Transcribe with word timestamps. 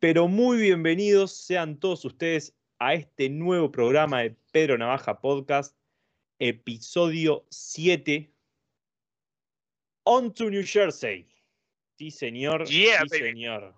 pero 0.00 0.28
muy 0.28 0.56
bienvenidos 0.56 1.30
sean 1.30 1.78
todos 1.78 2.06
ustedes 2.06 2.56
a 2.78 2.94
este 2.94 3.28
nuevo 3.28 3.70
programa 3.70 4.22
de 4.22 4.34
Pedro 4.50 4.78
Navaja 4.78 5.20
Podcast, 5.20 5.76
episodio 6.38 7.44
7, 7.50 8.32
On 10.04 10.32
to 10.32 10.48
New 10.48 10.64
Jersey. 10.64 11.28
Sí, 11.98 12.10
señor. 12.10 12.66
Yeah, 12.66 13.02
sí, 13.02 13.08
baby. 13.10 13.30
señor. 13.30 13.74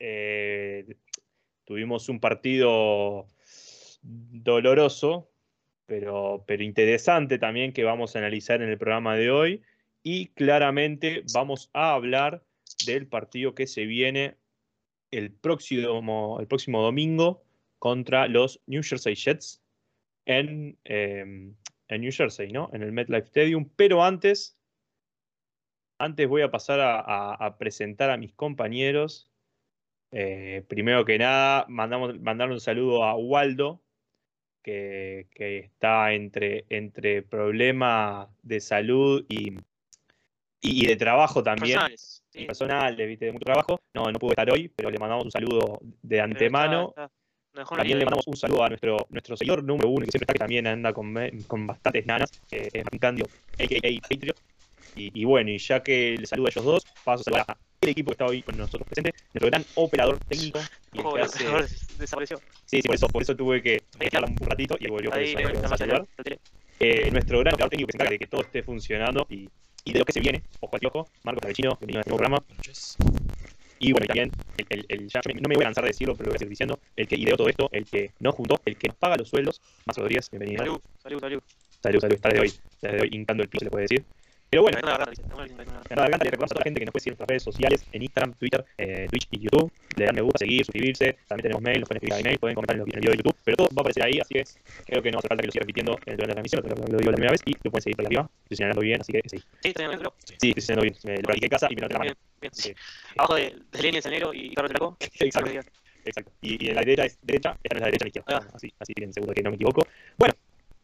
Eh, 0.00 0.96
tuvimos 1.64 2.08
un 2.08 2.18
partido 2.18 3.28
doloroso, 4.02 5.30
pero, 5.86 6.42
pero 6.44 6.64
interesante 6.64 7.38
también 7.38 7.72
que 7.72 7.84
vamos 7.84 8.16
a 8.16 8.18
analizar 8.18 8.60
en 8.60 8.68
el 8.68 8.78
programa 8.78 9.14
de 9.14 9.30
hoy. 9.30 9.62
Y 10.02 10.30
claramente 10.30 11.22
vamos 11.32 11.70
a 11.72 11.92
hablar 11.92 12.44
del 12.84 13.06
partido 13.06 13.54
que 13.54 13.68
se 13.68 13.86
viene 13.86 14.41
el 15.12 15.30
próximo, 15.30 16.38
el 16.40 16.46
próximo 16.48 16.82
domingo 16.82 17.44
contra 17.78 18.26
los 18.26 18.60
New 18.66 18.82
Jersey 18.82 19.14
Jets 19.14 19.62
en, 20.24 20.78
eh, 20.84 21.52
en 21.88 22.00
New 22.00 22.12
Jersey, 22.12 22.50
¿no? 22.50 22.70
En 22.72 22.82
el 22.82 22.92
MetLife 22.92 23.26
Stadium. 23.26 23.68
Pero 23.76 24.02
antes, 24.02 24.58
antes 25.98 26.28
voy 26.28 26.42
a 26.42 26.50
pasar 26.50 26.80
a, 26.82 27.56
presentar 27.58 28.10
a 28.10 28.16
mis 28.16 28.32
compañeros. 28.32 29.28
Eh, 30.10 30.64
primero 30.68 31.04
que 31.04 31.18
nada, 31.18 31.66
mandamos, 31.68 32.18
mandar 32.20 32.50
un 32.50 32.60
saludo 32.60 33.04
a 33.04 33.14
Waldo, 33.14 33.82
que, 34.62 35.28
que 35.34 35.58
está 35.58 36.12
entre, 36.12 36.64
entre 36.68 37.22
problemas 37.22 38.28
de 38.42 38.60
salud 38.60 39.26
y, 39.28 39.56
y 40.60 40.86
de 40.86 40.96
trabajo 40.96 41.42
también. 41.42 41.78
Sí. 42.32 42.44
personal, 42.44 42.96
de, 42.96 43.06
¿viste? 43.06 43.26
de 43.26 43.32
mucho 43.32 43.44
trabajo. 43.44 43.80
No, 43.94 44.10
no 44.10 44.18
pudo 44.18 44.30
estar 44.32 44.50
hoy, 44.50 44.68
pero 44.74 44.90
le 44.90 44.98
mandamos 44.98 45.24
un 45.26 45.30
saludo 45.30 45.80
de 46.02 46.20
antemano. 46.20 46.88
está- 46.90 47.04
está- 47.54 47.76
También 47.76 47.98
le 47.98 48.04
mandamos 48.06 48.26
un 48.26 48.36
saludo 48.36 48.64
a 48.64 48.68
nuestro, 48.68 48.96
nuestro 49.10 49.36
seguidor 49.36 49.62
número 49.62 49.88
uno, 49.90 50.04
que 50.06 50.10
siempre 50.12 50.24
está, 50.24 50.32
que 50.32 50.38
también 50.38 50.66
anda 50.66 50.92
con, 50.92 51.14
con 51.46 51.66
bastantes 51.66 52.06
nanas, 52.06 52.30
que 52.48 52.68
es 52.72 52.84
Candio, 53.00 53.26
a.k.a. 53.58 54.08
Patriot. 54.08 54.36
Y, 54.96 55.20
y 55.20 55.24
bueno, 55.24 55.50
y 55.50 55.58
ya 55.58 55.82
que 55.82 56.16
le 56.18 56.26
saludo 56.26 56.46
a 56.48 56.50
ellos 56.50 56.64
dos, 56.64 56.84
paso 57.04 57.20
a 57.20 57.24
saludar 57.24 57.44
al 57.82 57.88
equipo 57.88 58.10
que 58.10 58.12
está 58.14 58.26
hoy 58.26 58.42
con 58.42 58.56
nosotros 58.58 58.86
presente, 58.86 59.12
nuestro 59.32 59.50
gran 59.50 59.64
operador 59.74 60.18
técnico. 60.28 60.60
Y 60.92 60.98
el 61.00 61.06
Ojo, 61.06 61.14
que 61.14 61.20
el 61.20 61.26
hace- 61.26 61.76
desapareció. 61.98 62.38
Sí, 62.66 62.80
sí, 62.80 62.82
por 62.82 62.94
eso, 62.94 63.08
por 63.08 63.22
eso 63.22 63.34
tuve 63.36 63.62
que 63.62 63.82
dejarla 63.98 64.28
un 64.28 64.36
ratito 64.36 64.76
y 64.78 64.86
volvió 64.88 65.10
por 65.10 65.20
eso, 65.20 65.38
a 65.38 65.76
saludar. 65.76 66.06
Eh, 66.80 67.10
nuestro 67.10 67.38
gran 67.40 67.54
operador 67.54 67.70
técnico 67.70 67.86
que 67.86 67.92
se 67.92 67.96
encarga 67.96 68.10
de 68.10 68.18
que 68.18 68.26
todo 68.26 68.40
esté 68.42 68.62
funcionando 68.62 69.26
y, 69.30 69.48
y 69.84 69.92
de 69.92 69.98
lo 69.98 70.04
que 70.04 70.12
se 70.12 70.20
viene, 70.20 70.42
ojo 70.60 70.76
al 70.76 70.86
ojo, 70.86 71.08
Marcos 71.24 71.44
Avellino, 71.44 71.76
bienvenido 71.80 71.98
a 71.98 72.00
nuestro 72.00 72.16
programa. 72.16 72.38
Buenas 72.46 72.58
noches. 72.58 72.96
Y 73.80 73.90
bueno, 73.92 74.04
y 74.04 74.08
también, 74.08 74.30
el, 74.58 74.66
el- 74.70 74.86
el- 74.88 75.08
ya 75.08 75.20
no 75.40 75.48
me 75.48 75.54
voy 75.56 75.64
a 75.64 75.66
cansar 75.66 75.84
de 75.84 75.88
decirlo, 75.90 76.14
pero 76.14 76.26
lo 76.26 76.30
voy 76.32 76.36
a 76.36 76.38
seguir 76.38 76.50
diciendo, 76.50 76.78
el 76.94 77.08
que 77.08 77.16
ideó 77.16 77.36
todo 77.36 77.48
esto, 77.48 77.68
el 77.72 77.84
que 77.86 78.12
nos 78.20 78.34
juntó, 78.36 78.60
el 78.64 78.76
que 78.76 78.88
nos 78.88 78.96
paga 78.96 79.16
los 79.16 79.28
sueldos, 79.28 79.60
Más 79.86 79.96
Rodríguez, 79.96 80.30
bienvenido. 80.30 80.62
Salud, 80.64 80.80
salud, 81.02 81.20
salud. 81.20 81.42
Salud, 81.82 82.00
salud, 82.00 82.14
está 82.14 82.28
de 82.28 82.40
hoy, 82.40 82.46
está 82.46 82.92
de 82.92 83.00
hoy 83.00 83.08
hincando 83.10 83.42
el 83.42 83.48
piso, 83.48 83.60
se 83.60 83.64
le 83.64 83.70
puede 83.72 83.82
decir. 83.82 84.04
Pero 84.52 84.62
bueno, 84.64 84.78
la 84.82 84.98
garganta, 84.98 85.22
la 85.32 85.96
la 85.96 86.08
la 86.12 86.18
le 86.18 86.24
recordamos 86.30 86.50
a 86.50 86.54
toda 86.54 86.60
la 86.60 86.64
gente 86.64 86.80
que 86.80 86.84
nos 86.84 86.92
puede 86.92 87.02
seguir 87.04 87.12
en 87.14 87.16
nuestras 87.16 87.28
redes 87.32 87.42
sociales, 87.42 87.86
en 87.90 88.02
Instagram, 88.02 88.34
Twitter, 88.34 88.64
eh, 88.76 89.06
Twitch 89.10 89.26
y 89.30 89.40
YouTube. 89.40 89.72
Le 89.96 90.04
dan 90.04 90.14
me 90.14 90.20
gusta, 90.20 90.38
seguir, 90.40 90.62
suscribirse. 90.66 91.16
También 91.26 91.42
tenemos 91.44 91.62
mail, 91.62 91.80
nos 91.80 91.88
pueden 91.88 91.96
escribir 92.04 92.12
a 92.12 92.20
email, 92.20 92.38
pueden 92.38 92.54
comentar 92.54 92.76
en, 92.76 92.80
los- 92.80 92.88
en 92.88 92.94
el 92.96 93.00
video 93.00 93.10
de 93.12 93.16
YouTube. 93.16 93.36
Pero 93.44 93.56
todo 93.56 93.68
va 93.68 93.80
a 93.80 93.80
aparecer 93.80 94.04
ahí, 94.04 94.20
así 94.20 94.34
que 94.34 94.44
creo 94.84 95.02
que 95.02 95.10
no 95.10 95.18
hace 95.20 95.28
falta 95.28 95.40
que 95.40 95.46
lo 95.46 95.52
siga 95.52 95.62
repitiendo 95.62 95.92
eh, 96.04 96.12
durante 96.12 96.26
la 96.28 96.34
transmisión, 96.34 96.62
lo, 96.68 96.74
lo 96.92 96.98
digo 96.98 97.10
la 97.10 97.16
primera 97.16 97.30
vez 97.32 97.40
y 97.46 97.52
lo 97.64 97.70
pueden 97.70 97.82
seguir 97.82 97.96
por 97.96 98.04
arriba. 98.06 98.30
Estoy 98.44 98.56
señalando 98.58 98.82
bien, 98.82 99.00
así 99.00 99.12
que 99.12 99.22
sí. 99.26 99.38
Sí, 99.38 99.72
bien, 99.74 99.90
creo. 99.98 100.14
Sí, 100.20 100.48
estoy 100.52 100.60
señalando 100.62 100.82
bien. 100.82 100.96
Me 101.04 101.16
lo 101.16 101.22
practiqué 101.22 101.46
en 101.46 101.50
casa 101.50 101.66
y 101.70 101.74
me 101.74 101.80
noté 101.80 101.92
la 101.94 101.98
mano. 102.00 102.12
Bien, 102.12 102.16
bien. 102.42 102.52
Sí. 102.54 102.74
Abajo 103.16 103.34
de, 103.36 103.56
de 103.72 103.78
Lenin 103.80 103.96
el 103.96 104.02
Sanero 104.02 104.34
y 104.34 104.52
Carlos 104.54 104.68
Telaco. 104.68 104.96
Exacto. 105.00 105.50
Exacto. 106.04 106.30
Y, 106.42 106.62
y 106.66 106.68
en 106.68 106.74
la 106.74 106.82
derecha 106.82 107.04
es 107.06 107.16
derecha, 107.22 107.56
esta 107.62 107.72
no 107.74 107.78
es 107.78 107.80
la 107.80 107.86
derecha 107.86 108.04
ni 108.04 108.08
izquierda. 108.08 108.44
Ah. 108.44 108.50
Así, 108.52 108.70
así 108.78 108.92
tienen 108.92 109.14
seguro 109.14 109.32
que 109.32 109.42
no 109.42 109.48
me 109.48 109.56
equivoco. 109.56 109.80
Bueno, 110.18 110.34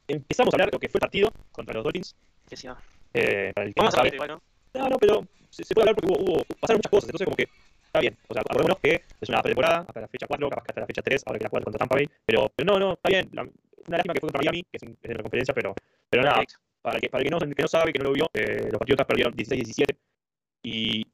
empezamos 0.07 0.55
a 0.55 0.57
hablar 0.57 0.69
de 0.71 0.77
lo 0.77 0.79
que 0.81 0.89
fue 0.89 0.97
el 0.99 1.01
partido 1.03 1.31
contra 1.53 1.75
los 1.75 1.85
Dolphins. 1.85 2.17
Que 2.49 2.57
sí, 2.57 2.67
ah. 2.67 2.79
Eh, 3.15 3.53
para 3.55 3.67
el 3.67 3.75
que 3.75 3.81
no 3.81 3.85
Vamos 3.85 3.95
a 3.95 3.97
sabe. 3.99 4.11
ver 4.11 4.15
igual, 4.15 4.29
¿no? 4.31 4.43
No, 4.81 4.89
no, 4.91 4.97
pero 4.99 5.27
se, 5.51 5.65
se 5.65 5.75
puede 5.75 5.89
hablar 5.89 5.97
porque 5.97 6.13
hubo, 6.13 6.23
hubo- 6.37 6.45
pasaron 6.61 6.79
muchas 6.79 6.91
cosas, 6.91 7.09
entonces 7.09 7.25
como 7.25 7.37
que 7.37 7.49
está 7.87 8.01
bien. 8.01 8.17
O 8.29 8.35
sea, 8.35 8.43
acordémonos 8.43 8.79
que 8.81 9.03
es 9.21 9.29
una 9.29 9.41
pretemporada, 9.43 9.85
hasta 9.89 10.01
la 10.01 10.09
fecha 10.09 10.27
4, 10.27 10.51
capaz 10.51 10.63
que 10.65 10.71
hasta 10.73 10.81
la 10.83 10.87
fecha 10.87 11.03
3, 11.03 11.23
ahora 11.27 11.39
que 11.39 11.45
la 11.45 11.51
4 11.51 11.65
contra 11.65 11.79
Tampa 11.79 11.97
Bay. 11.97 12.09
Pero, 12.27 12.53
pero 12.55 12.73
no, 12.73 12.79
no, 12.79 12.93
está 12.95 13.09
bien. 13.09 13.29
La- 13.33 13.43
una 13.43 13.97
lástima 13.97 14.13
que 14.15 14.21
fue 14.21 14.29
contra 14.29 14.41
Miami, 14.43 14.63
que 14.65 14.77
es, 14.77 14.83
un- 14.83 14.99
es 15.03 15.09
de 15.09 15.15
la 15.15 15.23
conferencia, 15.23 15.55
pero, 15.55 15.75
pero 16.11 16.23
nada, 16.23 16.43
para 16.83 16.97
el 16.97 17.01
que, 17.01 17.09
para 17.09 17.23
el 17.23 17.25
que, 17.25 17.31
no, 17.31 17.39
que 17.55 17.63
no 17.63 17.69
sabe, 17.69 17.93
que 17.93 17.99
no 17.99 18.05
lo 18.07 18.13
vio, 18.13 18.29
eh, 18.35 18.69
los 18.71 18.79
Patriotas 18.79 19.07
perdieron 19.07 19.35
16-17. 19.35 19.97
Y, 20.63 21.07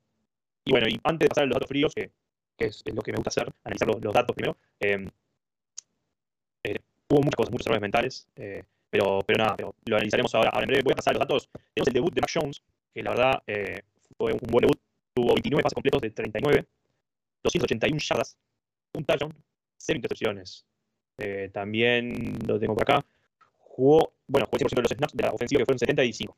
y 0.64 0.70
bueno, 0.72 0.88
y 0.88 1.00
antes 1.04 1.26
de 1.26 1.28
pasar 1.28 1.44
a 1.44 1.46
los 1.46 1.54
datos 1.54 1.68
fríos, 1.68 1.94
que, 1.94 2.10
que 2.58 2.66
es, 2.66 2.82
es 2.84 2.94
lo 2.94 3.02
que 3.02 3.12
me 3.12 3.16
gusta 3.18 3.28
hacer, 3.28 3.52
analizar 3.62 3.86
los, 3.88 4.02
los 4.02 4.12
datos 4.12 4.34
primero, 4.34 4.56
eh, 4.80 5.08
eh, 6.64 6.78
hubo 7.08 7.20
muchas 7.20 7.36
cosas, 7.36 7.52
muchos 7.52 7.66
errores 7.66 7.82
mentales, 7.82 8.26
eh, 8.36 8.64
pero, 8.94 9.18
pero 9.26 9.42
nada, 9.42 9.56
pero 9.56 9.74
lo 9.86 9.96
analizaremos 9.96 10.32
ahora, 10.36 10.50
ahora 10.50 10.62
en 10.62 10.68
breve. 10.68 10.84
Voy 10.84 10.92
a 10.92 10.94
pasar 10.94 11.14
los 11.14 11.18
datos. 11.18 11.50
Tenemos 11.74 11.88
el 11.88 11.94
debut 11.94 12.14
de 12.14 12.20
Mac 12.20 12.30
Jones, 12.32 12.62
que 12.94 13.02
la 13.02 13.10
verdad 13.10 13.42
eh, 13.44 13.82
fue 14.16 14.32
un 14.32 14.38
buen 14.46 14.62
debut. 14.62 14.78
Tuvo 15.12 15.34
29 15.34 15.64
pases 15.64 15.74
completos 15.74 16.00
de 16.00 16.10
39, 16.10 16.64
281 17.42 17.98
yardas, 17.98 18.38
un 18.94 19.04
touchdown, 19.04 19.34
0 19.78 19.96
intercepciones. 19.96 20.64
Eh, 21.18 21.50
también 21.52 22.38
lo 22.46 22.60
tengo 22.60 22.74
por 22.74 22.84
acá. 22.84 23.04
Jugó, 23.58 24.12
bueno, 24.28 24.46
jugó 24.46 24.58
el 24.58 24.62
100% 24.62 24.74
de 24.76 24.82
los 24.82 24.92
snaps 24.92 25.16
de 25.16 25.22
la 25.24 25.32
ofensiva, 25.32 25.58
que 25.58 25.64
fueron 25.64 25.78
75. 25.80 26.36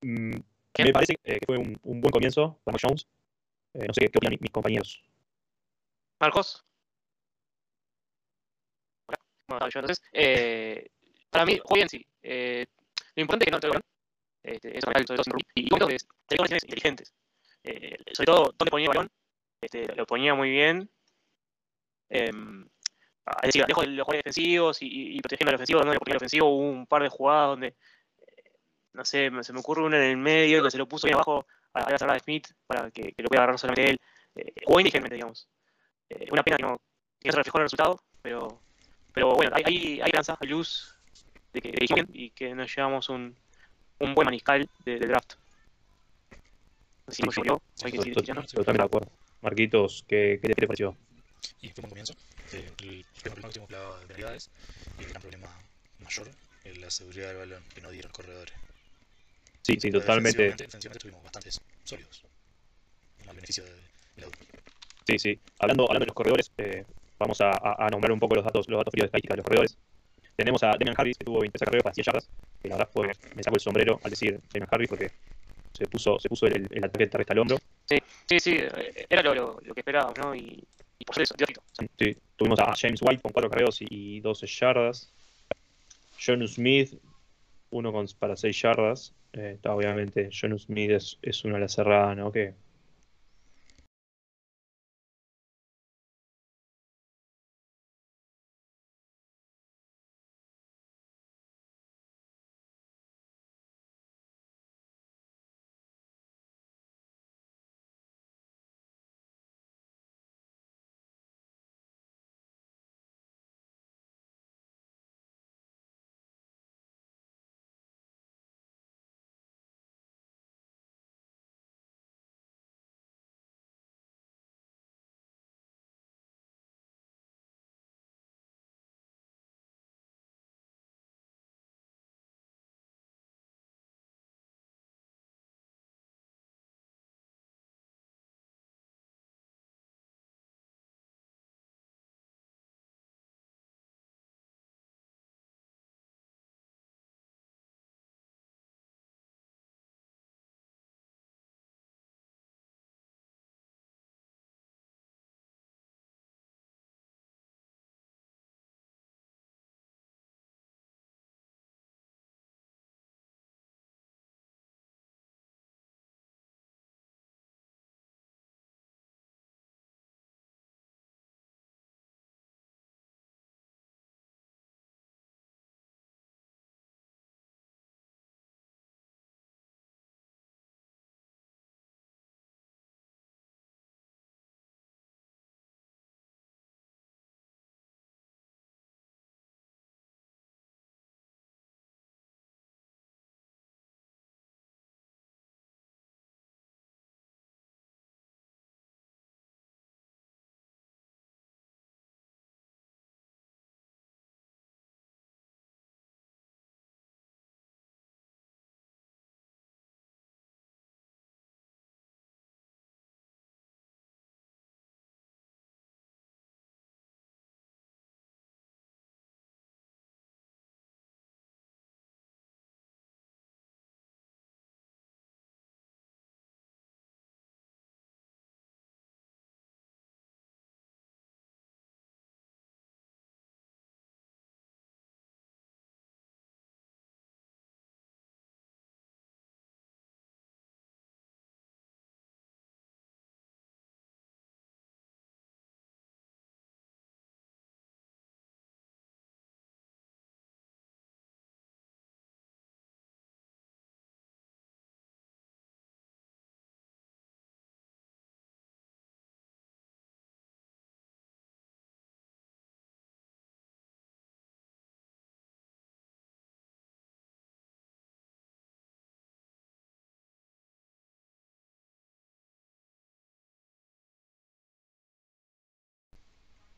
Mm, 0.00 0.30
me 0.78 0.92
parece 0.92 1.18
eh, 1.22 1.38
que 1.38 1.46
fue 1.46 1.58
un, 1.58 1.78
un 1.82 2.00
buen 2.00 2.12
comienzo 2.12 2.58
para 2.64 2.76
Mac 2.76 2.80
Jones. 2.82 3.06
Eh, 3.74 3.84
no 3.86 3.92
sé 3.92 4.08
qué 4.08 4.18
opinan 4.18 4.38
mis, 4.40 4.50
compañeros. 4.50 5.02
Marcos. 6.18 6.64
Bueno, 9.48 9.68
yo 9.68 9.80
entonces. 9.80 10.02
Eh, 10.14 10.90
para 11.30 11.46
mí, 11.46 11.58
jugó 11.62 11.74
bien, 11.76 11.88
sí. 11.88 12.04
Eh, 12.22 12.66
lo 13.14 13.20
importante 13.22 13.44
es 13.44 13.46
que 13.46 13.52
no 13.52 13.60
te 13.60 13.68
lo 13.68 13.80
este, 14.42 14.76
Eso 14.76 14.86
me 14.88 14.94
sobre 14.94 15.04
todo 15.04 15.24
sin 15.24 15.32
rugby. 15.32 15.44
Y, 15.54 15.70
bueno, 15.70 15.88
es 15.88 16.06
tener 16.26 16.38
conexiones 16.38 16.64
inteligentes. 16.64 17.12
Eh, 17.64 17.96
sobre 18.12 18.26
todo, 18.26 18.54
dónde 18.56 18.70
ponía 18.70 18.86
el 18.86 18.88
balón. 18.88 19.10
Este, 19.60 19.94
lo 19.94 20.06
ponía 20.06 20.34
muy 20.34 20.50
bien. 20.50 20.90
Eh, 22.08 22.30
es 23.42 23.46
decir, 23.48 23.64
lejos 23.68 23.84
de 23.84 23.90
los 23.92 24.04
jugadores 24.04 24.24
defensivos 24.24 24.78
y, 24.80 25.20
protegiendo 25.20 25.50
al 25.50 25.54
ofensivo, 25.56 25.82
no 25.82 25.92
porque 25.92 26.10
el 26.10 26.16
ofensivo 26.16 26.48
hubo 26.48 26.70
un 26.70 26.86
par 26.86 27.02
de 27.02 27.08
jugadas 27.08 27.48
donde, 27.50 27.68
eh, 27.68 28.52
no 28.94 29.04
sé, 29.04 29.30
se 29.42 29.52
me 29.52 29.60
ocurre 29.60 29.82
una 29.84 29.98
en 29.98 30.10
el 30.10 30.16
medio 30.16 30.62
que 30.64 30.70
se 30.70 30.78
lo 30.78 30.88
puso 30.88 31.06
bien 31.06 31.14
abajo 31.14 31.46
a, 31.74 31.80
a 31.80 31.90
la 31.90 31.98
cerrada 31.98 32.14
de 32.14 32.20
Smith 32.20 32.48
para 32.66 32.90
que, 32.90 33.14
lo 33.18 33.28
pueda 33.28 33.42
agarrar 33.42 33.58
solamente 33.58 33.90
él. 33.90 33.98
Eh, 34.34 34.52
jugó 34.64 34.80
inteligentemente, 34.80 35.14
digamos. 35.14 35.48
Una 36.32 36.42
pena 36.42 36.56
que 36.56 36.62
no, 36.64 36.80
se 37.20 37.30
reflejó 37.30 37.58
en 37.58 37.62
el 37.62 37.66
resultado, 37.66 38.02
pero, 38.20 38.60
pero 39.12 39.34
bueno, 39.36 39.52
hay, 39.54 39.62
hay, 39.64 39.76
hay 40.00 40.06
esperanza, 40.06 40.36
hay 40.40 40.48
luz 40.48 40.99
de 41.52 41.60
que 41.60 41.70
dijimos 41.72 42.06
bien 42.06 42.08
y 42.12 42.30
que 42.30 42.54
nos 42.54 42.74
llevamos 42.74 43.08
un, 43.08 43.36
un 43.98 44.14
buen 44.14 44.26
maniscal 44.26 44.68
de, 44.84 44.98
de 44.98 45.06
draft. 45.06 45.34
Si 47.08 47.22
Sí, 47.22 47.28
sí. 47.32 47.42
yo, 47.44 47.60
Sí. 47.76 47.90
Totalmente 47.90 48.72
de 48.72 48.82
acuerdo. 48.84 49.10
Marquitos, 49.40 50.04
¿qué, 50.06 50.38
qué 50.40 50.54
te, 50.54 50.66
pareció? 50.66 50.96
Y 51.60 51.70
fue 51.70 51.84
un 51.84 51.90
comienzo. 51.90 52.14
Eh, 52.52 52.70
el 52.82 53.04
primer 53.22 53.40
problema 53.40 53.48
que 53.48 53.58
tuvimos 53.60 54.00
penalidades 54.06 54.50
y 54.98 55.02
el 55.04 55.08
gran 55.08 55.22
problema 55.22 55.48
mayor 55.98 56.28
es 56.64 56.78
la 56.78 56.90
seguridad 56.90 57.28
del 57.28 57.36
balón 57.38 57.64
que 57.74 57.80
no 57.80 57.90
dieron 57.90 58.12
corredores. 58.12 58.54
Sí, 59.62 59.76
sí, 59.80 59.90
totalmente. 59.90 60.42
Defensivamente, 60.42 60.64
defensivamente 60.64 60.98
estuvimos 60.98 61.22
bastantes 61.24 61.60
sólidos. 61.84 62.24
Al 63.28 63.34
beneficio 63.36 63.64
de, 63.64 63.70
de 63.70 63.80
la. 64.22 64.28
Sí, 65.06 65.18
sí. 65.18 65.40
Hablando, 65.58 65.84
hablando 65.84 66.00
de 66.00 66.06
los 66.06 66.14
corredores, 66.14 66.52
eh, 66.58 66.84
vamos 67.18 67.40
a, 67.40 67.50
a- 67.50 67.86
a 67.86 67.88
nombrar 67.88 68.12
un 68.12 68.20
poco 68.20 68.34
los 68.36 68.44
datos, 68.44 68.68
los 68.68 68.78
datos 68.78 68.92
fríos 68.92 69.04
de 69.04 69.06
estadística 69.06 69.34
de 69.34 69.38
los 69.38 69.44
corredores. 69.44 69.78
Tenemos 70.40 70.62
a 70.62 70.68
Damian 70.68 70.94
Harris, 70.96 71.18
que 71.18 71.24
tuvo 71.26 71.40
23 71.40 71.66
carreras 71.66 71.82
para 71.84 71.94
100 71.94 72.04
yardas, 72.06 72.30
que 72.62 72.68
la 72.70 72.76
verdad 72.76 72.90
fue, 72.90 73.10
me 73.36 73.42
sacó 73.42 73.56
el 73.56 73.60
sombrero 73.60 74.00
al 74.02 74.10
decir 74.10 74.40
Damian 74.54 74.68
Harris, 74.70 74.88
porque 74.88 75.10
se 75.74 75.86
puso, 75.86 76.18
se 76.18 76.30
puso 76.30 76.46
el, 76.46 76.66
el 76.70 76.82
ataque 76.82 77.08
terrestre 77.08 77.34
al 77.34 77.40
hombro. 77.40 77.58
Sí, 77.84 78.40
sí, 78.40 78.56
eh, 78.56 79.06
era 79.10 79.22
lo, 79.22 79.34
lo, 79.34 79.60
lo 79.62 79.74
que 79.74 79.80
esperábamos, 79.80 80.16
¿no? 80.16 80.34
Y, 80.34 80.64
y 80.98 81.04
por 81.04 81.20
eso, 81.20 81.34
dio 81.36 81.44
éxito. 81.44 81.60
O 81.60 81.74
sea, 81.74 81.88
Sí, 81.98 82.16
tuvimos 82.36 82.58
a 82.58 82.72
James 82.74 83.02
White 83.02 83.20
con 83.20 83.32
4 83.32 83.50
carreras 83.50 83.82
y, 83.82 83.86
y 83.90 84.20
12 84.20 84.46
yardas. 84.46 85.12
John 86.24 86.48
Smith, 86.48 86.94
uno 87.68 87.92
con, 87.92 88.06
para 88.18 88.34
6 88.34 88.62
yardas. 88.62 89.12
Eh, 89.34 89.58
obviamente, 89.66 90.30
John 90.32 90.58
Smith 90.58 90.90
es, 90.90 91.18
es 91.20 91.44
una 91.44 91.56
de 91.56 91.60
las 91.60 91.74
cerradas, 91.74 92.16
¿no? 92.16 92.32
Que 92.32 92.54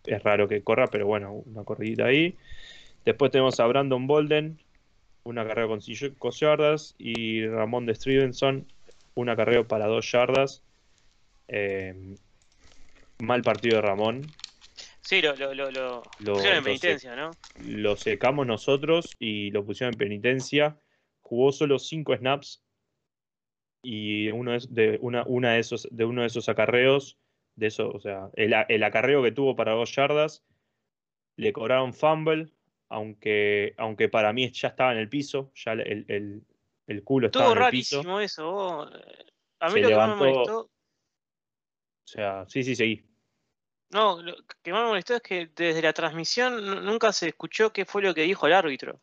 es 0.05 0.23
raro 0.23 0.49
que 0.49 0.63
corra, 0.63 0.87
pero 0.87 1.07
bueno, 1.07 1.33
una 1.33 1.65
corridita 1.65 2.07
ahí. 2.07 2.37
Después 3.05 3.31
tenemos 3.31 3.59
a 3.61 3.67
Brandon 3.67 4.07
Bolden, 4.07 4.59
una 5.25 5.47
carrera 5.47 5.69
con 5.69 5.81
5 5.81 6.31
yardas, 6.31 6.95
y 6.99 7.47
Ramón 7.47 7.87
de 7.87 7.95
Stevenson, 7.95 8.67
una 9.15 9.37
carrera 9.37 9.65
para 9.65 9.87
2 9.87 10.13
yardas. 10.13 10.63
Eh, 11.49 12.17
mal 13.19 13.43
partido 13.43 13.77
de 13.77 13.83
Ramón. 13.83 14.23
Sí, 15.01 15.21
lo, 15.21 15.35
lo, 15.37 15.53
lo, 15.55 16.03
lo 16.21 16.33
pusieron 16.35 16.59
en 16.59 16.65
penitencia, 16.65 17.17
¿no? 17.17 17.31
Lo 17.65 17.97
secamos 17.97 18.47
nosotros 18.47 19.17
y 19.19 19.51
lo 19.51 19.65
pusieron 19.65 19.95
en 19.95 19.99
penitencia. 19.99 20.79
Jugó 21.21 21.53
solo 21.53 21.79
5 21.79 22.17
snaps 22.17 22.63
y 23.83 24.29
uno 24.31 24.57
de, 24.69 24.99
una, 25.03 25.25
una 25.27 25.55
de, 25.55 25.59
esos, 25.59 25.89
de 25.91 26.05
uno 26.05 26.21
de 26.23 26.29
esos 26.29 26.49
acarreos, 26.49 27.19
de 27.57 27.67
eso, 27.67 27.91
o 27.91 28.01
sea, 28.01 28.31
el, 28.35 28.55
el 28.69 28.83
acarreo 28.85 29.23
que 29.23 29.33
tuvo 29.33 29.55
para 29.57 29.73
2 29.73 29.95
yardas, 29.95 30.45
le 31.37 31.53
cobraron 31.53 31.93
fumble, 31.95 32.53
aunque, 32.89 33.75
aunque 33.79 34.09
para 34.09 34.33
mí 34.33 34.51
ya 34.53 34.69
estaba 34.69 34.93
en 34.93 34.99
el 34.99 35.09
piso, 35.09 35.51
ya 35.55 35.73
el, 35.73 36.05
el, 36.09 36.43
el 36.87 37.05
culo 37.05 37.27
estaba 37.29 37.47
Estuvo 37.51 37.61
en 37.61 37.65
el 37.67 37.71
piso. 37.71 37.97
rarísimo 37.97 38.21
eso. 38.21 38.51
vos. 38.53 38.91
A 39.61 39.67
mí 39.69 39.73
Se 39.75 39.81
lo 39.81 39.89
que 39.89 39.95
más 39.95 40.09
levantó- 40.09 40.25
me 40.25 40.31
molestó, 40.33 40.61
O 40.61 40.71
sea, 42.05 42.45
sí, 42.49 42.63
sí, 42.65 42.75
seguí. 42.77 43.05
no, 43.91 44.21
lo 44.23 44.35
que 44.63 44.73
más 44.73 44.83
me 44.83 44.89
molestó 44.89 45.15
es 45.17 45.23
que 45.23 45.47
desde 45.55 45.83
la 45.83 45.93
transmisión 45.93 46.65
nu- 46.67 46.81
nunca 46.81 47.13
se 47.13 47.29
escuchó 47.29 47.73
qué 47.73 47.85
fue 47.85 48.03
lo 48.03 48.13
que 48.15 48.23
dijo 48.23 48.47
el 48.47 48.53
árbitro. 48.55 49.01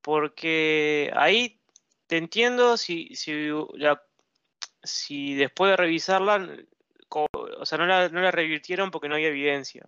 Porque 0.00 1.10
ahí 1.14 1.60
te 2.06 2.16
entiendo 2.18 2.76
si, 2.76 3.14
si, 3.14 3.48
la- 3.74 4.02
si 4.82 5.34
después 5.34 5.70
de 5.72 5.76
revisarla, 5.76 6.56
o 7.14 7.66
sea, 7.66 7.78
no 7.78 7.86
la, 7.86 8.08
no 8.08 8.20
la 8.20 8.30
revirtieron 8.30 8.90
porque 8.90 9.08
no 9.08 9.14
había 9.14 9.28
evidencia. 9.28 9.86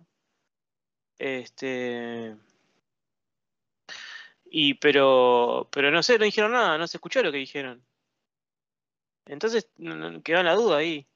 Este. 1.17 2.35
Y 4.45 4.75
pero, 4.75 5.67
pero 5.71 5.91
no 5.91 6.03
sé, 6.03 6.17
no 6.17 6.25
dijeron 6.25 6.51
nada, 6.51 6.77
no 6.77 6.87
se 6.87 6.97
escuchó 6.97 7.21
lo 7.23 7.31
que 7.31 7.37
dijeron. 7.39 7.83
Entonces 9.25 9.69
quedó 10.23 10.43
la 10.43 10.55
duda 10.55 10.77
ahí. 10.77 11.07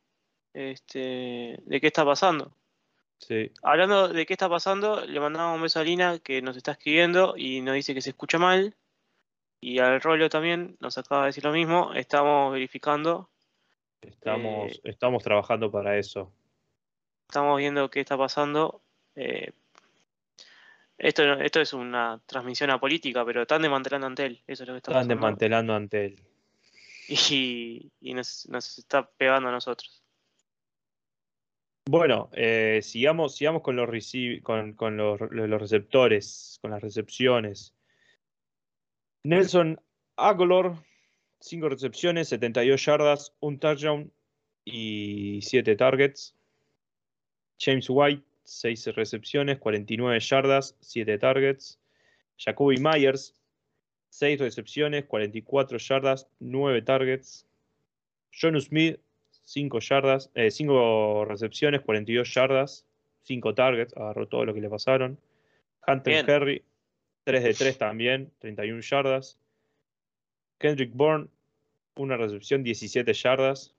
Este, 0.53 1.59
de 1.61 1.81
qué 1.81 1.87
está 1.87 2.03
pasando. 2.03 2.53
Sí. 3.19 3.51
Hablando 3.61 4.07
de 4.07 4.25
qué 4.25 4.33
está 4.33 4.49
pasando, 4.49 5.05
le 5.05 5.19
mandamos 5.19 5.55
un 5.55 5.61
beso 5.61 5.79
a 5.79 5.83
Lina 5.83 6.19
que 6.19 6.41
nos 6.41 6.57
está 6.57 6.71
escribiendo 6.71 7.35
y 7.37 7.61
nos 7.61 7.75
dice 7.75 7.93
que 7.93 8.01
se 8.01 8.11
escucha 8.11 8.37
mal. 8.39 8.75
Y 9.61 9.79
al 9.79 10.01
rollo 10.01 10.29
también 10.29 10.77
nos 10.79 10.97
acaba 10.97 11.21
de 11.23 11.27
decir 11.27 11.43
lo 11.43 11.51
mismo. 11.51 11.93
Estamos 11.93 12.53
verificando, 12.53 13.29
Estamos, 14.01 14.73
Eh, 14.73 14.81
estamos 14.85 15.23
trabajando 15.23 15.71
para 15.71 15.97
eso. 15.97 16.31
estamos 17.27 17.57
viendo 17.57 17.89
qué 17.89 17.99
está 18.01 18.17
pasando. 18.17 18.81
Eh, 19.15 19.51
esto, 20.97 21.23
esto 21.33 21.61
es 21.61 21.73
una 21.73 22.21
transmisión 22.25 22.69
apolítica, 22.71 23.23
pero 23.25 23.41
están 23.43 23.61
desmantelando 23.61 24.07
Antel. 24.07 24.41
Eso 24.47 24.63
es 24.63 24.67
lo 24.67 24.73
que 24.73 24.77
está 24.77 24.91
Están 24.91 24.93
pasando. 25.07 25.15
desmantelando 25.15 25.73
ante 25.73 26.05
él. 26.05 26.19
Y, 27.31 27.91
y 28.01 28.13
nos, 28.13 28.47
nos 28.49 28.77
está 28.77 29.09
pegando 29.09 29.49
a 29.49 29.51
nosotros. 29.51 30.03
Bueno, 31.89 32.29
eh, 32.33 32.81
sigamos, 32.83 33.35
sigamos 33.35 33.63
con 33.63 33.75
los, 33.75 33.89
con, 34.43 34.73
con 34.73 34.95
los, 34.95 35.19
los 35.31 35.59
receptores, 35.59 36.59
con 36.61 36.69
las 36.69 36.81
recepciones. 36.83 37.73
Nelson 39.23 39.81
Aguilar, 40.17 40.73
5 41.41 41.69
recepciones, 41.69 42.29
72 42.29 42.85
yardas, 42.85 43.33
un 43.39 43.59
touchdown 43.59 44.11
y 44.65 45.39
7 45.41 45.75
targets. 45.75 46.35
James 47.57 47.87
White, 47.89 48.23
6 48.43 48.95
recepciones, 48.95 49.57
49 49.59 50.19
yardas, 50.19 50.75
7 50.81 51.17
targets. 51.17 51.79
Jacoby 52.37 52.77
Myers, 52.77 53.35
6 54.09 54.39
recepciones, 54.39 55.05
44 55.05 55.77
yardas, 55.77 56.27
9 56.39 56.81
targets. 56.81 57.45
John 58.31 58.59
Smith, 58.61 58.99
5 59.45 59.79
yardas, 59.79 60.29
5 60.35 61.25
recepciones, 61.25 61.81
42 61.81 62.33
yardas, 62.33 62.85
5 63.23 63.55
targets, 63.55 63.95
agarró 63.97 64.27
todo 64.27 64.45
lo 64.45 64.53
que 64.53 64.61
le 64.61 64.69
pasaron. 64.69 65.19
Hunter 65.87 66.25
Bien. 66.25 66.29
Henry, 66.29 66.63
3 67.23 67.43
de 67.43 67.53
3 67.53 67.77
también, 67.77 68.31
31 68.39 68.81
yardas. 68.81 69.37
Kendrick 70.59 70.91
Bourne, 70.93 71.27
una 71.95 72.17
recepción, 72.17 72.63
17 72.63 73.11
yardas, 73.13 73.73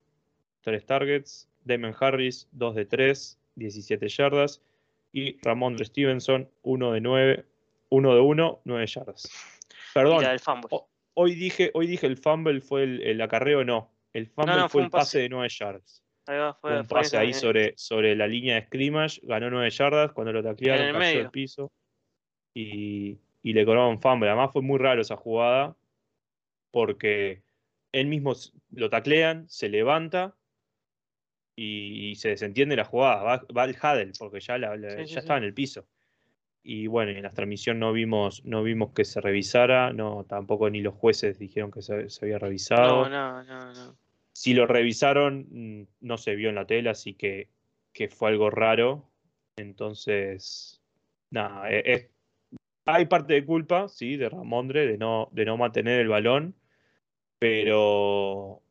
3 0.62 0.84
targets. 0.84 1.46
Damon 1.64 1.94
Harris, 1.98 2.48
2 2.52 2.74
de 2.74 2.86
3, 2.86 3.38
17 3.56 4.08
yardas. 4.08 4.62
Y 5.12 5.38
Ramondre 5.42 5.84
Stevenson, 5.84 6.48
1 6.62 6.92
de 6.92 7.00
9, 7.00 7.44
1 7.90 8.14
de 8.14 8.20
1, 8.20 8.60
9 8.64 8.86
yardas. 8.86 9.30
Perdón. 9.94 10.24
Oh, 10.70 10.88
hoy 11.14 11.34
dije, 11.34 11.70
hoy 11.74 11.86
dije 11.86 12.06
el 12.06 12.16
fumble 12.16 12.60
fue 12.60 12.84
el, 12.84 13.02
el 13.02 13.20
acarreo, 13.20 13.64
no. 13.64 13.90
El 14.12 14.26
fumble 14.28 14.54
no, 14.54 14.68
fue, 14.68 14.68
fue 14.68 14.82
el 14.84 14.90
pase. 14.90 15.04
pase. 15.04 15.18
de 15.20 15.28
9 15.28 15.48
yardas. 15.48 16.02
Ahí 16.26 16.38
va, 16.38 16.54
fue, 16.54 16.80
un 16.80 16.86
pase 16.86 17.18
ahí 17.18 17.34
sobre, 17.34 17.74
sobre 17.76 18.14
la 18.14 18.28
línea 18.28 18.54
de 18.54 18.66
scrimmage, 18.66 19.20
ganó 19.24 19.50
9 19.50 19.70
yardas, 19.70 20.12
cuando 20.12 20.32
lo 20.32 20.42
taclearon 20.42 20.86
el 20.86 20.92
cayó 20.92 20.98
medio. 20.98 21.20
al 21.24 21.30
piso 21.30 21.72
y, 22.54 23.18
y 23.42 23.52
le 23.52 23.64
cobraron 23.64 24.00
fumble. 24.00 24.28
Además 24.28 24.52
fue 24.52 24.62
muy 24.62 24.78
raro 24.78 25.00
esa 25.00 25.16
jugada 25.16 25.76
porque 26.70 27.42
él 27.92 28.06
mismo 28.06 28.34
lo 28.70 28.88
taclean, 28.90 29.48
se 29.48 29.68
levanta 29.68 30.36
y, 31.56 32.10
y 32.10 32.14
se 32.16 32.30
desentiende 32.30 32.76
la 32.76 32.84
jugada. 32.84 33.22
Va, 33.22 33.46
va 33.56 33.62
al 33.64 33.70
huddle 33.70 34.12
porque 34.18 34.40
ya, 34.40 34.58
la- 34.58 34.76
la- 34.76 34.90
Sí, 34.90 34.96
sí, 34.96 35.06
ya 35.06 35.06
sí. 35.14 35.18
estaba 35.20 35.38
en 35.38 35.44
el 35.44 35.54
piso. 35.54 35.86
Y 36.62 36.86
bueno, 36.88 37.10
en 37.12 37.22
la 37.22 37.32
transmisión 37.32 37.78
no 37.78 37.92
vimos, 37.92 38.44
no 38.44 38.62
vimos 38.62 38.92
que 38.92 39.04
se 39.04 39.20
revisara, 39.20 39.92
no, 39.92 40.24
tampoco 40.28 40.68
ni 40.68 40.82
los 40.82 40.94
jueces 40.94 41.38
dijeron 41.38 41.70
que 41.70 41.80
se, 41.82 42.10
se 42.10 42.24
había 42.24 42.38
revisado. 42.38 43.08
No, 43.08 43.08
no, 43.08 43.42
no, 43.44 43.72
no. 43.72 43.96
Si 44.32 44.54
lo 44.54 44.66
revisaron, 44.66 45.88
no 46.00 46.18
se 46.18 46.34
vio 46.34 46.50
en 46.50 46.54
la 46.54 46.66
tele, 46.66 46.90
así 46.90 47.14
que, 47.14 47.48
que 47.92 48.08
fue 48.08 48.28
algo 48.30 48.50
raro. 48.50 49.10
Entonces, 49.56 50.82
nada, 51.30 51.70
eh, 51.70 51.82
eh, 51.86 52.10
hay 52.84 53.06
parte 53.06 53.34
de 53.34 53.44
culpa, 53.44 53.88
sí, 53.88 54.16
de 54.16 54.28
Ramondre, 54.28 54.86
de 54.86 54.98
no, 54.98 55.28
de 55.32 55.44
no 55.46 55.56
mantener 55.56 56.00
el 56.00 56.08
balón, 56.08 56.54
pero, 57.40 58.62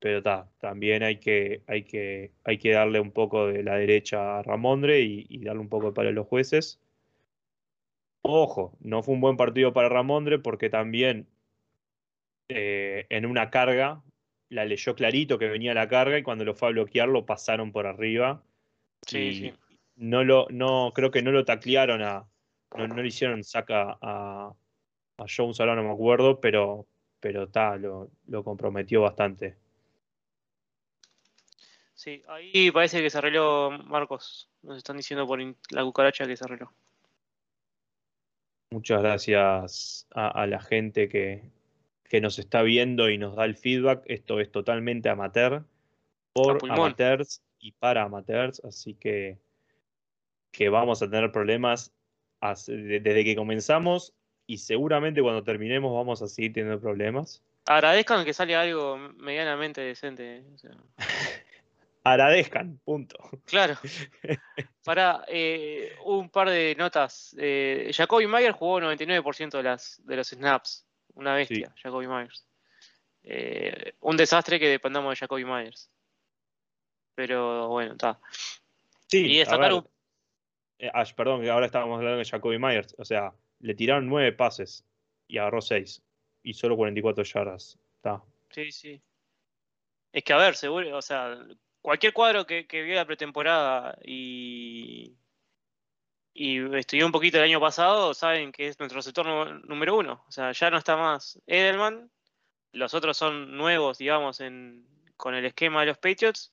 pero 0.00 0.22
ta, 0.22 0.50
también 0.58 1.02
hay 1.02 1.16
que, 1.16 1.62
hay, 1.66 1.84
que, 1.84 2.32
hay 2.44 2.58
que 2.58 2.72
darle 2.72 3.00
un 3.00 3.12
poco 3.12 3.46
de 3.46 3.62
la 3.62 3.76
derecha 3.76 4.38
a 4.38 4.42
Ramondre 4.42 5.00
y, 5.00 5.24
y 5.30 5.44
darle 5.44 5.62
un 5.62 5.68
poco 5.70 5.86
de 5.86 5.92
palo 5.92 6.10
a 6.10 6.12
los 6.12 6.26
jueces. 6.26 6.80
Ojo, 8.20 8.76
no 8.80 9.02
fue 9.02 9.14
un 9.14 9.20
buen 9.20 9.36
partido 9.36 9.72
para 9.72 9.88
Ramondre 9.88 10.38
porque 10.40 10.68
también 10.70 11.28
eh, 12.48 13.06
en 13.10 13.26
una 13.26 13.50
carga 13.50 14.02
la 14.48 14.64
leyó 14.64 14.94
clarito 14.94 15.38
que 15.38 15.48
venía 15.48 15.72
la 15.72 15.88
carga 15.88 16.18
y 16.18 16.22
cuando 16.22 16.44
lo 16.44 16.54
fue 16.54 16.68
a 16.68 16.72
bloquear 16.72 17.08
lo 17.08 17.26
pasaron 17.26 17.70
por 17.70 17.86
arriba. 17.86 18.42
Sí, 19.06 19.18
y 19.18 19.34
sí. 19.34 19.52
No 19.96 20.24
lo, 20.24 20.48
no, 20.50 20.92
creo 20.94 21.10
que 21.12 21.22
no 21.22 21.30
lo 21.30 21.44
taclearon 21.44 22.02
a. 22.02 22.26
No, 22.76 22.88
no 22.88 22.96
le 22.96 23.06
hicieron 23.06 23.44
saca 23.44 23.96
a, 24.02 24.52
a 25.18 25.24
Jones 25.28 25.60
ahora 25.60 25.76
no 25.76 25.84
me 25.84 25.92
acuerdo, 25.92 26.40
pero 26.40 26.88
pero 27.24 27.48
ta, 27.48 27.76
lo, 27.78 28.10
lo 28.26 28.44
comprometió 28.44 29.00
bastante. 29.00 29.56
Sí, 31.94 32.22
ahí 32.28 32.70
parece 32.70 33.00
que 33.00 33.08
se 33.08 33.16
arregló 33.16 33.70
Marcos. 33.70 34.50
Nos 34.60 34.76
están 34.76 34.98
diciendo 34.98 35.26
por 35.26 35.38
la 35.70 35.82
cucaracha 35.84 36.26
que 36.26 36.36
se 36.36 36.44
arregló. 36.44 36.70
Muchas 38.72 39.00
gracias 39.00 40.06
a, 40.10 40.28
a 40.42 40.46
la 40.46 40.60
gente 40.60 41.08
que, 41.08 41.50
que 42.10 42.20
nos 42.20 42.38
está 42.38 42.60
viendo 42.60 43.08
y 43.08 43.16
nos 43.16 43.36
da 43.36 43.46
el 43.46 43.56
feedback. 43.56 44.02
Esto 44.04 44.38
es 44.38 44.50
totalmente 44.52 45.08
amateur, 45.08 45.64
por 46.34 46.58
amateurs 46.74 47.42
y 47.58 47.72
para 47.72 48.02
amateurs, 48.02 48.60
así 48.66 48.92
que, 48.96 49.38
que 50.50 50.68
vamos 50.68 51.00
a 51.00 51.08
tener 51.08 51.32
problemas 51.32 51.90
as- 52.40 52.66
de- 52.66 53.00
desde 53.00 53.24
que 53.24 53.34
comenzamos 53.34 54.12
y 54.46 54.58
seguramente 54.58 55.22
cuando 55.22 55.42
terminemos 55.42 55.92
vamos 55.94 56.20
a 56.22 56.28
seguir 56.28 56.52
teniendo 56.52 56.80
problemas. 56.80 57.42
Agradezcan 57.66 58.24
que 58.24 58.34
sale 58.34 58.54
algo 58.54 58.96
medianamente 59.16 59.80
decente. 59.80 60.44
o 60.54 60.58
sea. 60.58 60.72
Agradezcan, 62.04 62.78
punto. 62.84 63.16
Claro. 63.46 63.76
Para 64.84 65.24
un 66.04 66.28
par 66.28 66.50
de 66.50 66.74
notas. 66.76 67.34
Eh, 67.38 67.90
Jacoby 67.94 68.26
Myers 68.26 68.54
jugó 68.56 68.78
99% 68.80 69.50
de, 69.50 69.62
las, 69.62 70.02
de 70.04 70.16
los 70.16 70.28
snaps. 70.28 70.86
Una 71.14 71.34
bestia, 71.34 71.72
Jacoby 71.82 72.06
Myers. 72.06 72.46
Eh, 73.22 73.94
un 74.00 74.18
desastre 74.18 74.60
que 74.60 74.68
dependamos 74.68 75.10
de 75.12 75.16
Jacoby 75.16 75.46
Myers. 75.46 75.90
Pero 77.14 77.68
bueno, 77.68 77.92
está. 77.92 78.20
Sí, 79.06 79.24
Y 79.24 79.38
destacar 79.38 79.72
un- 79.72 79.88
eh, 80.78 80.90
Ash, 80.92 81.14
perdón, 81.14 81.40
que 81.40 81.48
ahora 81.50 81.64
estábamos 81.66 81.98
hablando 81.98 82.18
de 82.18 82.24
Jacoby 82.26 82.58
Myers. 82.58 82.94
O 82.98 83.04
sea, 83.06 83.32
le 83.64 83.74
tiraron 83.74 84.06
nueve 84.06 84.30
pases 84.32 84.84
y 85.26 85.38
agarró 85.38 85.62
seis. 85.62 86.02
Y 86.42 86.52
solo 86.52 86.76
44 86.76 87.24
yardas. 87.24 87.78
Está. 87.96 88.22
Sí, 88.50 88.70
sí. 88.70 89.00
Es 90.12 90.22
que 90.22 90.32
a 90.34 90.36
ver, 90.36 90.54
seguro, 90.54 90.94
o 90.98 91.00
sea, 91.00 91.38
cualquier 91.80 92.12
cuadro 92.12 92.46
que, 92.46 92.66
que 92.66 92.82
vio 92.82 92.94
la 92.94 93.06
pretemporada 93.06 93.98
y, 94.04 95.16
y 96.34 96.76
estudió 96.76 97.06
un 97.06 97.12
poquito 97.12 97.38
el 97.38 97.44
año 97.44 97.58
pasado, 97.58 98.12
saben 98.12 98.52
que 98.52 98.68
es 98.68 98.78
nuestro 98.78 99.00
sector 99.00 99.26
número 99.66 99.96
uno. 99.96 100.22
O 100.28 100.30
sea, 100.30 100.52
ya 100.52 100.70
no 100.70 100.76
está 100.76 100.98
más 100.98 101.40
Edelman, 101.46 102.10
los 102.72 102.92
otros 102.92 103.16
son 103.16 103.56
nuevos, 103.56 103.96
digamos, 103.96 104.40
en, 104.40 104.86
con 105.16 105.34
el 105.34 105.46
esquema 105.46 105.80
de 105.80 105.86
los 105.86 105.98
Patriots. 105.98 106.52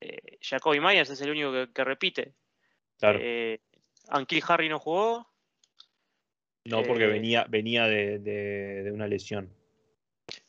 Eh, 0.00 0.36
Jacoby 0.42 0.80
Myers 0.80 1.08
es 1.08 1.20
el 1.22 1.30
único 1.30 1.50
que, 1.50 1.72
que 1.72 1.84
repite. 1.84 2.34
Claro. 2.98 3.18
Eh, 3.22 3.58
Harry 4.46 4.68
no 4.68 4.78
jugó. 4.78 5.34
No, 6.66 6.84
porque 6.84 7.04
eh, 7.04 7.08
venía, 7.08 7.46
venía 7.48 7.84
de, 7.84 8.18
de- 8.18 8.82
de 8.84 8.92
una 8.92 9.06
lesión. 9.06 9.50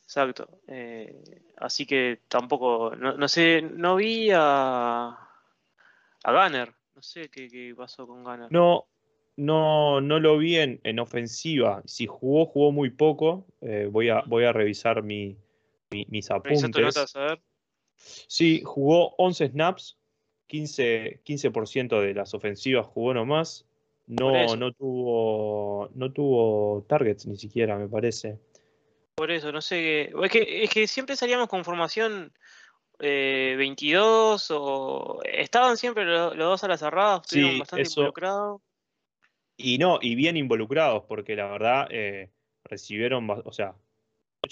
Exacto. 0.03 0.47
Eh, 0.67 1.21
así 1.57 1.85
que 1.85 2.21
tampoco, 2.27 2.95
no, 2.95 3.17
no 3.17 3.27
sé, 3.27 3.61
no 3.61 3.95
vi 3.97 4.29
a, 4.33 5.07
a 5.09 6.31
Gunner. 6.31 6.73
No 6.95 7.01
sé 7.01 7.29
qué, 7.29 7.47
qué 7.47 7.73
pasó 7.75 8.07
con 8.07 8.23
Gunner. 8.23 8.51
No, 8.51 8.87
no, 9.35 10.01
no 10.01 10.19
lo 10.19 10.37
vi 10.37 10.55
en, 10.57 10.79
en 10.83 10.99
ofensiva. 10.99 11.83
Si 11.85 12.07
jugó, 12.07 12.45
jugó 12.47 12.71
muy 12.71 12.89
poco. 12.89 13.45
Eh, 13.61 13.87
voy, 13.91 14.09
a, 14.09 14.21
voy 14.25 14.45
a 14.45 14.53
revisar 14.53 15.03
mi, 15.03 15.37
mi- 15.91 16.07
mis 16.09 16.31
apuntes. 16.31 16.71
notas, 16.81 17.15
a 17.15 17.19
ver. 17.21 17.41
Sí, 17.97 18.61
jugó 18.63 19.13
11 19.17 19.49
snaps, 19.49 19.97
15, 20.47 21.19
15% 21.23 21.99
de 22.01 22.13
las 22.13 22.33
ofensivas 22.33 22.85
jugó 22.87 23.13
nomás. 23.13 23.66
No, 24.07 24.55
no 24.55 24.71
tuvo, 24.71 25.89
no 25.93 26.11
tuvo 26.11 26.85
targets 26.87 27.25
ni 27.27 27.37
siquiera, 27.37 27.77
me 27.77 27.87
parece. 27.89 28.39
Por 29.15 29.31
eso, 29.31 29.51
no 29.51 29.61
sé. 29.61 30.11
Es 30.23 30.31
que, 30.31 30.63
es 30.63 30.69
que 30.69 30.87
siempre 30.87 31.15
salíamos 31.15 31.49
con 31.49 31.65
formación 31.65 32.31
eh, 32.99 33.55
22 33.57 34.49
o. 34.51 35.19
Estaban 35.25 35.75
siempre 35.77 36.05
lo- 36.05 36.33
los, 36.33 36.47
dos 36.49 36.63
a 36.63 36.67
las 36.69 36.79
cerradas, 36.79 37.21
estuvieron 37.23 37.53
Sí, 37.53 37.59
bastante 37.59 37.81
eso- 37.81 37.99
involucrados. 38.01 38.61
Y 39.57 39.77
no, 39.79 39.97
y 40.01 40.13
bien 40.15 40.37
involucrados, 40.37 41.03
porque 41.07 41.35
la 41.35 41.47
verdad 41.47 41.87
eh, 41.89 42.29
recibieron, 42.63 43.27
o 43.29 43.51
sea, 43.51 43.73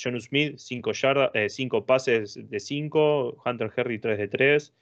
John 0.01 0.19
Smith, 0.19 0.57
5 0.57 0.91
yardas, 0.93 1.31
5 1.53 1.85
pases 1.85 2.37
de 2.49 2.59
5, 2.59 3.37
Hunter 3.45 3.71
Henry 3.77 3.99
3 3.99 4.17
de 4.17 4.27
3. 4.27 4.73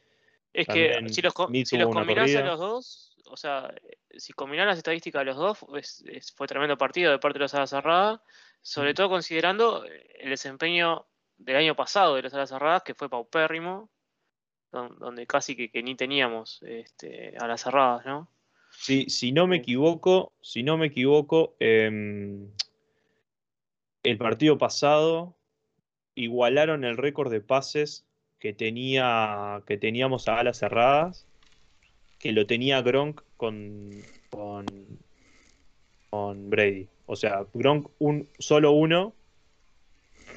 Es 0.53 0.67
que 0.67 0.93
si 1.09 1.21
los, 1.21 1.33
si 1.65 1.77
los 1.77 1.89
combinás 1.93 2.33
a 2.35 2.41
los 2.41 2.59
dos, 2.59 3.12
o 3.27 3.37
sea, 3.37 3.73
si 4.17 4.33
combinás 4.33 4.67
las 4.67 4.77
estadísticas 4.77 5.21
de 5.21 5.25
los 5.25 5.37
dos, 5.37 5.57
es- 5.77 6.03
es- 6.07 6.31
fue 6.33 6.47
tremendo 6.47 6.77
partido 6.77 7.11
de 7.11 7.19
parte 7.19 7.39
de 7.39 7.43
los 7.43 7.53
alas 7.53 7.69
cerradas, 7.69 8.19
sobre 8.61 8.93
todo 8.93 9.09
considerando 9.09 9.83
el 9.85 10.29
desempeño 10.29 11.05
del 11.37 11.55
año 11.57 11.75
pasado 11.75 12.15
de 12.15 12.21
las 12.23 12.33
alas 12.33 12.49
cerradas, 12.49 12.83
que 12.83 12.93
fue 12.95 13.09
paupérrimo, 13.09 13.89
don- 14.71 14.97
donde 14.99 15.27
casi 15.27 15.55
que, 15.55 15.69
que 15.69 15.83
ni 15.83 15.95
teníamos 15.95 16.61
este, 16.63 17.35
alas 17.39 17.61
cerradas, 17.61 18.05
¿no? 18.05 18.29
Sí, 18.71 19.09
si 19.09 19.31
no 19.31 19.45
me 19.47 19.57
Sí. 19.57 19.61
equivoco, 19.61 20.33
si 20.41 20.63
no 20.63 20.77
me 20.77 20.87
equivoco, 20.87 21.55
em, 21.59 22.49
el 24.03 24.17
partido 24.17 24.57
pasado 24.57 25.35
igualaron 26.15 26.83
el 26.83 26.97
récord 26.97 27.31
de 27.31 27.41
pases 27.41 28.05
que 28.39 28.53
tenía 28.53 29.63
que 29.65 29.77
teníamos 29.77 30.27
a 30.27 30.39
alas 30.39 30.57
cerradas, 30.59 31.25
que 32.23 32.31
lo 32.31 32.47
tenía 32.47 32.81
Gronk 32.81 33.21
con, 33.35 34.01
con, 34.29 34.65
con 36.09 36.49
Brady. 36.49 36.87
O 37.05 37.17
sea, 37.17 37.45
Gronk 37.53 37.89
un, 37.99 38.29
solo 38.39 38.71
uno 38.71 39.13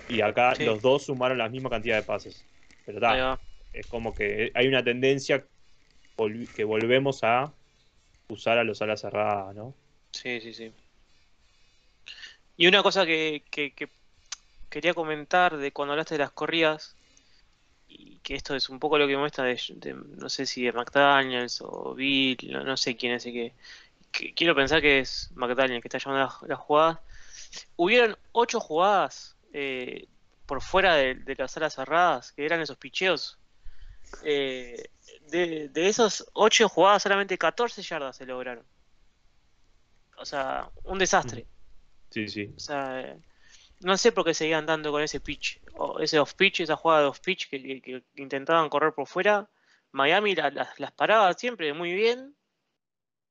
y 0.09 0.21
acá 0.21 0.57
Sí. 0.57 0.65
los 0.65 0.83
dos 0.83 1.05
sumaron 1.05 1.39
la 1.39 1.49
misma 1.49 1.71
cantidad 1.71 1.95
de 1.95 2.03
pases. 2.03 2.45
Pero 2.85 2.99
va. 3.01 3.41
es 3.73 3.87
como 3.87 4.13
que 4.17 4.51
hay 4.55 4.67
una 4.67 4.83
tendencia 4.83 5.47
que 6.57 6.65
volvemos 6.65 7.23
a 7.23 7.53
usar 8.31 8.59
a 8.59 8.65
los 8.65 8.83
alas 8.83 9.03
cerradas, 9.03 9.55
¿no? 9.55 9.73
Sí, 10.11 10.41
sí, 10.41 10.55
sí. 10.55 10.73
Y 12.57 12.67
una 12.67 12.83
cosa 12.83 13.07
que, 13.07 13.45
que- 13.49 13.75
que 13.75 13.89
quería 14.71 14.93
comentar 14.93 15.57
de 15.57 15.71
cuando 15.71 15.93
hablaste 15.93 16.15
de 16.15 16.19
las 16.19 16.33
corridas, 16.33 16.97
y 17.99 18.19
que 18.21 18.35
esto 18.35 18.55
es 18.55 18.69
un 18.69 18.79
poco 18.79 18.99
lo 18.99 19.07
que 19.07 19.17
muestra 19.17 19.45
de, 19.45 19.61
de- 19.77 19.95
no 19.95 20.29
sé 20.29 20.47
si 20.47 20.63
de 20.65 20.73
McDaniels 20.73 21.61
o 21.63 21.95
Bill, 21.95 22.37
no, 22.53 22.65
no 22.65 22.77
sé 22.77 22.97
quién 22.97 23.13
es 23.15 23.27
el 23.27 23.33
que, 23.33 23.55
que- 24.13 24.35
Quiero 24.35 24.55
pensar 24.55 24.81
que 24.81 25.01
es 25.01 25.31
McDaniels 25.35 25.83
que 25.83 25.89
está 25.89 25.99
llamando 25.99 26.27
las, 26.27 26.49
las 26.49 26.59
jugadas. 26.59 26.99
Hubieron 27.77 28.17
ocho 28.33 28.61
jugadas 28.61 29.37
eh, 29.53 30.09
por 30.47 30.61
fuera 30.63 30.95
de, 30.97 31.15
de 31.17 31.35
las 31.37 31.53
salas 31.53 31.75
cerradas, 31.75 32.33
que 32.33 32.45
eran 32.45 32.61
esos 32.61 32.77
picheos. 32.79 33.39
Eh, 34.25 34.91
de, 35.31 35.69
de 35.69 35.89
esos 35.89 36.27
ocho 36.35 36.69
jugadas, 36.69 37.03
solamente 37.03 37.37
14 37.39 37.83
yardas 37.83 38.17
se 38.17 38.27
lograron. 38.27 38.65
O 40.19 40.25
sea, 40.25 40.71
un 40.85 40.99
desastre. 40.99 41.47
Sí, 42.11 42.29
sí. 42.29 42.53
O 42.57 42.61
sea, 42.61 43.01
eh, 43.01 43.19
no 43.81 43.97
sé 43.97 44.13
por 44.13 44.25
qué 44.25 44.35
seguían 44.35 44.67
dando 44.67 44.91
con 44.93 45.03
ese 45.03 45.21
pitch, 45.21 45.61
o 45.75 46.01
ese 46.01 46.19
off 46.19 46.35
pitch, 46.35 46.61
esa 46.61 46.77
jugada 46.77 47.03
de 47.03 47.07
off 47.09 47.21
pitch 47.21 47.49
que, 47.49 47.61
que- 47.83 48.03
que 48.15 48.23
intentaban 48.23 48.69
correr 48.69 48.93
por 48.95 49.07
fuera. 49.07 49.49
Miami 49.93 50.35
la- 50.35 50.51
las- 50.51 50.79
las 50.81 50.93
paraba 50.93 51.33
siempre 51.35 51.73
muy 51.73 51.93
bien, 51.93 52.35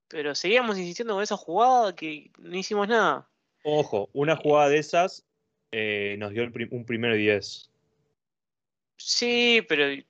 pero 0.07 0.35
seguíamos 0.35 0.77
insistiendo 0.77 1.13
con 1.15 1.23
esa 1.23 1.37
jugada 1.37 1.95
que 1.95 2.31
no 2.37 2.55
hicimos 2.57 2.87
nada. 2.87 3.27
Ojo, 3.63 4.09
una 4.13 4.35
jugada 4.35 4.69
de 4.69 4.77
esas 4.77 5.25
eh, 5.71 6.15
nos 6.19 6.31
dio 6.31 6.43
el 6.43 6.51
prim- 6.51 6.69
un 6.71 6.85
primero 6.85 7.15
y 7.15 7.19
10. 7.23 7.69
Sí, 8.97 9.65
pero 9.67 9.85
eh, 9.87 10.05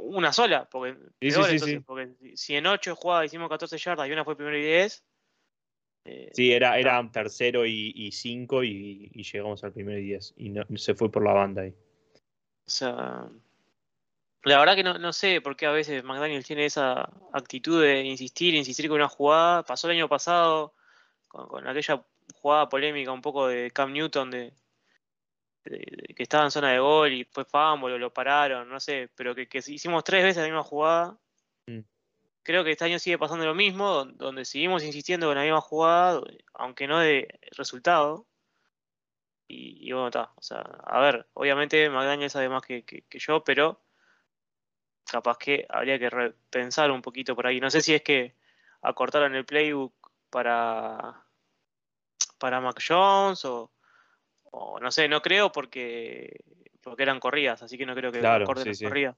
una 0.00 0.32
sola, 0.32 0.68
porque 0.68 0.94
Sí, 1.20 1.30
sí, 1.30 1.36
peor, 1.36 1.44
sí, 1.46 1.52
entonces, 1.52 1.76
sí. 1.78 1.84
porque 1.86 2.36
si 2.36 2.56
en 2.56 2.66
ocho 2.66 2.94
jugadas 2.96 3.26
hicimos 3.26 3.48
14 3.48 3.78
yardas 3.78 4.08
y 4.08 4.12
una 4.12 4.24
fue 4.24 4.36
primero 4.36 4.58
y 4.58 4.62
10, 4.62 5.02
eh, 6.04 6.30
Sí, 6.32 6.52
era, 6.52 6.78
era 6.78 7.06
tercero 7.12 7.64
y, 7.66 7.92
y 7.94 8.12
cinco 8.12 8.62
y, 8.64 9.10
y 9.12 9.22
llegamos 9.22 9.64
al 9.64 9.72
primero 9.72 9.98
y 9.98 10.04
10. 10.04 10.34
Y 10.36 10.50
no, 10.50 10.64
se 10.76 10.94
fue 10.94 11.10
por 11.10 11.24
la 11.24 11.32
banda 11.32 11.62
ahí. 11.62 11.74
O 12.66 12.70
sea, 12.70 13.28
la 14.42 14.58
verdad 14.58 14.74
que 14.76 14.82
no, 14.82 14.98
no 14.98 15.12
sé 15.12 15.40
por 15.40 15.56
qué 15.56 15.66
a 15.66 15.70
veces 15.72 16.04
McDaniel 16.04 16.44
tiene 16.44 16.66
esa 16.66 17.08
actitud 17.32 17.82
de 17.82 18.02
insistir, 18.02 18.54
insistir 18.54 18.88
con 18.88 18.96
una 18.96 19.08
jugada. 19.08 19.62
Pasó 19.62 19.88
el 19.90 19.96
año 19.96 20.08
pasado 20.08 20.74
con, 21.28 21.48
con 21.48 21.66
aquella 21.66 22.04
jugada 22.34 22.68
polémica 22.68 23.12
un 23.12 23.22
poco 23.22 23.48
de 23.48 23.70
Cam 23.70 23.92
Newton 23.92 24.30
de, 24.30 24.52
de- 25.64 25.78
de 26.08 26.14
que 26.14 26.22
estaba 26.22 26.44
en 26.44 26.50
zona 26.50 26.72
de 26.72 26.78
gol 26.78 27.12
y 27.12 27.24
fue 27.24 27.44
fumble 27.44 27.94
o 27.94 27.98
lo 27.98 28.12
pararon, 28.12 28.68
no 28.68 28.80
sé, 28.80 29.08
pero 29.14 29.34
que, 29.34 29.48
que 29.48 29.58
hicimos 29.66 30.04
tres 30.04 30.22
veces 30.22 30.42
la 30.42 30.48
misma 30.48 30.62
jugada. 30.62 31.16
Creo 32.44 32.62
que 32.62 32.70
este 32.70 32.84
año 32.84 32.98
sigue 33.00 33.18
pasando 33.18 33.44
lo 33.46 33.54
mismo, 33.54 33.90
don- 33.90 34.16
donde 34.16 34.44
seguimos 34.44 34.84
insistiendo 34.84 35.26
con 35.26 35.34
la 35.36 35.42
misma 35.42 35.60
jugada, 35.60 36.20
aunque 36.52 36.86
no 36.86 37.00
de 37.00 37.40
resultado. 37.56 38.26
Y, 39.48 39.88
y 39.88 39.92
bueno, 39.92 40.08
está. 40.08 40.30
O 40.36 40.42
sea, 40.42 40.58
a 40.60 41.00
ver, 41.00 41.26
obviamente 41.34 41.88
McDaniel 41.90 42.30
sabe 42.30 42.48
más 42.48 42.62
que, 42.62 42.84
que- 42.84 43.02
que 43.02 43.18
yo, 43.18 43.42
pero 43.42 43.80
capaz 45.10 45.38
que 45.38 45.66
habría 45.68 45.98
que 45.98 46.10
repensar 46.10 46.90
un 46.90 47.02
poquito 47.02 47.34
por 47.34 47.46
ahí. 47.46 47.60
No 47.60 47.70
sé 47.70 47.80
si 47.80 47.94
es 47.94 48.02
que 48.02 48.34
acortaron 48.82 49.34
el 49.34 49.44
playbook 49.44 49.94
para, 50.30 51.24
para 52.38 52.60
Mac 52.60 52.80
Jones 52.86 53.44
o, 53.44 53.70
o 54.50 54.80
no 54.80 54.90
sé, 54.90 55.08
no 55.08 55.22
creo 55.22 55.52
porque, 55.52 56.40
porque 56.82 57.02
eran 57.04 57.20
corridas, 57.20 57.62
así 57.62 57.78
que 57.78 57.86
no 57.86 57.94
creo 57.94 58.12
que 58.12 58.18
Claro, 58.20 58.44
acorten 58.44 58.64
sí, 58.64 58.68
las 58.70 58.78
sí. 58.78 58.84
corridas. 58.84 59.16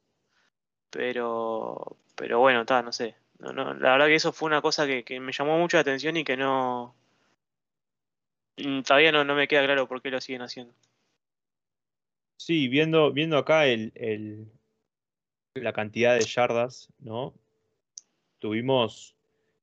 Pero, 0.90 1.96
pero 2.16 2.40
bueno, 2.40 2.62
está, 2.62 2.82
no 2.82 2.92
sé. 2.92 3.16
No, 3.38 3.52
no, 3.52 3.74
la 3.74 3.92
verdad 3.92 4.06
que 4.06 4.14
eso 4.16 4.32
fue 4.32 4.46
una 4.48 4.62
cosa 4.62 4.86
que, 4.86 5.04
que 5.04 5.20
me 5.20 5.32
llamó 5.32 5.58
mucho 5.58 5.76
la 5.76 5.82
atención 5.82 6.16
y 6.16 6.24
que 6.24 6.36
no. 6.36 6.94
mm, 8.58 8.82
Todavía 8.82 9.12
no, 9.12 9.24
no 9.24 9.34
me 9.34 9.48
queda 9.48 9.64
claro 9.64 9.88
por 9.88 10.02
qué 10.02 10.10
lo 10.10 10.20
siguen 10.20 10.42
haciendo. 10.42 10.74
Sí, 12.38 12.68
viendo, 12.68 13.12
viendo 13.12 13.36
acá 13.36 13.66
el, 13.66 13.92
el- 13.94 14.50
la 15.54 15.72
cantidad 15.72 16.16
de 16.16 16.24
yardas, 16.24 16.88
¿no? 17.00 17.34
Tuvimos 18.38 19.14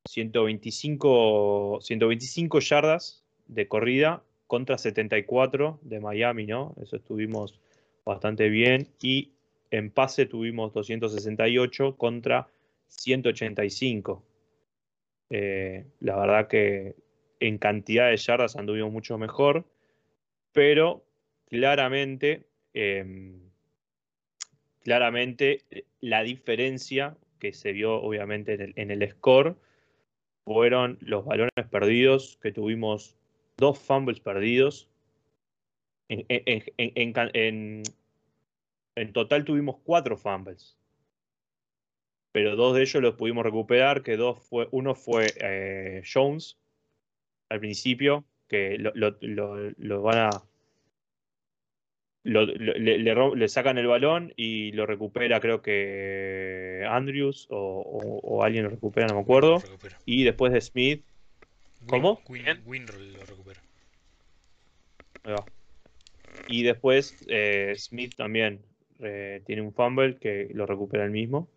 125, 0.06 1.80
125 1.82 2.60
yardas 2.60 3.24
de 3.48 3.68
corrida 3.68 4.24
contra 4.48 4.78
74 4.78 5.80
de 5.84 6.00
Miami, 6.00 6.46
¿no? 6.46 6.76
Eso 6.82 6.96
estuvimos 6.98 7.60
bastante 8.06 8.50
bien. 8.50 8.90
Y 9.02 9.34
en 9.74 9.90
pase 9.90 10.28
tuvimos 10.28 10.72
268 10.72 11.98
contra 11.98 12.48
185. 12.90 14.24
Eh, 15.32 15.88
la 16.00 16.16
verdad 16.16 16.48
que 16.48 16.96
en 17.40 17.58
cantidad 17.58 18.12
de 18.12 18.18
yardas 18.18 18.56
anduvimos 18.56 18.92
mucho 18.92 19.18
mejor, 19.18 19.66
pero 20.52 21.04
claramente, 21.50 22.46
eh, 22.76 23.34
claramente 24.84 25.64
eh, 25.72 25.86
la 26.02 26.22
diferencia 26.22 27.18
que 27.40 27.52
se 27.52 27.72
vio 27.72 27.96
obviamente 27.96 28.72
en 28.76 28.92
el, 28.92 29.10
score 29.10 29.56
fueron 30.46 31.00
los 31.02 31.26
balones 31.26 31.68
perdidos, 31.72 32.38
que 32.44 32.52
tuvimos 32.52 33.18
dos 33.58 33.80
fumbles 33.80 34.20
perdidos. 34.20 34.88
En- 36.10 36.26
en- 36.28 37.84
en- 38.96 39.14
total 39.14 39.44
tuvimos 39.46 39.78
cuatro 39.84 40.18
fumbles. 40.18 40.78
pero 42.32 42.56
dos 42.56 42.76
de 42.76 42.82
ellos 42.82 43.00
los 43.04 43.14
pudimos 43.14 43.44
recuperar, 43.44 44.02
que 44.02 44.18
dos 44.18 44.40
fue, 44.50 44.68
uno 44.72 44.96
fue 44.96 45.28
eh, 45.40 46.02
Jones 46.12 46.58
al 47.50 47.60
principio, 47.60 48.26
que 48.48 48.78
lo, 48.80 48.92
lo- 48.96 49.16
lo- 49.22 49.72
lo 49.78 50.02
van 50.02 50.18
a... 50.18 50.30
le, 52.24 52.46
le 52.98 53.14
ro- 53.14 53.36
le 53.36 53.48
sacan 53.50 53.78
el 53.78 53.86
balón 53.86 54.34
y 54.36 54.72
lo 54.72 54.86
recupera 54.88 55.40
creo 55.42 55.62
que 55.62 56.84
Andrews 56.90 57.48
o, 57.52 57.58
o- 57.58 58.20
o 58.22 58.44
alguien 58.44 58.64
lo 58.64 58.72
recupera, 58.72 59.06
no 59.08 59.14
me 59.16 59.22
acuerdo. 59.22 59.62
Y 60.06 60.24
después 60.24 60.54
de 60.54 60.62
Smith, 60.62 61.04
Win- 61.82 61.88
¿Cómo? 61.88 62.22
Win-. 62.30 62.64
Winroll 62.66 63.14
lo 63.14 63.26
recupera. 63.26 63.62
ahí 65.26 65.34
va. 65.34 65.46
Y 66.48 66.64
después 66.64 67.16
eh, 67.28 67.76
Smith 67.78 68.16
también 68.16 68.60
eh, 69.00 69.42
tiene 69.46 69.62
un 69.62 69.74
fumble 69.74 70.18
que 70.18 70.50
lo 70.54 70.66
recupera 70.66 71.04
el 71.06 71.12
mismo. 71.12 71.50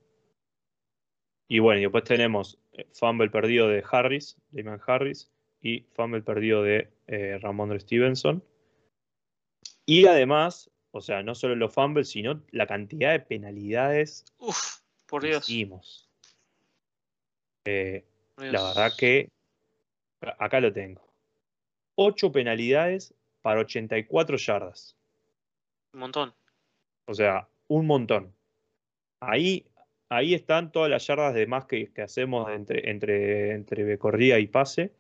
Y 1.49 1.61
bueno, 1.61 1.79
y 1.79 1.83
después 1.83 2.05
tenemos 2.05 2.59
eh, 2.73 2.87
fumble 2.93 3.31
perdido 3.31 3.69
de 3.69 3.85
Harris, 3.89 4.37
Damian 4.51 4.81
Harris, 4.87 5.31
y 5.61 5.87
fumble 5.95 6.23
perdido 6.23 6.63
de 6.63 6.91
eh, 7.07 7.39
Ramondre 7.41 7.81
Stevenson. 7.81 8.43
Y 9.85 10.07
además, 10.07 10.71
o 10.91 11.01
sea, 11.01 11.23
no 11.23 11.35
solo 11.35 11.55
los 11.55 11.73
fumbles, 11.73 12.09
sino 12.09 12.43
la 12.51 12.67
cantidad 12.67 13.13
de 13.13 13.21
penalidades 13.21 14.25
Uf, 14.39 14.81
por 15.07 15.23
que 15.23 15.29
Dios. 15.29 15.49
hicimos. 15.49 16.11
Eh, 17.65 18.05
la 18.37 18.63
verdad 18.63 18.93
que 18.97 19.31
acá 20.39 20.61
lo 20.61 20.73
tengo. 20.73 21.03
8 21.97 22.33
penalidades 22.33 23.15
para 23.43 23.61
84 23.61 24.37
yardas. 24.37 24.97
Un 25.93 26.01
montón. 26.01 26.35
O 27.07 27.15
sea, 27.15 27.49
un 27.69 27.87
montón. 27.87 28.35
Ahí, 29.21 29.67
ahí 30.09 30.35
están 30.35 30.73
todas 30.73 30.91
las 30.91 31.07
yardas 31.07 31.35
de 31.35 31.47
más 31.47 31.65
que, 31.67 31.93
que 31.93 32.03
hacemos 32.03 32.51
entre, 32.51 32.91
entre, 32.91 33.53
entre 33.53 33.99
corrida 33.99 34.39
y 34.39 34.47
pase. 34.47 34.93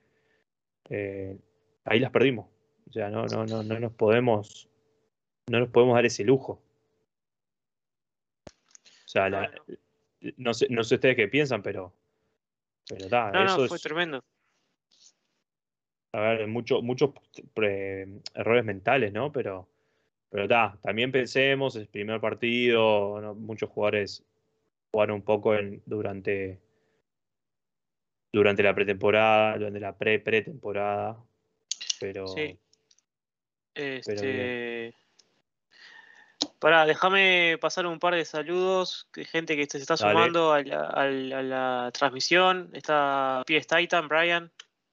Eh, 0.88 1.36
ahí 1.84 2.00
las 2.00 2.10
perdimos. 2.10 2.46
O 2.88 2.92
sea, 2.92 3.10
no, 3.10 3.26
no, 3.26 3.44
no, 3.44 3.62
no 3.62 3.80
nos 3.80 3.92
podemos. 3.92 4.68
No 5.48 5.60
nos 5.60 5.68
podemos 5.68 5.94
dar 5.96 6.06
ese 6.06 6.24
lujo. 6.24 6.62
O 9.04 9.08
sea, 9.08 9.28
la- 9.28 9.52
no, 10.36 10.54
sé, 10.54 10.66
no 10.70 10.82
sé 10.84 10.96
ustedes 10.96 11.16
qué 11.16 11.28
piensan, 11.28 11.62
pero. 11.62 11.92
Pero 12.88 13.08
No, 13.08 13.44
eso 13.44 13.56
no, 13.58 13.64
es- 13.64 13.68
fue 13.68 13.78
tremendo. 13.78 14.22
a 16.12 16.20
ver, 16.20 16.46
mucho- 16.46 16.82
muchos 16.82 17.10
pre- 17.52 18.20
errores 18.34 18.64
mentales, 18.64 19.12
¿no? 19.12 19.32
Pero, 19.32 19.68
pero 20.30 20.48
ta, 20.48 20.78
también 20.82 21.12
pensemos, 21.12 21.76
el 21.76 21.86
primer 21.88 22.20
partido, 22.20 23.20
¿no? 23.20 23.34
muchos 23.34 23.70
jugadores 23.70 24.22
jugaron 24.90 25.16
un 25.16 25.22
poco 25.22 25.54
en- 25.54 25.82
durante, 25.86 26.60
durante 28.32 28.62
la 28.62 28.74
pretemporada, 28.74 29.56
durante 29.56 29.80
la 29.80 29.96
pre-pretemporada, 29.96 31.16
pero 32.00 32.26
Sí. 32.28 32.58
Este. 33.74 34.94
Pará, 36.58 36.86
déjame 36.86 37.58
pasar 37.60 37.86
un 37.86 37.98
par 37.98 38.14
de 38.14 38.24
saludos. 38.24 39.08
Gente 39.12 39.56
que 39.56 39.66
se 39.66 39.78
está 39.78 39.96
sumando 39.96 40.52
a 40.52 40.62
la, 40.62 40.86
a 40.86 41.06
la- 41.06 41.38
a 41.38 41.42
la 41.42 41.90
transmisión. 41.92 42.70
Está 42.72 43.42
Pies 43.46 43.66
Titan, 43.66 44.08
Brian. 44.08 44.50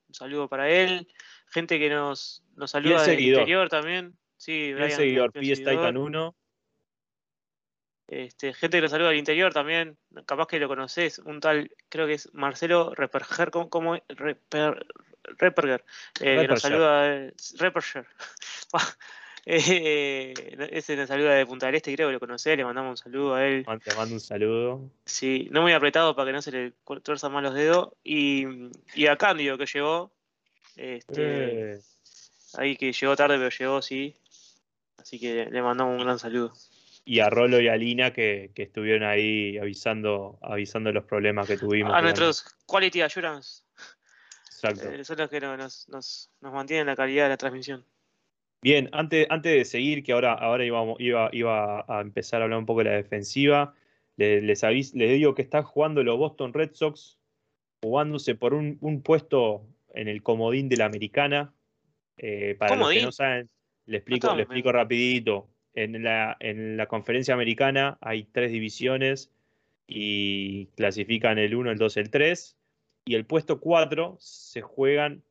Un 0.10 0.14
saludo 0.14 0.50
para 0.50 0.70
él. 0.70 1.08
Gente 1.48 1.80
que 1.80 1.90
nos, 1.90 2.44
nos 2.56 2.72
saluda 2.72 3.04
del 3.04 3.20
interior 3.40 3.70
también. 3.70 4.18
Sí, 4.44 4.74
Brian. 4.74 4.92
seguidor, 4.92 5.32
PS 5.32 5.56
Titan 5.64 5.96
1, 5.96 6.36
Este, 8.10 8.54
gente 8.54 8.78
que 8.78 8.82
nos 8.82 8.92
saluda 8.92 9.08
del 9.10 9.18
interior 9.20 9.54
también, 9.54 9.98
capaz 10.26 10.48
que 10.48 10.60
lo 10.60 10.68
conoces, 10.68 11.20
un 11.20 11.40
tal, 11.40 11.72
creo 11.88 12.06
que 12.06 12.14
es 12.16 12.30
Marcelo 12.34 12.94
Reperger, 12.94 13.50
¿cómo, 13.52 13.70
cómo 13.70 13.96
es? 13.96 14.02
Reper- 14.10 14.86
Reperger, 15.38 15.86
eh, 16.20 16.40
que 16.42 16.48
nos 16.50 16.62
saluda, 16.62 17.16
eh, 17.16 17.34
Reperger. 17.58 18.06
Eh, 19.46 20.34
ese 20.72 20.96
nos 20.96 21.10
saluda 21.10 21.34
de 21.34 21.46
Punta 21.46 21.66
del 21.66 21.76
Este, 21.76 21.94
creo 21.94 22.08
que 22.08 22.14
lo 22.14 22.20
conocés, 22.22 22.56
le 22.56 22.64
mandamos 22.64 22.92
un 22.92 22.98
saludo 22.98 23.36
a 23.36 23.46
él. 23.46 23.66
te 23.84 23.94
mando 23.94 24.16
un 24.16 24.22
saludo. 24.22 24.90
Sí, 25.06 25.50
no 25.52 25.62
muy 25.62 25.74
apretado 25.74 26.16
para 26.16 26.28
que 26.28 26.32
no 26.34 26.42
se 26.42 26.52
le 26.54 26.72
tuerzan 27.04 27.34
mal 27.34 27.44
los 27.44 27.54
dedos. 27.54 27.90
Y, 28.06 28.46
y 28.96 29.08
a 29.08 29.18
Cándido 29.18 29.58
que 29.58 29.66
llegó, 29.66 30.14
este, 30.78 31.74
Eh, 31.74 31.82
ahí 32.54 32.78
que 32.78 32.94
llegó 32.94 33.18
tarde, 33.18 33.36
pero 33.38 33.50
llegó, 33.50 33.82
sí. 33.82 34.16
Así 35.04 35.20
que 35.20 35.46
le 35.52 35.62
mandamos 35.62 36.00
un 36.00 36.06
gran 36.06 36.18
saludo. 36.18 36.54
y 37.06 37.20
a 37.20 37.30
Rolo 37.30 37.60
y 37.60 37.68
a 37.68 37.76
Lina 37.76 38.14
que, 38.14 38.52
que 38.56 38.64
estuvieron 38.64 39.04
ahí 39.04 39.58
avisando, 39.58 40.40
avisando 40.42 40.92
los 40.94 41.04
problemas 41.04 41.46
que 41.46 41.58
tuvimos. 41.58 41.94
A 41.94 42.02
nuestros 42.02 42.46
Quality 42.66 43.02
Assurance 43.02 43.64
Exacto. 44.48 44.90
Eh, 44.90 45.04
son 45.04 45.18
los 45.18 45.30
que 45.30 45.42
no- 45.42 45.58
nos, 45.58 45.90
nos, 45.90 46.32
nos 46.40 46.54
mantienen 46.54 46.86
la 46.88 46.96
calidad 46.96 47.24
de 47.24 47.30
la 47.30 47.38
transmisión. 47.38 47.84
Bien, 48.62 48.90
antes, 48.94 49.28
antes 49.30 49.52
de 49.54 49.66
seguir, 49.66 50.02
que 50.04 50.14
ahora, 50.14 50.32
ahora 50.34 50.64
íbamos- 50.64 50.96
iba, 51.00 51.28
iba 51.34 51.84
a 51.86 52.00
empezar 52.00 52.40
a 52.42 52.46
hablar 52.46 52.60
un 52.60 52.66
poco 52.66 52.80
de 52.80 52.86
la 52.92 52.96
defensiva, 52.96 53.74
le- 54.16 54.42
les, 54.42 54.64
avis- 54.64 54.94
les 54.94 55.10
digo 55.12 55.36
que 55.36 55.42
están 55.42 55.64
jugando 55.64 56.02
los 56.02 56.18
Boston 56.18 56.54
Red 56.54 56.72
Sox, 56.74 57.20
jugándose 57.82 58.36
por 58.36 58.54
un, 58.54 58.78
un 58.80 59.02
puesto 59.02 59.68
en 59.94 60.08
el 60.08 60.24
comodín 60.24 60.70
de 60.70 60.78
la 60.78 60.86
americana. 60.86 61.54
Eh, 62.16 62.56
para 62.58 62.70
los 62.76 62.78
que 62.78 62.84
¿Comodín? 62.84 63.04
no 63.04 63.12
saben, 63.12 63.50
le 63.86 63.98
explico, 63.98 64.36
le 64.36 64.44
explico 64.44 64.72
rapidito. 64.72 65.48
En 65.76 66.04
la, 66.04 66.38
en 66.40 66.78
la 66.78 66.86
conferencia 66.86 67.34
americana 67.34 67.98
hay 68.02 68.26
tres 68.26 68.52
divisiones 68.52 69.32
y 69.88 70.68
clasifican 70.76 71.40
el 71.40 71.56
1, 71.56 71.72
el 71.72 71.78
2, 71.78 71.98
el 71.98 72.10
3. 72.10 72.58
Y 73.06 73.16
el 73.16 73.26
puesto 73.26 73.60
4 73.60 74.18
se 74.20 74.62
juegan 74.62 75.24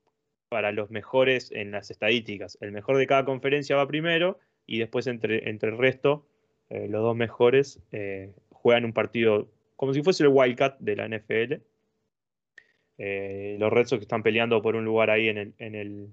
para 0.48 0.72
los 0.72 0.90
mejores 0.90 1.50
en 1.52 1.70
las 1.70 1.90
estadísticas. 1.90 2.58
El 2.60 2.72
mejor 2.72 2.98
de 2.98 3.06
cada 3.06 3.24
conferencia 3.24 3.76
va 3.76 3.86
primero 3.86 4.38
y 4.66 4.78
después 4.78 5.06
entre, 5.06 5.48
entre 5.48 5.70
el 5.70 5.78
resto, 5.78 6.26
eh, 6.68 6.88
los 6.88 7.02
dos 7.02 7.16
mejores 7.16 7.80
eh, 7.92 8.32
juegan 8.50 8.84
un 8.84 8.92
partido 8.92 9.48
como 9.76 9.94
si 9.94 10.02
fuese 10.02 10.22
el 10.22 10.28
Wildcat 10.28 10.78
de 10.78 10.96
la 10.96 11.08
NFL. 11.08 11.54
Eh, 12.98 13.56
los 13.58 13.72
Red 13.72 13.86
Sox 13.86 14.02
están 14.02 14.22
peleando 14.22 14.62
por 14.62 14.76
un 14.76 14.84
lugar 14.84 15.10
ahí 15.10 15.28
en 15.28 15.38
el, 15.38 15.54
en 15.58 15.74
el, 15.74 16.08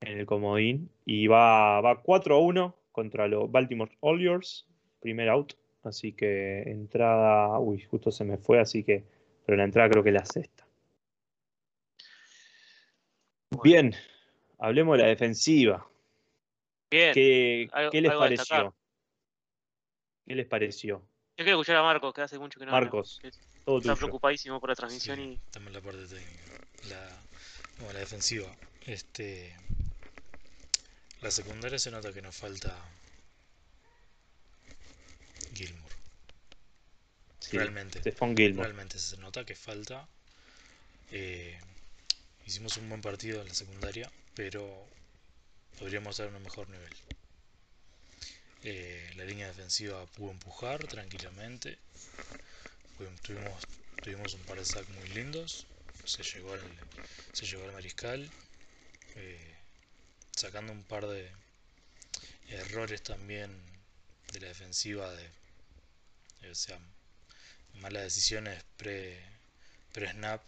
en 0.00 0.18
el 0.18 0.26
comodín 0.26 0.90
y 1.04 1.26
va, 1.26 1.80
va 1.80 2.02
4 2.02 2.34
a 2.36 2.38
1 2.38 2.76
contra 2.92 3.28
los 3.28 3.50
Baltimore 3.50 3.96
Orioles, 4.00 4.66
primer 5.00 5.28
out. 5.28 5.54
Así 5.82 6.12
que 6.12 6.62
entrada, 6.62 7.58
uy, 7.58 7.80
justo 7.82 8.10
se 8.10 8.24
me 8.24 8.36
fue, 8.36 8.60
así 8.60 8.84
que, 8.84 9.04
pero 9.46 9.56
la 9.56 9.64
entrada 9.64 9.88
creo 9.88 10.02
que 10.02 10.10
es 10.10 10.14
la 10.14 10.24
sexta. 10.26 10.66
Bueno, 13.50 13.62
Bien, 13.62 13.94
hablemos 14.58 14.96
de 14.96 15.02
la 15.04 15.08
defensiva. 15.08 15.86
Bien. 16.90 17.14
¿Qué, 17.14 17.68
algo- 17.72 17.90
qué 17.90 18.00
les 18.00 18.12
pareció? 18.12 18.74
¿Qué 20.26 20.34
les 20.34 20.46
pareció? 20.46 20.98
Yo 21.36 21.44
quiero 21.44 21.52
escuchar 21.60 21.76
a 21.76 21.82
Marcos, 21.82 22.12
que 22.12 22.20
hace 22.20 22.38
mucho 22.38 22.60
que 22.60 22.66
no 22.66 22.72
Marcos, 22.72 23.18
que 23.22 23.30
Todo 23.64 23.78
Está 23.78 23.92
tuyo. 23.94 23.96
preocupadísimo 23.96 24.60
por 24.60 24.68
la 24.70 24.74
transmisión 24.76 25.16
Sí, 25.18 25.22
y 25.46 25.50
también 25.50 25.72
la 25.74 25.80
parte 25.80 26.04
técnica. 26.06 26.66
La, 26.90 27.22
bueno, 27.78 27.92
la 27.94 28.00
defensiva. 28.00 28.46
Este, 28.86 29.54
la 31.22 31.30
secundaria 31.30 31.78
se 31.78 31.90
nota 31.90 32.12
que 32.12 32.22
nos 32.22 32.36
falta 32.36 32.76
Gilmour. 35.54 35.90
Sí, 37.40 37.56
realmente. 37.56 38.00
Realmente 38.62 38.98
se 38.98 39.16
nota 39.18 39.44
que 39.44 39.54
falta. 39.54 40.08
eh, 41.12 41.58
hicimos 42.46 42.76
un 42.76 42.88
buen 42.88 43.00
partido 43.02 43.40
en 43.42 43.48
la 43.48 43.54
secundaria, 43.54 44.10
pero 44.34 44.86
podríamos 45.78 46.16
dar 46.18 46.28
un 46.28 46.42
mejor 46.42 46.68
nivel. 46.68 46.94
Eh, 48.62 49.10
la 49.16 49.24
línea 49.24 49.46
defensiva 49.48 50.04
pudo 50.06 50.30
empujar 50.32 50.86
tranquilamente. 50.86 51.78
Tuvimos, 53.22 53.66
tuvimos 54.02 54.34
un 54.34 54.42
par 54.42 54.58
de 54.58 54.64
sacks 54.64 54.88
muy 54.90 55.08
lindos. 55.08 55.66
Se 56.04 56.22
llegó 56.22 56.52
al, 56.52 56.60
se 57.32 57.46
llegó 57.46 57.64
al 57.64 57.72
mariscal. 57.72 58.30
eh, 59.16 59.56
sacando 60.40 60.72
un 60.72 60.84
par 60.84 61.06
de 61.06 61.30
errores 62.50 63.02
también 63.02 63.50
de 64.32 64.40
la 64.40 64.48
defensiva 64.48 65.10
de, 65.12 65.30
o 66.50 66.54
sea, 66.54 66.78
malas 67.82 68.04
decisiones 68.04 68.64
pre, 68.78 69.20
pre 69.92 70.10
snap 70.12 70.42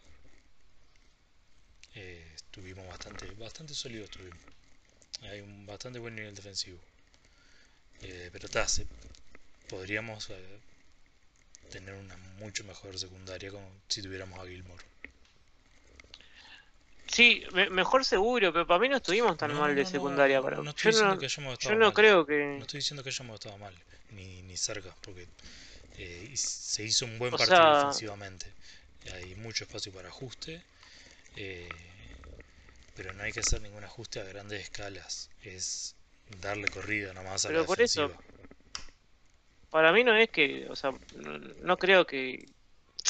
eh, 1.94 2.31
estuvimos 2.35 2.87
bastante 2.87 3.31
bastante 3.33 3.74
sólidos 3.74 4.11
estuvimos. 4.11 4.38
Hay 5.22 5.40
un 5.42 5.66
bastante 5.66 5.98
buen 6.00 6.14
nivel 6.16 6.35
defensivo. 6.35 6.81
Eh, 8.02 8.28
pero 8.33 8.48
se- 8.68 8.87
podríamos 9.68 10.31
eh, 10.31 10.61
tener 11.70 11.94
una 11.94 12.16
mucho 12.38 12.62
mejor 12.62 12.96
secundaria 12.98 13.50
como 13.50 13.68
si 13.88 14.00
tuviéramos 14.00 14.38
a 14.38 14.46
Gilmore 14.46 14.85
Sí, 17.12 17.44
me- 17.53 17.68
mejor 17.70 18.05
seguro, 18.05 18.53
pero 18.53 18.66
para 18.66 18.81
mí 18.81 18.88
no 18.88 18.96
estuvimos 18.96 19.37
tan 19.37 19.53
No, 19.53 19.61
mal 19.61 19.75
de 19.75 19.85
no, 19.85 19.90
secundaria. 19.90 20.38
no, 20.38 20.44
para... 20.44 20.57
no 20.57 20.62
yo 20.64 20.70
estoy 20.70 20.90
diciendo 20.92 21.14
no, 21.14 21.20
que 21.20 21.27
hayamos 21.27 21.53
yo 21.53 21.53
estado 21.59 21.77
no 21.77 21.87
mal. 21.87 21.94
creo 21.94 22.27
que... 22.27 22.57
No 22.57 22.62
estoy 22.62 22.79
diciendo 22.79 23.03
que 23.03 23.11
hayamos 23.11 23.35
estado 23.35 23.59
mal, 23.59 23.75
ni, 24.11 24.42
ni 24.42 24.57
cerca, 24.57 24.94
porque 25.03 25.27
eh, 25.98 26.33
se 26.37 26.85
hizo 26.85 27.05
un 27.05 27.18
buen 27.18 27.35
O 27.35 27.38
partido 27.38 27.59
sea- 27.61 27.77
defensivamente. 27.77 28.46
Hay 29.14 29.35
mucho 29.37 29.64
espacio 29.64 29.92
para 29.92 30.09
ajuste, 30.09 30.62
eh, 31.37 31.68
pero 32.94 33.12
no 33.14 33.22
hay 33.22 33.33
que 33.33 33.40
hacer 33.40 33.61
ningún 33.61 33.85
ajuste 33.85 34.20
a 34.20 34.25
grandes 34.25 34.62
escalas. 34.62 35.31
Es 35.42 35.94
darle 36.40 36.68
corrida 36.70 37.12
nomás 37.12 37.44
a 37.44 37.48
Pero 37.48 37.61
la 37.61 37.66
por 37.66 37.81
eso-. 37.81 38.11
Para 39.70 39.92
mí 39.92 40.05
no 40.05 40.14
es 40.16 40.29
que, 40.31 40.66
o 40.68 40.77
sea, 40.77 40.92
no, 41.62 41.79
creo 41.79 42.07
que. 42.07 42.44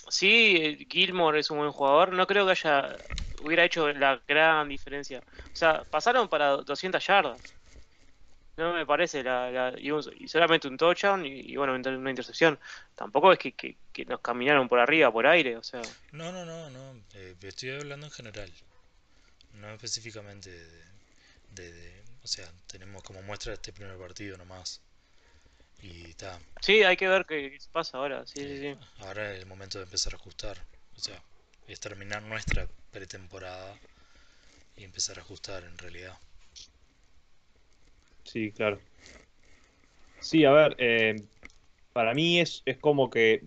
Sí, 0.09 0.87
Gilmore 0.91 1.41
es 1.41 1.51
un 1.51 1.59
buen 1.59 1.73
jugador, 1.73 2.13
no 2.13 2.27
creo 2.27 2.45
que 2.47 2.53
haya 2.53 2.99
hubiera 3.43 3.65
hecho 3.65 3.93
la 3.93 4.23
gran 4.27 4.69
diferencia. 4.69 5.21
O 5.21 5.57
sea, 5.57 5.85
pasaron 5.85 6.29
para 6.29 6.49
200 6.57 7.05
yardas. 7.07 7.41
No 8.57 8.75
me 8.75 8.85
parece, 8.85 9.23
la, 9.23 9.51
la- 9.51 9.75
y, 9.81 9.91
un- 9.91 10.05
y 10.19 10.29
solamente 10.29 10.69
un 10.69 10.77
touchdown 10.77 11.25
y, 11.25 11.41
y 11.41 11.57
bueno, 11.57 11.75
una 11.75 12.11
intercepción. 12.11 12.59
Tampoco 12.95 13.33
es 13.33 13.39
que, 13.39 13.53
que- 13.53 13.79
que 13.93 14.05
nos 14.05 14.21
caminaron 14.21 14.69
por 14.69 14.79
arriba, 14.79 15.11
por 15.11 15.27
aire, 15.27 15.57
o 15.57 15.63
sea. 15.63 15.81
No, 16.13 16.31
no, 16.33 16.45
no, 16.45 16.69
no. 16.71 17.03
eh, 17.15 17.35
estoy 17.43 17.71
hablando 17.71 18.07
en 18.07 18.13
general. 18.13 18.53
No 19.55 19.71
específicamente 19.71 20.51
de, 20.51 20.85
de- 21.51 21.73
de- 21.73 22.03
O 22.23 22.27
sea, 22.27 22.47
tenemos 22.67 23.03
como 23.03 23.23
muestra 23.23 23.55
este 23.55 23.73
primer 23.73 23.97
partido 23.99 24.37
nomás. 24.37 24.81
Y 25.81 26.11
está. 26.11 26.39
Sí, 26.61 26.83
hay 26.85 26.97
que 26.97 27.09
ver 27.09 27.25
qué 27.27 27.59
pasa 27.73 27.99
ahora, 27.99 28.25
sí, 28.27 28.39
sí, 28.41 28.59
sí. 28.61 28.79
Ahora 28.99 29.33
es 29.33 29.41
el 29.41 29.47
momento 29.47 29.79
de 29.79 29.85
empezar 29.85 30.13
a 30.13 30.17
ajustar. 30.17 30.59
O 30.97 31.01
sea, 31.01 31.21
es 31.69 31.81
terminar 31.81 32.23
nuestra 32.23 32.67
pretemporada 32.91 33.77
y 34.77 34.85
empezar 34.85 35.19
a 35.19 35.23
ajustar 35.23 35.65
en 35.65 35.79
realidad. 35.79 36.19
Sí, 38.25 38.51
claro. 38.53 38.81
Sí, 40.21 40.45
a 40.45 40.53
ver, 40.53 40.77
eh, 40.79 41.23
para 41.93 42.15
mí 42.15 42.41
es, 42.41 42.63
es 42.65 42.79
como 42.79 43.11
que 43.11 43.43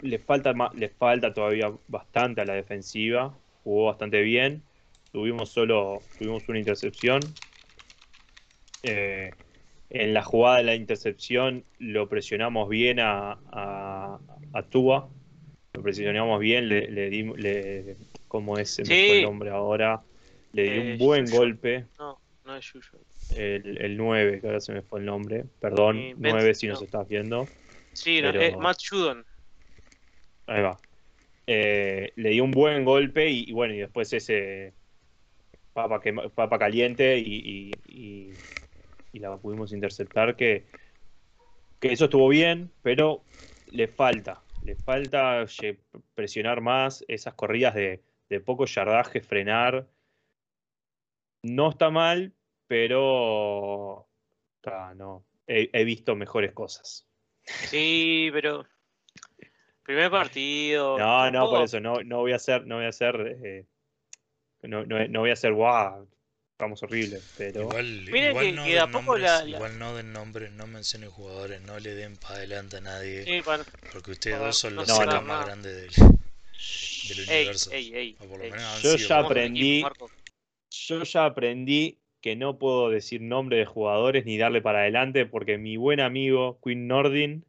le 0.00 0.18
falta, 0.18 0.54
le 0.74 0.88
falta 0.88 1.34
todavía 1.34 1.72
bastante 1.88 2.40
a 2.40 2.44
la 2.44 2.54
defensiva. 2.54 3.36
Jugó 3.64 3.86
bastante 3.86 4.22
bien. 4.22 4.62
Tuvimos 5.12 5.50
solo, 5.50 6.02
tuvimos 6.18 6.48
una 6.48 6.58
intercepción. 6.58 7.20
Eh, 8.82 9.32
en 9.90 10.14
la 10.14 10.22
jugada 10.22 10.58
de 10.58 10.64
la 10.64 10.74
intercepción 10.74 11.64
lo 11.78 12.08
presionamos 12.08 12.68
bien 12.68 13.00
a, 13.00 13.32
a, 13.50 14.18
a 14.52 14.62
Tua. 14.62 15.08
Lo 15.72 15.82
presionamos 15.82 16.40
bien, 16.40 16.68
le, 16.68 16.90
le 16.90 17.10
dimos, 17.10 17.38
le, 17.38 17.96
¿cómo 18.26 18.58
es? 18.58 18.70
Se 18.70 18.82
me 18.82 18.88
fue 18.88 18.96
Sí. 18.96 19.10
el 19.10 19.22
nombre 19.22 19.50
ahora. 19.50 20.02
Le 20.52 20.66
Eh, 20.76 20.92
un 20.92 20.98
buen 20.98 21.26
Yuyu. 21.26 21.36
golpe 21.38 21.84
No, 21.98 22.18
no 22.44 22.56
es 22.56 22.72
Yuyo. 22.72 22.98
el, 23.36 23.78
el 23.78 23.96
9, 23.96 24.40
que 24.40 24.46
ahora 24.46 24.60
se 24.60 24.72
me 24.72 24.82
fue 24.82 25.00
el 25.00 25.06
nombre. 25.06 25.44
Perdón, 25.60 25.96
Sí, 25.96 26.14
9 26.16 26.50
Benz- 26.50 26.54
si 26.54 26.66
nos 26.68 26.80
no. 26.80 26.84
estás 26.86 27.06
viendo. 27.08 27.48
Sí, 27.92 28.22
no, 28.22 28.32
Pero- 28.32 28.42
eh, 28.42 28.56
Matt 28.56 28.78
Judon. 28.88 29.24
Ahí 30.46 30.62
va. 30.62 30.80
Eh, 31.46 32.12
le 32.16 32.30
dio 32.30 32.44
un 32.44 32.50
buen 32.50 32.84
golpe 32.84 33.28
y, 33.28 33.44
y 33.48 33.52
bueno, 33.52 33.74
y 33.74 33.78
después 33.78 34.10
ese 34.12 34.72
papa, 35.74 36.58
caliente 36.58 37.18
y, 37.18 37.22
y- 37.34 37.80
y- 37.86 38.38
y 39.12 39.18
la 39.18 39.36
pudimos 39.36 39.72
interceptar. 39.72 40.34
Que, 40.36 40.64
que 41.80 41.92
eso 41.92 42.06
estuvo 42.06 42.28
bien, 42.28 42.70
pero 42.82 43.22
le 43.66 43.86
falta. 43.88 44.42
Le 44.68 44.76
falta 44.76 45.44
lle- 45.44 45.78
presionar 46.14 46.60
más 46.60 47.02
esas 47.08 47.32
corridas 47.32 47.74
de, 47.74 48.02
de 48.28 48.40
poco 48.40 48.66
yardaje, 48.66 49.22
frenar. 49.22 49.88
No 51.42 51.70
está 51.70 51.88
mal, 51.88 52.34
pero 52.66 54.06
no. 54.94 55.24
He, 55.46 55.70
he 55.72 55.84
visto 55.84 56.14
mejores 56.14 56.52
cosas. 56.52 57.06
Sí, 57.44 58.28
pero. 58.30 58.66
Primer 59.84 60.10
partido. 60.10 60.98
No, 60.98 61.30
no, 61.30 61.48
por 61.48 61.62
eso 61.62 61.80
no, 61.80 62.02
no 62.04 62.18
voy 62.18 62.32
a 62.32 62.36
hacer, 62.36 62.66
no 62.66 62.76
voy 62.76 62.84
a 62.84 62.90
hacer, 62.90 63.38
eh, 63.42 63.64
no, 64.64 64.84
no, 64.84 65.08
no 65.08 65.20
voy 65.20 65.30
a 65.30 65.32
hacer 65.32 65.54
guau, 65.54 66.06
estamos 66.58 66.82
horribles, 66.82 67.22
pero 67.38 67.60
Igual, 67.62 67.86
Miren 68.10 68.30
igual 68.30 68.46
que- 68.46 68.52
no 68.52 68.64
que 68.64 68.70
de 68.72 68.78
a 68.80 68.82
den 68.82 68.90
poco 68.92 69.04
nombres, 69.12 69.22
la- 69.30 69.44
la- 69.44 69.48
igual 69.50 69.78
no 69.78 69.94
den 69.94 70.12
nombres, 70.12 70.50
no 70.50 70.66
mencionen 70.66 71.08
jugadores, 71.08 71.60
no 71.62 71.78
le 71.78 71.94
den 71.94 72.16
para 72.16 72.34
adelante 72.34 72.78
a 72.78 72.80
nadie, 72.80 73.22
Sí, 73.24 73.42
para- 73.42 73.62
porque 73.92 74.10
ustedes 74.10 74.36
para- 74.38 74.46
dos 74.48 74.58
son 74.58 74.74
no 74.74 74.80
los 74.82 74.90
haga 74.98 75.20
más 75.20 75.46
grandes 75.46 75.72
del, 75.76 75.90
del 75.90 77.28
Ey, 77.28 77.36
universo. 77.42 77.70
ey, 77.70 77.94
ey, 77.94 78.16
o 78.18 78.24
por 78.26 78.38
lo 78.38 78.44
ey. 78.44 78.50
menos 78.50 78.66
han 78.66 78.82
Yo 78.82 78.96
sido. 78.98 79.08
ya 79.08 79.18
aprendí- 79.20 79.84
equipo, 79.86 80.10
yo 80.70 81.02
ya 81.04 81.24
aprendí 81.26 81.98
que 82.20 82.34
no 82.34 82.58
puedo 82.58 82.90
decir 82.90 83.20
nombre 83.20 83.56
de 83.58 83.64
jugadores 83.64 84.24
ni 84.24 84.36
darle 84.36 84.60
para 84.60 84.80
adelante 84.80 85.26
porque 85.26 85.58
mi 85.58 85.76
buen 85.76 86.00
amigo 86.00 86.58
Quinn 86.60 86.88
Nordin 86.88 87.44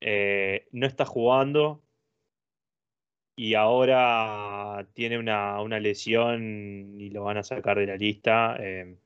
eh, 0.00 0.66
no 0.72 0.84
está 0.86 1.04
jugando 1.04 1.80
y 3.38 3.54
ahora 3.54 4.84
tiene 4.94 5.16
una, 5.16 5.60
una 5.62 5.78
lesión 5.78 7.00
y 7.00 7.10
lo 7.10 7.22
van 7.22 7.36
a 7.36 7.44
sacar 7.44 7.78
de 7.78 7.86
la 7.86 7.96
lista. 7.96 8.56
eh, 8.58 8.96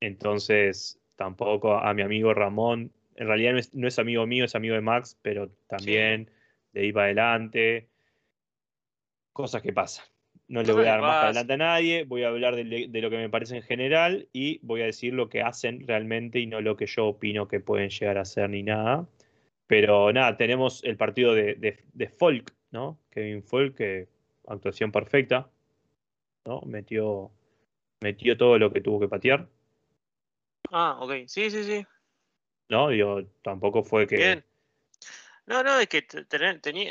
entonces, 0.00 0.98
tampoco 1.14 1.74
a 1.74 1.92
mi 1.92 2.00
amigo 2.00 2.32
Ramón, 2.32 2.90
en 3.16 3.26
realidad 3.26 3.52
no 3.52 3.58
es, 3.58 3.74
no 3.74 3.86
es 3.86 3.98
amigo 3.98 4.26
mío, 4.26 4.46
es 4.46 4.54
amigo 4.54 4.74
de 4.74 4.80
Max, 4.80 5.18
pero 5.20 5.50
también 5.66 6.30
de 6.72 6.80
ahí 6.80 6.92
para 6.92 7.04
adelante. 7.06 7.90
Cosas 9.34 9.60
que 9.60 9.74
pasan. 9.74 10.06
No 10.48 10.62
le 10.62 10.72
voy 10.72 10.86
a 10.86 10.92
dar 10.92 11.02
más 11.02 11.16
para 11.16 11.26
adelante 11.26 11.52
a 11.52 11.56
nadie, 11.58 12.04
voy 12.04 12.22
a 12.22 12.28
hablar 12.28 12.56
de, 12.56 12.88
lo 12.88 13.10
que 13.10 13.16
me 13.18 13.28
parece 13.28 13.56
en 13.56 13.62
general 13.62 14.26
y 14.32 14.58
voy 14.62 14.80
a 14.80 14.86
decir 14.86 15.12
lo 15.12 15.28
que 15.28 15.42
hacen 15.42 15.86
realmente 15.86 16.38
y 16.38 16.46
no 16.46 16.62
lo 16.62 16.78
que 16.78 16.86
yo 16.86 17.06
opino 17.08 17.46
que 17.46 17.60
pueden 17.60 17.90
llegar 17.90 18.16
a 18.16 18.22
hacer 18.22 18.48
ni 18.48 18.62
nada. 18.62 19.06
Pero 19.66 20.10
nada, 20.14 20.38
tenemos 20.38 20.82
el 20.84 20.96
partido 20.96 21.34
de, 21.34 21.56
de- 21.56 21.84
de 21.92 22.08
Folk, 22.08 22.55
¿no? 22.76 22.98
Kevin 23.10 23.42
Folk, 23.42 23.74
que 23.74 24.06
actuación 24.46 24.92
perfecta, 24.92 25.48
¿no? 26.44 26.60
Metió, 26.66 27.30
metió 28.02 28.36
todo 28.36 28.58
lo 28.58 28.70
que 28.70 28.82
tuvo 28.82 29.00
que 29.00 29.08
patear, 29.08 29.48
Ah, 30.72 30.98
ok. 31.00 31.12
Sí, 31.26 31.48
sí, 31.50 31.62
sí. 31.64 31.86
¿no? 32.68 32.88
Digo, 32.88 33.22
tampoco 33.42 33.82
fue 33.84 34.06
que. 34.06 34.16
Bien. 34.16 34.44
No, 35.46 35.62
no, 35.62 35.78
es 35.78 35.88
que 35.88 36.04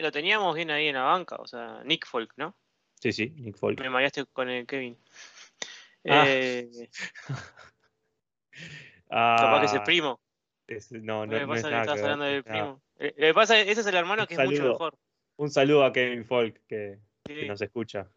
lo 0.02 0.12
teníamos 0.12 0.56
bien 0.56 0.71
ahí 0.71 0.88
en 0.88 0.95
la 0.95 1.04
banca. 1.04 1.36
O 1.36 1.45
sea, 1.45 1.84
Nick 1.84 2.08
Folk, 2.08 2.32
¿no? 2.38 2.56
Sí, 3.02 3.12
sí, 3.12 3.30
Nick 3.38 3.58
Folk. 3.58 3.80
Me 3.82 3.89
mareaste 3.89 4.26
con 4.28 4.50
el 4.50 4.65
Kevin. 4.65 4.98
Ah. 6.08 6.24
Eh, 6.26 6.89
capaz 9.10 9.60
que 9.60 9.65
es 9.65 9.74
el 9.74 9.80
Ah, 9.80 9.84
primo. 9.84 10.21
es- 10.67 10.91
no, 10.93 11.26
no, 11.28 11.36
es 11.36 11.45
pasa 11.48 11.67
que 11.67 11.71
nada 11.71 11.82
estás 11.84 11.95
que 11.95 12.02
ver, 12.02 12.12
hablando 12.12 12.26
del 12.26 12.43
primo. 12.43 12.82
Eh, 12.98 13.13
Lo 13.17 13.28
que 13.28 13.34
pasa 13.34 13.60
es 13.60 13.67
ese 13.67 13.82
es 13.82 13.88
el 13.88 13.95
hermano 13.95 14.26
que 14.26 14.36
es 14.36 14.39
mucho 14.39 14.63
mejor. 14.63 14.98
Un 15.38 15.50
saludo 15.52 15.84
a 15.84 15.91
Kevin 15.91 16.26
Folk 16.26 16.62
que, 16.67 17.00
nos 17.48 17.62
escucha. 17.62 18.10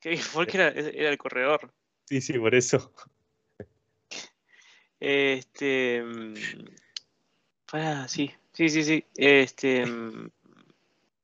Kevin 0.00 0.18
Folk 0.18 0.54
era, 0.54 0.68
era 0.68 1.10
el 1.10 1.18
corredor. 1.18 1.72
Sí, 2.06 2.20
sí, 2.20 2.38
por 2.38 2.54
eso. 2.54 2.92
Este. 5.00 6.02
mm, 6.02 6.34
Pará, 7.70 8.08
sí, 8.08 8.32
sí, 8.52 8.68
sí, 8.68 8.84
sí. 8.84 9.04
Este. 9.14 9.84
mm, 9.84 10.30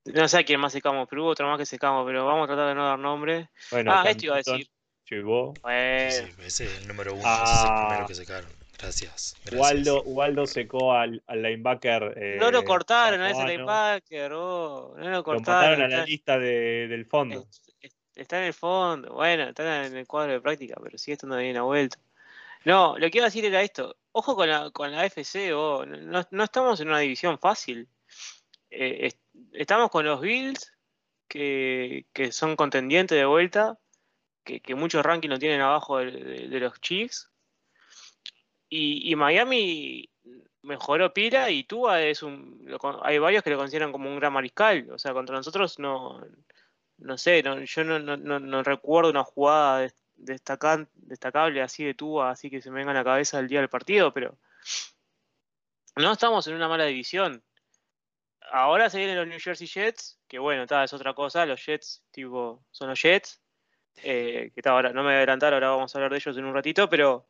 No 0.07 0.29
sé 0.29 0.39
a 0.39 0.45
quién 0.45 0.61
más 0.61 0.73
secamos, 0.73 1.07
pero 1.09 1.23
hubo 1.23 1.31
otro 1.31 1.47
más 1.49 1.59
que 1.59 1.67
secamos, 1.67 2.05
pero 2.07 2.27
vamos 2.27 2.45
a 2.45 2.47
tratar 2.49 2.69
de 2.69 2.75
no 2.75 2.85
dar 2.87 2.99
nombre. 2.99 3.49
Bueno, 3.71 3.93
Ah, 3.95 4.05
esto 4.09 4.27
iba 4.27 4.35
a 4.35 4.39
decir. 4.39 4.69
Chivó. 5.07 5.55
Bueno, 5.63 6.11
Sí, 6.11 6.25
ese 6.45 6.65
es 6.67 6.79
el 6.81 6.89
número 6.89 7.15
uno, 7.15 7.23
ese 7.23 7.31
es 7.33 7.63
el 7.65 7.69
Ah. 7.71 7.87
primero 7.89 8.07
que 8.07 8.15
sacaron. 8.15 8.60
Gracias. 8.81 9.37
gracias. 9.45 9.61
Waldo, 9.61 10.03
Waldo 10.05 10.47
secó 10.47 10.93
al, 10.93 11.23
al 11.27 11.43
linebacker. 11.43 12.15
eh, 12.17 12.37
no 12.41 12.51
lo 12.51 12.65
cortaron 12.65 13.21
a 13.21 13.31
ese 13.31 13.45
linebacker, 13.47 14.33
oh, 14.33 14.95
no 14.97 15.05
lo 15.05 15.11
Lo 15.19 15.25
cortaron. 15.25 15.61
mataron 15.79 15.83
a 15.83 15.89
la 15.89 15.95
está- 15.97 16.07
lista 16.07 16.39
de- 16.39 16.89
del 16.89 17.07
fondo. 17.07 17.47
es- 17.51 17.63
es- 17.81 17.97
Está 18.17 18.39
en 18.39 18.45
el 18.49 18.53
fondo, 18.55 19.15
bueno, 19.15 19.45
está 19.45 19.87
en 19.87 19.97
el 19.97 20.07
cuadro 20.07 20.33
de 20.33 20.41
práctica, 20.43 20.79
pero 20.83 20.99
sigue 20.99 21.15
estando 21.15 21.37
bien 21.39 21.57
a 21.57 21.63
vuelta. 21.63 21.97
No, 22.67 22.99
lo 22.99 23.09
que 23.11 23.17
iba 23.19 23.25
a 23.27 23.29
decir 23.31 23.45
era 23.47 23.63
esto. 23.63 23.97
Ojo 24.13 24.37
con 24.37 24.49
la, 24.49 24.71
con 24.73 24.93
la 24.93 25.07
FC, 25.07 25.55
oh, 25.55 25.87
no, 25.87 26.23
no 26.31 26.45
estamos 26.45 26.79
en 26.81 26.89
una 26.89 26.99
división 26.99 27.39
fácil. 27.39 27.89
Eh, 28.71 29.07
est- 29.07 29.21
estamos 29.53 29.91
con 29.91 30.05
los 30.05 30.21
Bills, 30.21 30.71
que, 31.29 32.07
que 32.13 32.31
son 32.33 32.57
contendientes 32.57 33.17
de 33.17 33.25
vuelta, 33.25 33.79
que, 34.45 34.61
que 34.61 34.75
muchos 34.75 35.03
rankings 35.05 35.31
lo 35.33 35.39
tienen 35.39 35.61
abajo 35.63 35.99
de, 35.99 36.11
de- 36.11 36.49
de 36.49 36.61
los 36.61 36.79
Chiefs. 36.81 37.31
Y, 38.71 39.11
y 39.13 39.17
Miami 39.17 40.09
mejoró 40.63 41.13
pila 41.13 41.51
y 41.51 41.65
Tua 41.65 42.03
es 42.03 42.23
un. 42.23 42.61
lo 42.65 42.79
hay 43.05 43.19
varios 43.19 43.43
que 43.43 43.51
lo 43.51 43.59
consideran 43.59 43.93
como 43.93 44.09
un 44.09 44.17
gran 44.19 44.33
mariscal. 44.33 44.89
O 44.93 44.99
sea, 44.99 45.13
contra 45.13 45.37
nosotros 45.37 45.79
no. 45.79 46.25
No 46.99 47.17
sé, 47.19 47.43
no- 47.43 47.59
yo 47.63 47.83
no, 47.85 47.99
no, 47.99 48.39
no, 48.39 48.63
recuerdo 48.63 49.11
una 49.11 49.25
jugada 49.25 49.79
des- 49.81 49.97
destacan- 50.17 50.89
destacable 50.95 51.63
así 51.63 51.83
de 51.83 51.95
Tua, 51.95 52.31
así 52.31 52.51
que 52.51 52.61
se 52.61 52.71
me 52.71 52.77
venga 52.81 52.91
a 52.91 52.95
la 52.95 53.05
cabeza 53.05 53.39
el 53.39 53.49
día 53.49 53.61
del 53.61 53.71
partido, 53.71 54.13
pero 54.13 54.37
no 55.97 56.13
estamos 56.13 56.47
en 56.47 56.55
una 56.55 56.69
mala 56.69 56.85
división. 56.85 57.43
Ahora 58.53 58.91
se 58.91 58.99
vienen 58.99 59.17
los 59.17 59.27
New 59.27 59.39
Jersey 59.41 59.67
Jets, 59.67 60.19
que 60.29 60.39
bueno, 60.39 60.67
ta, 60.67 60.85
es 60.85 60.93
otra 60.93 61.15
cosa, 61.15 61.47
los 61.47 61.65
Jets, 61.65 62.03
tipo, 62.11 62.65
son 62.71 62.89
los 62.91 63.01
Jets. 63.01 63.41
eh, 64.03 64.53
que 64.55 64.63
ta, 64.63 64.71
ahora 64.73 64.93
no 64.93 65.03
me 65.03 65.09
voy 65.09 65.15
a 65.15 65.17
adelantar, 65.19 65.53
ahora 65.55 65.71
vamos 65.71 65.95
a 65.95 65.99
hablar 65.99 66.11
de 66.13 66.19
ellos 66.19 66.37
en 66.37 66.45
un 66.45 66.55
ratito, 66.55 66.89
pero 66.89 67.27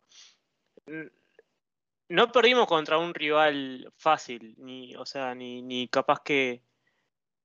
no 2.10 2.32
perdimos 2.32 2.66
contra 2.66 2.98
un 2.98 3.14
rival 3.14 3.92
fácil, 3.96 4.54
ni, 4.58 4.96
o 4.96 5.06
sea, 5.06 5.34
ni, 5.34 5.62
ni 5.62 5.86
capaz 5.88 6.20
que 6.24 6.62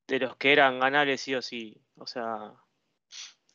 de 0.08 0.20
los 0.20 0.36
que 0.38 0.54
eran 0.54 0.80
ganables 0.80 1.22
sí 1.22 1.36
o 1.36 1.42
sí. 1.42 1.80
O 1.98 2.08
sea, 2.08 2.52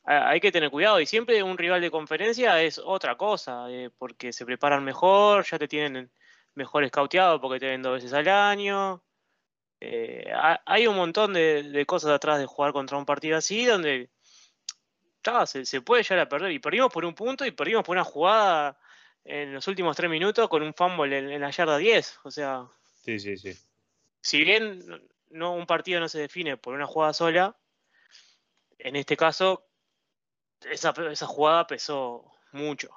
hay 0.05 0.41
que 0.41 0.53
tener 0.53 0.71
cuidado. 0.71 1.01
Y 1.01 1.07
siempre 1.07 1.43
un 1.43 1.59
rival 1.59 1.81
de 1.81 1.91
conferencia 1.91 2.63
es 2.63 2.79
otra 2.79 3.17
cosa, 3.17 3.69
eh, 3.71 3.91
porque 3.99 4.33
se 4.33 4.47
preparan 4.47 4.85
mejor, 4.85 5.45
ya 5.45 5.59
te 5.59 5.67
tienen 5.67 6.13
mejor 6.55 6.85
escauteado 6.85 7.41
porque 7.41 7.59
te 7.59 7.67
ven 7.67 7.83
dos 7.83 7.95
veces 7.95 8.13
al 8.13 8.29
año. 8.29 9.03
Eh, 9.81 10.33
hay 10.65 10.87
un 10.87 10.95
montón 10.95 11.33
de, 11.33 11.85
cosas 11.87 12.13
atrás 12.13 12.39
de 12.39 12.47
jugar 12.47 12.73
contra 12.73 12.99
un 12.99 13.07
partido 13.07 13.37
así, 13.37 13.65
donde 13.65 14.11
se, 15.65 15.81
puede 15.83 16.05
llegar 16.05 16.21
a 16.21 16.29
perder. 16.29 16.53
Y 16.53 16.61
perdimos 16.61 16.93
por 16.93 17.05
un 17.05 17.15
punto 17.15 17.45
y 17.45 17.51
perdimos 17.51 17.83
por 17.83 17.97
una 17.97 18.05
jugada 18.05 18.79
en 19.25 19.53
los 19.53 19.67
últimos 19.69 19.97
tres 19.97 20.11
minutos 20.11 20.49
con 20.49 20.63
un 20.63 20.75
fumble 20.75 21.19
en, 21.19 21.41
la 21.41 21.51
yarda 21.51 21.79
10. 21.79 22.21
O 22.25 22.31
sea. 22.31 22.67
Sí, 23.03 23.19
sí, 23.19 23.37
sí. 23.37 23.53
Si 24.21 24.45
bien 24.45 24.83
no, 25.31 25.55
un 25.55 25.67
partido 25.67 26.01
no 26.01 26.09
se 26.09 26.21
define 26.21 26.57
por 26.57 26.75
una 26.75 26.87
jugada 26.87 27.13
sola, 27.13 27.57
en 28.79 28.97
este 28.97 29.17
caso, 29.17 29.67
esa, 30.71 30.95
esa 31.11 31.27
jugada 31.27 31.67
pesó 31.67 32.31
mucho. 32.53 32.91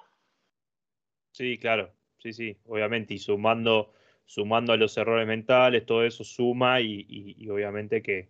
Sí, 1.32 1.58
claro. 1.58 1.92
Sí, 2.20 2.34
sí, 2.34 2.58
obviamente. 2.66 3.14
Y 3.14 3.20
sumando 3.20 3.94
sumando 4.26 4.74
a 4.74 4.78
los 4.78 4.98
errores 4.98 5.28
mentales, 5.28 5.86
todo 5.86 6.04
eso 6.04 6.24
suma 6.24 6.82
y, 6.82 7.48
obviamente 7.50 8.02
que, 8.02 8.30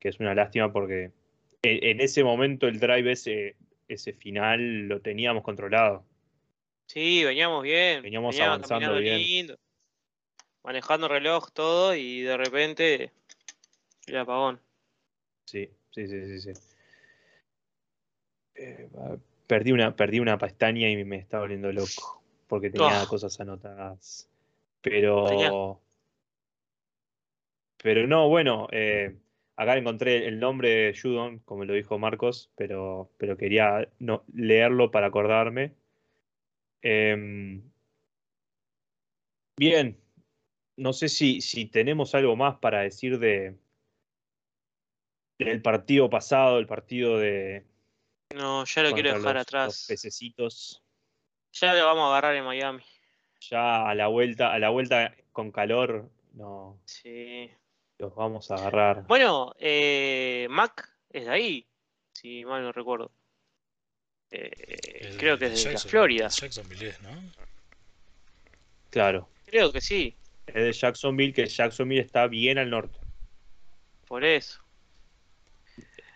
es 0.00 0.18
una 0.18 0.34
lástima 0.34 0.72
porque 0.72 1.12
en, 1.62 2.00
ese 2.00 2.24
momento 2.24 2.66
el 2.68 2.80
drive 2.80 3.12
ese, 3.12 3.56
ese 3.88 4.12
final 4.12 4.88
lo 4.88 5.00
teníamos 5.00 5.42
controlado. 5.42 6.04
Sí, 6.92 7.24
veníamos 7.24 7.62
bien. 7.62 8.02
Veníamos, 8.02 8.36
avanzando 8.40 8.96
bien. 8.96 9.56
manejando 10.64 11.06
reloj, 11.06 11.52
todo 11.52 11.94
y 11.94 12.22
de 12.22 12.36
repente 12.36 13.12
el 14.08 14.16
apagón. 14.16 14.60
Sí, 15.44 15.70
sí, 15.92 16.08
sí, 16.08 16.40
sí. 16.40 16.52
Eh, 18.56 18.88
perdí, 19.46 19.70
una, 19.70 19.94
perdí 19.94 20.18
una 20.18 20.36
pestaña 20.36 20.90
y 20.90 21.04
me 21.04 21.18
estaba 21.18 21.44
volviendo 21.44 21.70
loco 21.70 22.24
porque 22.48 22.70
tenía 22.70 23.06
cosas 23.06 23.38
anotadas. 23.38 24.28
Pero. 24.80 25.80
Pero 27.80 28.08
no, 28.08 28.28
bueno, 28.28 28.66
eh, 28.72 29.16
acá 29.54 29.76
encontré 29.76 30.26
el 30.26 30.40
nombre 30.40 30.70
de 30.70 30.98
Judon, 31.00 31.38
como 31.44 31.64
lo 31.64 31.72
dijo 31.72 32.00
Marcos, 32.00 32.50
pero, 32.56 33.12
pero 33.16 33.36
quería 33.36 33.88
no, 34.00 34.24
leerlo 34.34 34.90
para 34.90 35.06
acordarme. 35.06 35.78
Em, 36.82 37.62
bien, 39.56 40.00
no 40.76 40.92
sé 40.92 41.08
si, 41.08 41.40
si 41.40 41.66
tenemos 41.66 42.14
algo 42.14 42.36
más 42.36 42.58
para 42.58 42.80
decir 42.80 43.18
de 43.18 43.56
del 45.38 45.62
partido 45.62 46.10
pasado, 46.10 46.58
el 46.58 46.66
partido 46.66 47.18
de. 47.18 47.64
No, 48.34 48.64
ya 48.64 48.82
lo 48.82 48.92
quiero 48.92 49.14
dejar 49.14 49.38
atrás. 49.38 49.66
Los 49.66 49.86
pececitos. 49.86 50.82
Ya 51.52 51.74
lo 51.74 51.84
vamos 51.86 52.04
a 52.04 52.08
agarrar 52.08 52.36
en 52.36 52.44
Miami 52.44 52.82
ya 53.40 53.88
a 53.88 53.94
la 53.94 54.08
vuelta, 54.08 54.52
a 54.52 54.58
la 54.58 54.70
vuelta 54.70 55.14
con 55.32 55.50
calor, 55.50 56.10
no. 56.34 56.78
Sí. 56.84 57.50
Los 57.98 58.14
vamos 58.14 58.50
a 58.50 58.54
agarrar. 58.54 59.06
Bueno, 59.06 59.52
eh, 59.58 60.46
Mac 60.50 60.96
es 61.10 61.26
de 61.26 61.30
ahí, 61.30 61.68
si 62.12 62.44
mal 62.44 62.62
no 62.62 62.72
recuerdo. 62.72 63.12
Eh, 64.30 65.16
creo 65.18 65.38
que 65.38 65.46
es 65.46 65.64
de 65.64 65.78
Florida. 65.78 66.28
Jacksonville 66.28 66.94
¿no? 67.02 67.10
Claro. 68.90 69.28
Creo 69.46 69.72
que 69.72 69.80
sí. 69.80 70.14
Es 70.46 70.54
de 70.54 70.72
Jacksonville, 70.72 71.32
que 71.32 71.46
Jacksonville 71.46 72.00
está 72.00 72.26
bien 72.26 72.58
al 72.58 72.70
norte. 72.70 72.98
Por 74.06 74.24
eso. 74.24 74.60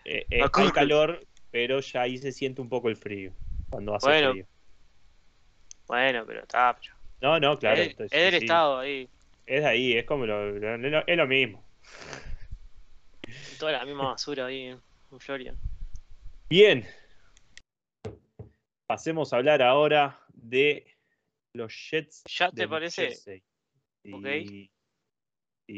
Eh, 0.05 0.25
eh 0.29 0.41
hay 0.51 0.71
calor, 0.71 1.25
pero 1.51 1.79
ya 1.79 2.01
ahí 2.01 2.17
se 2.17 2.31
siente 2.31 2.61
un 2.61 2.69
poco 2.69 2.89
el 2.89 2.95
frío. 2.95 3.33
Cuando 3.69 3.95
hace 3.95 4.07
bueno, 4.07 4.31
frío. 4.31 4.45
Bueno, 5.87 6.25
pero 6.25 6.41
está. 6.41 6.77
No, 7.21 7.39
no, 7.39 7.57
claro. 7.57 7.81
Es, 7.81 7.95
del 7.97 8.33
estado 8.35 8.79
ahí. 8.79 9.09
Es 9.45 9.61
de 9.61 9.67
ahí, 9.67 9.93
es 9.93 10.05
como 10.05 10.25
lo, 10.25 10.55
es 10.55 11.17
lo 11.17 11.27
mismo. 11.27 11.63
Toda 13.59 13.73
la 13.73 13.85
misma 13.85 14.09
basura 14.09 14.47
ahí 14.47 14.65
en 14.65 15.19
Florida. 15.19 15.53
Bien. 16.49 16.85
Pasemos 18.87 19.33
a 19.33 19.37
hablar 19.37 19.61
ahora 19.61 20.19
de 20.33 20.85
los 21.53 21.73
Jets. 21.89 22.23
¿Ya 22.27 22.51
te 22.51 22.67
parece? 22.67 23.11
Sí, 23.11 23.41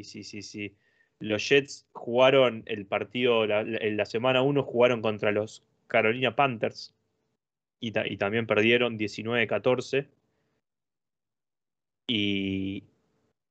sí, 0.04 0.24
sí, 0.24 0.42
sí. 0.42 0.76
Los 1.20 1.48
Jets 1.48 1.88
jugaron 1.94 2.64
el 2.68 2.86
partido, 2.86 3.46
en 3.46 3.98
la 3.98 4.06
semana 4.06 4.42
1 4.42 4.64
jugaron 4.64 5.02
contra 5.02 5.32
los 5.32 5.64
Carolina 5.88 6.36
Panthers 6.36 6.94
y, 7.80 7.98
y 7.98 8.18
también 8.18 8.46
perdieron 8.46 8.98
19-14. 8.98 10.08
Y, 12.08 12.84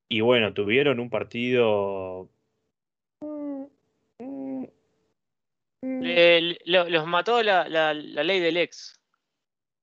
y 0.09 0.21
bueno, 0.21 0.55
tuvieron 0.55 1.01
un 1.01 1.11
partido. 1.11 2.31
los 5.83 7.07
mató 7.07 7.43
la, 7.43 7.69
la, 7.69 7.93
ley 7.95 8.41
del 8.41 8.57
ex. 8.57 9.01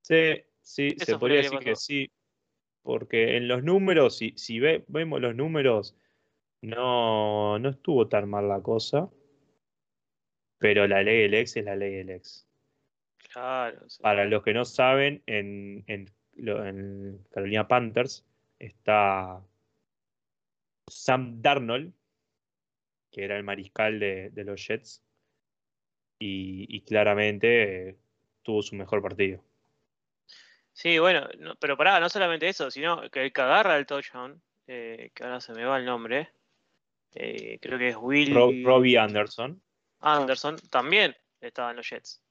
Sí, 0.03 0.43
sí, 0.61 0.95
se 0.97 1.17
podría 1.17 1.41
decir 1.41 1.59
que, 1.59 1.75
sí. 1.75 2.11
Porque 2.83 3.37
en 3.37 3.47
los 3.47 3.63
números, 3.63 4.17
si, 4.17 4.33
si 4.35 4.59
ve, 4.59 4.83
vemos 4.87 5.21
los 5.21 5.35
números, 5.35 5.95
no, 6.61 7.57
no 7.57 7.69
estuvo 7.69 8.07
tan 8.07 8.29
mal 8.29 8.47
la 8.47 8.61
cosa. 8.61 9.09
Pero 10.59 10.85
la 10.87 11.01
ley 11.01 11.23
del 11.23 11.33
ex 11.33 11.57
es 11.57 11.65
la 11.65 11.75
ley 11.75 11.95
del 11.95 12.09
ex. 12.11 12.47
Claro. 13.31 13.79
Para 14.01 14.25
los 14.25 14.43
que 14.43 14.53
no 14.53 14.65
saben, 14.65 15.23
en, 15.25 15.83
en, 15.87 16.11
en 16.35 17.23
Carolina 17.31 17.67
Panthers 17.67 18.25
está 18.59 19.41
Sam 20.87 21.41
Darnold, 21.41 21.93
que 23.11 23.23
era 23.23 23.37
el 23.37 23.43
mariscal 23.43 23.99
de, 23.99 24.31
los 24.43 24.65
Jets, 24.67 25.03
y, 26.19 26.81
claramente 26.81 27.89
eh, 27.89 27.97
tuvo 28.43 28.61
su 28.61 28.75
mejor 28.75 29.01
partido. 29.01 29.43
Sí, 30.73 30.97
bueno, 30.99 31.27
pero 31.59 31.77
pará, 31.77 31.99
no 31.99 32.09
solamente 32.09 32.49
eso, 32.49 32.71
sino 32.71 33.09
que 33.09 33.25
el 33.25 33.33
que 33.33 33.41
agarra 33.41 33.77
el 33.77 33.85
touchdown, 33.85 34.41
eh, 34.67 35.11
que 35.13 35.23
ahora 35.23 35.39
se 35.39 35.53
me 35.53 35.63
va 35.63 35.77
el 35.77 35.85
nombre, 35.85 36.31
eh, 37.13 37.59
creo 37.61 37.77
que 37.77 37.89
es 37.89 37.95
Will. 37.95 38.63
Robbie 38.65 38.97
Anderson. 38.97 39.61
Anderson 39.99 40.57
también 40.69 41.15
estaba 41.39 41.71
en 41.71 41.77
los 41.77 41.89
Jets. 41.89 42.21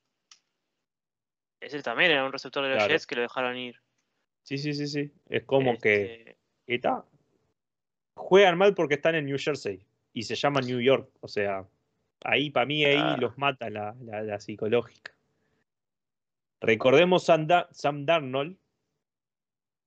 Ese 1.61 1.81
también 1.83 2.11
era 2.11 2.25
un 2.25 2.33
receptor 2.33 2.65
de 2.65 2.75
los 2.75 2.89
Jets 2.89 3.07
que 3.07 3.15
lo 3.15 3.23
dejaron 3.23 3.57
ir. 3.57 3.81
Sí, 4.43 4.59
sí, 4.59 4.75
sí, 4.75 4.89
sí. 4.89 5.13
Es 5.29 5.45
como 5.45 5.79
que. 5.79 6.37
Está. 6.67 7.05
Este, 7.05 7.13
juegan 8.15 8.59
mal 8.59 8.75
porque 8.75 8.95
están 8.95 9.15
en 9.15 9.27
New 9.27 9.39
Jersey 9.39 9.87
y 10.13 10.23
se 10.25 10.35
llama 10.35 10.61
New 10.61 10.81
York. 10.81 11.11
O 11.21 11.29
sea, 11.29 11.67
ahí 12.25 12.51
para 12.51 12.67
mí 12.67 12.85
ahí 12.85 13.17
los 13.19 13.39
mata 13.39 13.71
la, 13.71 13.95
la, 14.01 14.41
psicológica. 14.41 15.12
Recordemos 16.63 17.25
Sam 17.25 18.07
Darnold, 18.07 18.57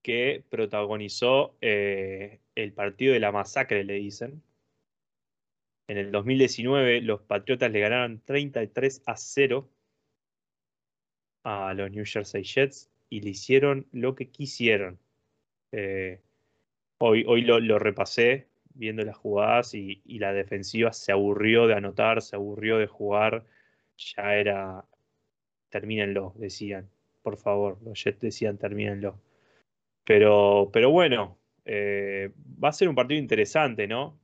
que 0.02 0.44
protagonizó 0.50 1.58
eh, 1.62 2.42
el 2.54 2.74
partido 2.74 3.14
de 3.14 3.20
la 3.20 3.32
masacre, 3.32 3.84
le 3.86 3.94
dicen. 3.94 4.44
En 5.88 5.98
el 5.98 6.12
2019 6.12 7.02
los 7.02 7.22
Patriotas 7.22 7.72
le 7.72 7.80
ganaron 7.80 8.22
33 8.26 9.04
a 9.06 9.16
0 9.16 9.70
a 11.44 11.74
los 11.76 11.92
New 11.92 12.04
Jersey 12.06 12.44
Jets 12.44 12.92
y 13.10 13.22
le 13.22 13.30
hicieron 13.30 13.88
lo 13.92 14.16
que 14.16 14.30
quisieron. 14.30 15.00
Eh, 15.72 16.22
hoy 16.98 17.24
hoy 17.28 17.42
lo, 17.42 17.80
repasé 17.80 18.48
viendo 18.74 19.04
las 19.04 19.16
jugadas 19.16 19.74
y, 19.74 20.02
la 20.06 20.34
defensiva 20.34 20.92
se 20.92 21.12
aburrió 21.12 21.68
de 21.68 21.76
anotar, 21.76 22.22
se 22.22 22.36
aburrió 22.36 22.78
de 22.80 22.88
jugar. 22.88 23.46
Ya 23.98 24.36
era, 24.36 24.86
termínenlo, 25.76 26.32
decían. 26.38 26.90
Por 27.22 27.36
favor, 27.36 27.78
los 27.84 28.02
Jets 28.02 28.22
decían, 28.22 28.58
termínenlo. 28.58 29.20
Pero, 30.06 30.70
pero 30.72 30.90
bueno, 30.90 31.38
eh, 31.66 32.32
va 32.64 32.70
a 32.70 32.72
ser 32.72 32.88
un 32.88 32.96
partido 32.96 33.20
interesante, 33.20 33.86
¿no? 33.86 34.18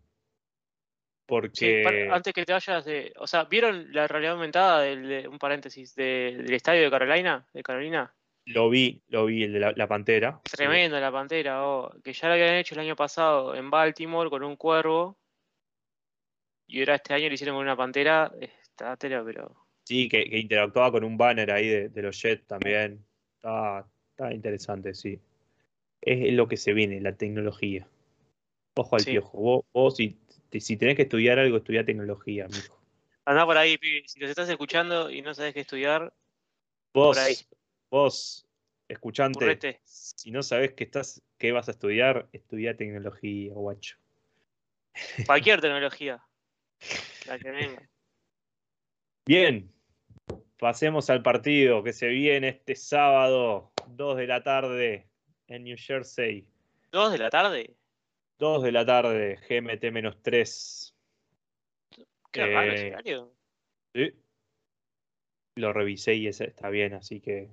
Porque. 1.26 2.08
antes 2.10 2.34
que 2.34 2.46
te 2.46 2.54
vayas 2.54 2.86
de. 2.86 3.12
O 3.18 3.28
sea, 3.28 3.44
¿vieron 3.44 3.92
la 3.92 4.08
realidad 4.08 4.36
aumentada 4.36 4.80
del, 4.80 5.28
un 5.28 5.38
paréntesis 5.40 5.94
del 5.94 6.50
estadio 6.54 6.84
de 6.84 6.90
Carolina? 6.90 7.46
De 7.54 7.64
Carolina? 7.64 8.14
Lo 8.46 8.70
vi, 8.70 9.02
lo 9.10 9.26
vi, 9.26 9.44
el 9.44 9.52
de 9.52 9.60
la, 9.60 9.88
Pantera. 9.88 10.40
Tremendo 10.50 10.98
la 11.02 11.12
Pantera, 11.12 11.68
oh, 11.68 11.92
que 12.02 12.14
ya 12.14 12.30
lo 12.30 12.36
habían 12.36 12.56
hecho 12.56 12.76
el 12.76 12.82
año 12.82 12.96
pasado 12.96 13.56
en 13.56 13.70
Baltimore 13.70 14.30
con 14.30 14.44
un 14.44 14.56
cuervo. 14.56 15.18
Y 16.66 16.80
ahora 16.80 16.96
este 16.96 17.14
año 17.14 17.28
lo 17.28 17.34
hicieron 17.34 17.58
con 17.58 17.64
una 17.64 17.76
Pantera. 17.76 18.32
Está 18.40 18.96
tela, 18.96 19.22
pero. 19.26 19.71
Sí, 19.92 20.08
que, 20.08 20.26
interactuaba 20.40 20.90
con 20.90 21.04
un 21.04 21.18
banner 21.18 21.52
ahí 21.52 21.68
de, 21.68 22.02
los 22.02 22.22
Jets 22.22 22.48
también. 22.48 23.06
Estaba, 23.36 23.86
interesante, 24.32 24.94
sí. 24.94 25.20
es 26.00 26.34
lo 26.34 26.48
que 26.48 26.56
se 26.56 26.72
viene, 26.72 27.02
la 27.02 27.18
tecnología. 27.18 27.90
Ojo 28.76 28.96
al 28.96 29.02
Sí. 29.02 29.12
piojo. 29.12 29.38
Vos, 29.38 29.66
vos 29.74 29.98
si, 29.98 30.18
si 30.58 30.78
tenés 30.78 30.96
que 30.96 31.02
estudiar 31.02 31.40
algo, 31.40 31.58
estudia 31.58 31.84
tecnología, 31.84 32.48
mijo. 32.48 32.82
Andá 33.26 33.46
por 33.46 33.58
ahí, 33.58 33.78
pibe. 33.78 34.04
Si 34.08 34.18
los 34.22 34.30
estás 34.30 34.48
escuchando 34.48 35.12
y 35.12 35.22
no 35.22 35.34
sabes 35.34 35.54
qué 35.54 35.60
estudiar, 35.60 36.14
Vos, 36.94 37.18
ahí. 37.18 37.36
vos, 37.90 38.48
escuchante, 38.88 39.40
currete. 39.40 39.82
si 39.84 40.32
no 40.32 40.42
sabés 40.42 40.72
qué 40.72 40.86
estás, 40.86 41.22
qué 41.38 41.52
vas 41.52 41.68
a 41.68 41.72
estudiar, 41.72 42.30
estudia 42.32 42.78
tecnología, 42.78 43.52
guacho. 43.54 43.98
Cualquier 45.26 45.60
tecnología. 45.60 46.24
La 47.26 47.38
que 47.38 47.52
venga. 47.52 47.90
Bien, 49.26 49.72
pasemos 50.62 51.10
al 51.10 51.24
partido 51.24 51.82
que 51.82 51.92
se 51.92 52.08
viene 52.08 52.50
este 52.50 52.76
sábado, 52.76 53.72
2 53.88 54.16
de 54.16 54.28
la 54.28 54.44
tarde, 54.44 55.10
en 55.48 55.64
New 55.64 55.76
Jersey. 55.76 56.48
¿Dos 56.92 57.12
de 57.12 57.18
la 57.18 57.32
tarde? 57.32 57.76
2 58.38 58.62
de 58.62 58.72
la 58.72 58.86
tarde, 58.86 59.40
GMT-3. 59.50 60.94
Qué 62.32 62.46
raro 62.46 62.72
Eh, 62.72 62.76
ese 62.76 62.88
horario. 62.90 63.34
Sí. 63.96 64.12
Lo 65.56 65.74
revisé 65.74 66.14
y 66.14 66.28
está 66.28 66.70
bien, 66.70 66.94
así 66.94 67.20
que. 67.20 67.50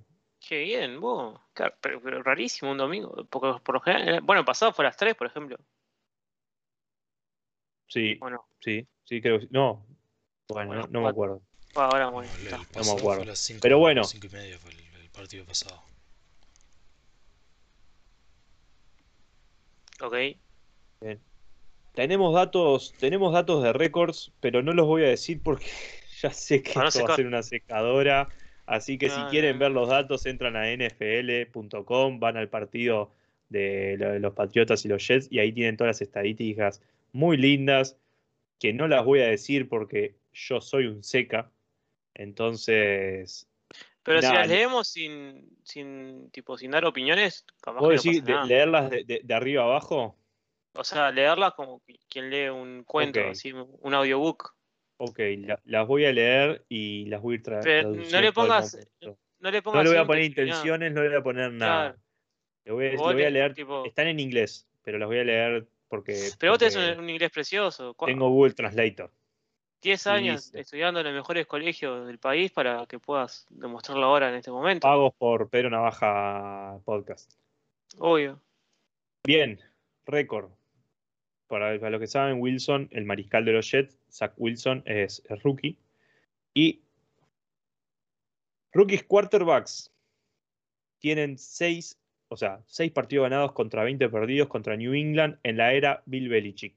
Qué 0.47 0.64
bien, 0.64 1.01
vos. 1.01 1.40
Claro, 1.55 1.75
Pero, 1.81 2.03
pero 2.03 2.23
rarísimo 2.23 2.73
un 2.73 2.79
domingo. 2.79 3.27
Porque 3.31 3.59
por 3.64 3.77
lo 3.77 3.81
general. 3.81 4.09
era- 4.09 4.21
Bueno, 4.21 4.44
pasado 4.44 4.73
fue 4.75 4.85
a 4.85 4.88
las 4.88 4.99
3, 4.99 5.14
por 5.14 5.27
ejemplo. 5.29 5.57
Sí, 7.87 8.18
¿O 8.21 8.29
no? 8.29 8.47
sí, 8.61 8.87
sí, 9.05 9.23
creo 9.23 9.38
que 9.38 9.47
sí. 9.47 9.49
No, 9.51 9.87
bueno, 10.51 10.68
Bueno, 10.68 10.83
no, 10.83 10.88
no 10.88 11.01
me 11.03 11.09
acuerdo. 11.09 11.42
Ah, 11.74 11.85
Ahora, 11.87 12.07
No, 12.07 12.12
bueno. 12.12 12.31
el, 12.40 12.48
el 12.48 12.88
acuerdo. 12.98 13.24
las 13.24 13.38
5, 13.38 13.61
Pero 13.62 13.78
bueno. 13.78 14.02
y 14.02 14.28
media 14.28 14.59
fue 14.59 14.70
el, 14.72 14.78
el 15.02 15.11
partido 15.11 15.44
pasado. 15.44 15.83
Ok. 20.00 20.14
Tenemos 21.94 22.33
datos, 22.33 22.94
tenemos 22.98 23.33
datos 23.33 23.62
de 23.62 23.72
récords, 23.72 24.31
pero 24.40 24.62
no 24.62 24.72
los 24.72 24.87
voy 24.87 25.02
a 25.02 25.09
decir 25.09 25.40
porque 25.42 25.66
ya 26.22 26.33
sé 26.33 26.62
que 26.62 26.78
no 26.78 26.87
esto 26.87 27.04
va 27.04 27.12
a 27.12 27.16
ser 27.16 27.26
una 27.26 27.42
secadora. 27.42 28.28
Así 28.66 28.98
que 28.98 29.09
si 29.11 29.16
No, 29.18 29.31
quieren 29.31 29.54
no, 29.54 29.61
ver 29.61 29.72
no. 29.72 29.81
los 29.81 29.88
datos, 29.88 30.24
entran 30.26 30.54
a 30.54 30.66
nfl.com, 30.76 32.20
van 32.20 32.37
al 32.37 32.48
partido 32.48 33.11
de 33.48 33.96
los 34.20 34.35
Patriotas 34.35 34.85
y 34.85 34.88
los 34.88 35.07
Jets 35.09 35.26
y 35.31 35.38
ahí 35.38 35.52
tienen 35.52 35.76
todas 35.76 35.88
las 35.96 36.02
estadísticas 36.02 36.83
muy 37.12 37.37
lindas 37.38 37.96
que 38.61 38.72
no 38.74 38.87
las 38.87 39.04
voy 39.04 39.20
a 39.20 39.26
decir 39.26 39.68
porque 39.68 40.14
yo 40.33 40.61
soy 40.61 40.87
un 40.87 41.02
seca. 41.02 41.50
Entonces, 42.18 43.48
Pero 44.02 44.20
si 44.22 44.33
las 44.33 44.48
le- 44.48 44.54
leemos 44.57 44.88
sin, 44.88 45.48
sin, 45.62 46.31
tipo, 46.31 46.57
sin 46.59 46.70
dar 46.70 46.85
opiniones, 46.85 47.44
capaz 47.61 47.78
¿puedo 47.81 48.00
que 48.02 48.20
no 48.20 48.42
de- 48.42 48.48
leerlas 48.48 48.90
de, 48.90 49.04
de- 49.04 49.20
de 49.22 49.35
arriba 49.35 49.62
abajo? 49.64 50.16
O 50.74 50.85
sea, 50.85 51.11
leerlas 51.11 51.54
como 51.54 51.81
qui- 51.81 52.00
quien 52.09 52.31
lee 52.31 52.48
un 52.48 52.85
cuento, 52.85 53.20
así, 53.20 53.52
un 53.52 53.94
audiobook. 53.94 54.54
Ok, 54.98 55.18
la- 55.38 55.61
las 55.64 55.87
voy 55.87 56.04
a 56.07 56.12
leer 56.12 56.64
y 56.68 57.04
las 57.07 57.22
voy 57.22 57.35
a 57.35 57.37
ir 57.37 57.42
tra- 57.42 57.61
Pero 57.62 57.90
no 57.90 58.20
le 58.20 58.33
pongas-. 58.33 58.76
No 59.40 59.50
le 59.52 59.59
No 59.59 59.62
pongas 59.62 59.85
le 59.85 59.90
voy 59.90 59.98
a 59.98 60.04
poner 60.07 60.24
intenciones, 60.24 60.93
no 60.93 61.03
le 61.03 61.09
voy 61.11 61.18
a 61.18 61.22
poner 61.22 61.53
nada. 61.53 61.90
Claro. 61.93 61.99
Le 62.64 62.72
voy, 62.72 62.86
a- 62.86 62.97
Vos 62.97 63.09
le 63.09 63.14
voy 63.14 63.22
a 63.22 63.26
te- 63.26 63.30
leer. 63.30 63.55
tipo- 63.55 63.84
Están 63.84 64.09
en 64.09 64.18
inglés, 64.20 64.66
pero 64.82 64.99
las 64.99 65.07
voy 65.07 65.18
a 65.20 65.24
leer 65.24 65.68
porque, 65.88 66.30
Pero 66.38 66.53
vos 66.53 66.59
tenés 66.59 66.74
porque 66.74 66.93
un, 66.93 67.05
un 67.05 67.11
inglés 67.11 67.30
precioso. 67.30 67.95
¿Cuá- 67.95 68.07
tengo 68.09 68.28
Google 68.30 68.55
Translator. 68.55 69.12
10 69.83 70.07
y 70.07 70.09
años 70.09 70.55
estudiando 70.55 71.01
en 71.01 71.07
los 71.07 71.14
mejores 71.14 71.47
colegios 71.47 72.07
del 72.07 72.18
país 72.18 72.51
para 72.51 72.87
que 72.87 72.99
puedas 72.99 73.47
demostrarlo 73.51 74.07
ahora 74.07 74.29
en 74.29 74.37
este 74.37 74.51
momento. 74.51 74.87
Pagos 74.87 75.14
por 75.16 75.49
Pedro 75.49 75.70
Navaja 75.70 76.79
Podcast. 76.85 77.33
Obvio. 77.99 78.41
Bien, 79.24 79.61
récord. 80.07 80.51
Para, 81.47 81.79
para 81.79 81.91
los 81.91 82.01
que 82.01 82.07
saben, 82.07 82.41
Wilson, 82.41 82.89
el 82.91 83.05
mariscal 83.05 83.45
de 83.45 83.53
los 83.53 83.70
Jets, 83.70 83.99
Zach 84.11 84.33
Wilson 84.37 84.83
es, 84.85 85.22
es 85.29 85.43
rookie. 85.43 85.79
Y 86.53 86.83
rookies 88.72 89.05
quarterbacks 89.05 89.91
tienen 90.99 91.39
seis, 91.39 91.99
o 92.29 92.37
sea, 92.37 92.61
seis 92.66 92.93
partidos 92.93 93.24
ganados 93.24 93.53
contra 93.53 93.85
20 93.85 94.09
perdidos 94.09 94.49
contra 94.49 94.76
New 94.76 94.93
England 94.93 95.39
en 95.43 95.57
la 95.57 95.72
era 95.72 96.03
Bill 96.07 96.29
Belichick. 96.29 96.74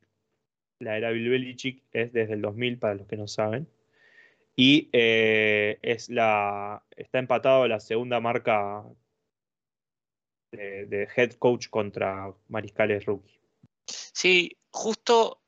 La 0.82 0.98
era 0.98 1.12
Bill 1.12 1.56
es 1.94 2.12
desde 2.12 2.34
el 2.34 2.42
2000, 2.42 2.80
para 2.80 2.96
los 2.96 3.08
que 3.08 3.18
no 3.18 3.28
saben. 3.28 3.68
Y 4.56 4.90
eh, 4.92 5.80
es 5.82 6.10
la, 6.10 6.84
está 6.96 7.20
empatado 7.20 7.68
la 7.68 7.80
segunda 7.80 8.20
marca 8.20 8.84
de, 10.52 11.08
head 11.16 11.34
coach 11.34 11.70
contra 11.70 12.34
mariscales 12.50 13.06
rookie. 13.06 13.40
Sí, 13.86 14.58
justo 14.72 15.42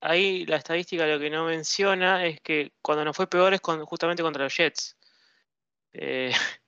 ahí 0.00 0.44
la 0.46 0.56
estadística 0.56 1.06
lo 1.06 1.18
que 1.18 1.30
no 1.30 1.46
menciona 1.46 2.26
es 2.26 2.40
que 2.40 2.72
cuando 2.82 3.04
nos 3.04 3.16
fue 3.16 3.28
peor 3.28 3.54
es 3.54 3.60
justamente 3.60 4.22
contra 4.22 4.44
los 4.44 4.56
Jets. 4.56 4.96
Eh, 5.92 6.32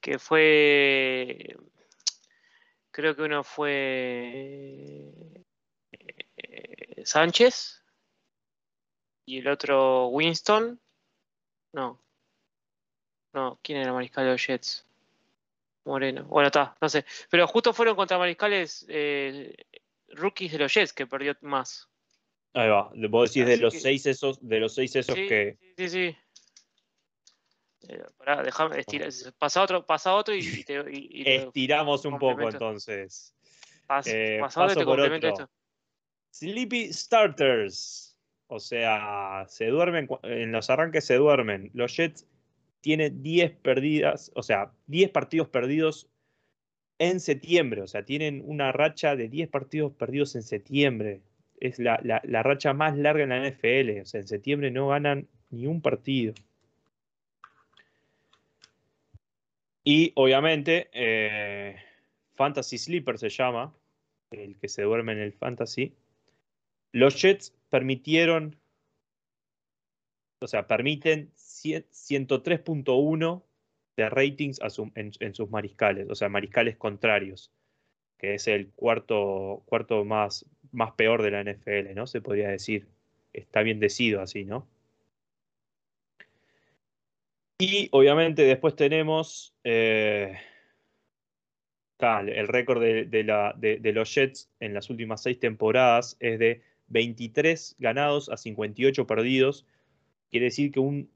que 0.00 0.18
fue. 0.18 1.56
Creo 2.90 3.14
que 3.14 3.22
uno 3.22 3.44
fue. 3.44 5.33
Sánchez. 7.04 7.82
Y 9.26 9.38
el 9.38 9.48
otro 9.48 10.08
Winston. 10.08 10.80
No. 11.72 12.00
No, 13.32 13.58
¿quién 13.62 13.78
era 13.78 13.88
el 13.88 13.94
mariscal 13.94 14.24
de 14.26 14.32
los 14.32 14.46
Jets? 14.46 14.86
Moreno. 15.84 16.24
Bueno, 16.24 16.46
está, 16.46 16.76
no 16.80 16.88
sé. 16.88 17.04
Pero 17.30 17.46
justo 17.46 17.72
fueron 17.74 17.96
contra 17.96 18.16
mariscales 18.18 18.86
eh, 18.88 19.54
rookies 20.08 20.52
de 20.52 20.58
los 20.58 20.72
Jets 20.72 20.92
que 20.92 21.06
perdió 21.06 21.36
más. 21.42 21.88
Ahí 22.54 22.68
va. 22.68 22.90
Vos 23.10 23.30
decís 23.32 23.46
de 23.46 23.54
Así 23.54 23.62
los 23.62 23.74
que- 23.74 23.80
seis 23.80 24.06
esos, 24.06 24.38
de 24.46 24.60
los 24.60 24.74
seis 24.74 24.94
esos 24.96 25.14
sí, 25.16 25.26
que. 25.26 25.58
sí, 25.60 25.74
sí, 25.76 25.88
sí. 25.88 26.16
Eh, 27.88 28.02
pará, 28.16 28.42
déjame 28.42 28.78
estirar. 28.80 29.10
Pasa 29.38 29.62
otro, 29.62 29.84
pasa 29.84 30.14
otro 30.14 30.34
y, 30.34 30.64
te, 30.64 30.74
y- 30.90 31.20
y 31.20 31.24
te 31.24 31.36
Estiramos 31.46 32.04
un 32.06 32.18
poco 32.18 32.48
entonces. 32.48 33.34
pas- 33.86 34.06
eh, 34.06 34.38
pasa 34.40 34.62
otro 34.62 34.72
y 34.74 34.78
te 34.78 34.84
complemento 34.84 35.28
otro. 35.32 35.44
esto. 35.44 35.54
Sleepy 36.34 36.92
Starters. 36.92 38.18
O 38.48 38.58
sea, 38.58 39.44
se 39.48 39.66
duermen, 39.66 40.08
en 40.24 40.50
los 40.52 40.68
arranques 40.68 41.04
se 41.06 41.14
duermen. 41.14 41.70
Los 41.74 41.96
Jets 41.96 42.26
tienen 42.80 43.22
10 43.22 43.52
perdidas, 43.52 44.32
o 44.34 44.42
sea, 44.42 44.72
10 44.86 45.10
partidos 45.10 45.48
perdidos 45.48 46.08
en 46.98 47.20
septiembre. 47.20 47.82
O 47.82 47.86
sea, 47.86 48.04
tienen 48.04 48.42
una 48.44 48.72
racha 48.72 49.14
de 49.16 49.28
10 49.28 49.48
partidos 49.48 49.92
perdidos 49.92 50.34
en 50.34 50.42
septiembre. 50.42 51.20
Es 51.60 51.78
la, 51.78 52.00
la- 52.02 52.20
la 52.24 52.42
racha 52.42 52.74
más 52.74 52.96
larga 52.96 53.22
en 53.22 53.28
la 53.30 53.46
NFL. 53.48 54.00
O 54.02 54.04
sea, 54.04 54.20
en 54.20 54.26
septiembre 54.26 54.70
no 54.72 54.88
ganan 54.88 55.28
ni 55.50 55.66
un 55.68 55.80
partido. 55.80 56.34
Y 59.84 60.12
obviamente, 60.16 60.88
eh, 60.92 61.76
Fantasy 62.34 62.78
Sleeper 62.78 63.18
se 63.18 63.28
llama, 63.28 63.72
el 64.32 64.56
que 64.56 64.68
se 64.68 64.82
duerme 64.82 65.12
en 65.12 65.18
el 65.18 65.32
Fantasy. 65.32 65.94
Los 66.94 67.20
Jets 67.20 67.52
permitieron, 67.70 68.56
o 70.40 70.46
sea, 70.46 70.68
permiten 70.68 71.32
100 71.34 71.86
103.1 71.90 73.42
de 73.96 74.08
ratings 74.10 74.60
en, 74.94 75.34
sus 75.34 75.50
mariscales, 75.50 76.08
o 76.08 76.14
sea, 76.14 76.28
mariscales 76.28 76.76
contrarios, 76.76 77.50
que 78.16 78.34
es 78.34 78.46
el 78.46 78.70
cuarto, 78.70 79.64
cuarto 79.66 80.04
más, 80.04 80.46
más 80.70 80.92
peor 80.92 81.22
de 81.22 81.32
la 81.32 81.42
NFL, 81.42 81.94
¿no? 81.96 82.06
Se 82.06 82.20
podría 82.20 82.50
decir. 82.50 82.86
Está 83.32 83.62
bien 83.62 83.80
decido 83.80 84.20
así, 84.20 84.44
¿no? 84.44 84.68
Y 87.58 87.88
obviamente 87.90 88.42
después 88.42 88.76
tenemos 88.76 89.52
eh, 89.64 90.38
el 91.98 92.46
récord 92.46 92.80
de 92.80 93.92
los 93.92 94.14
Jets 94.14 94.48
en 94.60 94.74
las 94.74 94.90
últimas 94.90 95.24
seis 95.24 95.40
temporadas 95.40 96.16
es 96.20 96.38
de 96.38 96.62
23 96.94 97.74
ganados 97.78 98.28
a 98.28 98.36
58 98.36 99.06
perdidos. 99.06 99.66
Quiere 100.30 100.46
decir 100.46 100.70
que 100.70 100.78
un 100.78 101.10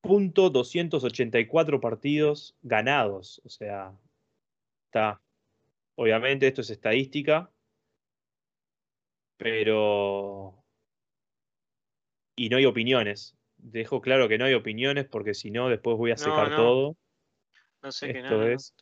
punto 0.00 0.48
284 0.48 1.80
partidos 1.80 2.56
ganados. 2.62 3.42
O 3.44 3.48
sea, 3.48 3.92
está. 4.86 5.20
Obviamente 5.96 6.46
esto 6.46 6.60
es 6.60 6.70
estadística. 6.70 7.50
Pero. 9.36 10.64
Y 12.36 12.48
no 12.48 12.58
hay 12.58 12.66
opiniones. 12.66 13.36
Dejo 13.56 14.00
claro 14.00 14.28
que 14.28 14.38
no 14.38 14.44
hay 14.44 14.54
opiniones 14.54 15.06
porque 15.06 15.34
si 15.34 15.50
no, 15.50 15.68
después 15.68 15.96
voy 15.96 16.12
a 16.12 16.16
secar 16.16 16.50
no. 16.50 16.56
todo. 16.56 16.96
No 17.82 17.90
sé 17.90 18.12
qué 18.12 18.22
nada. 18.22 18.52
es- 18.52 18.72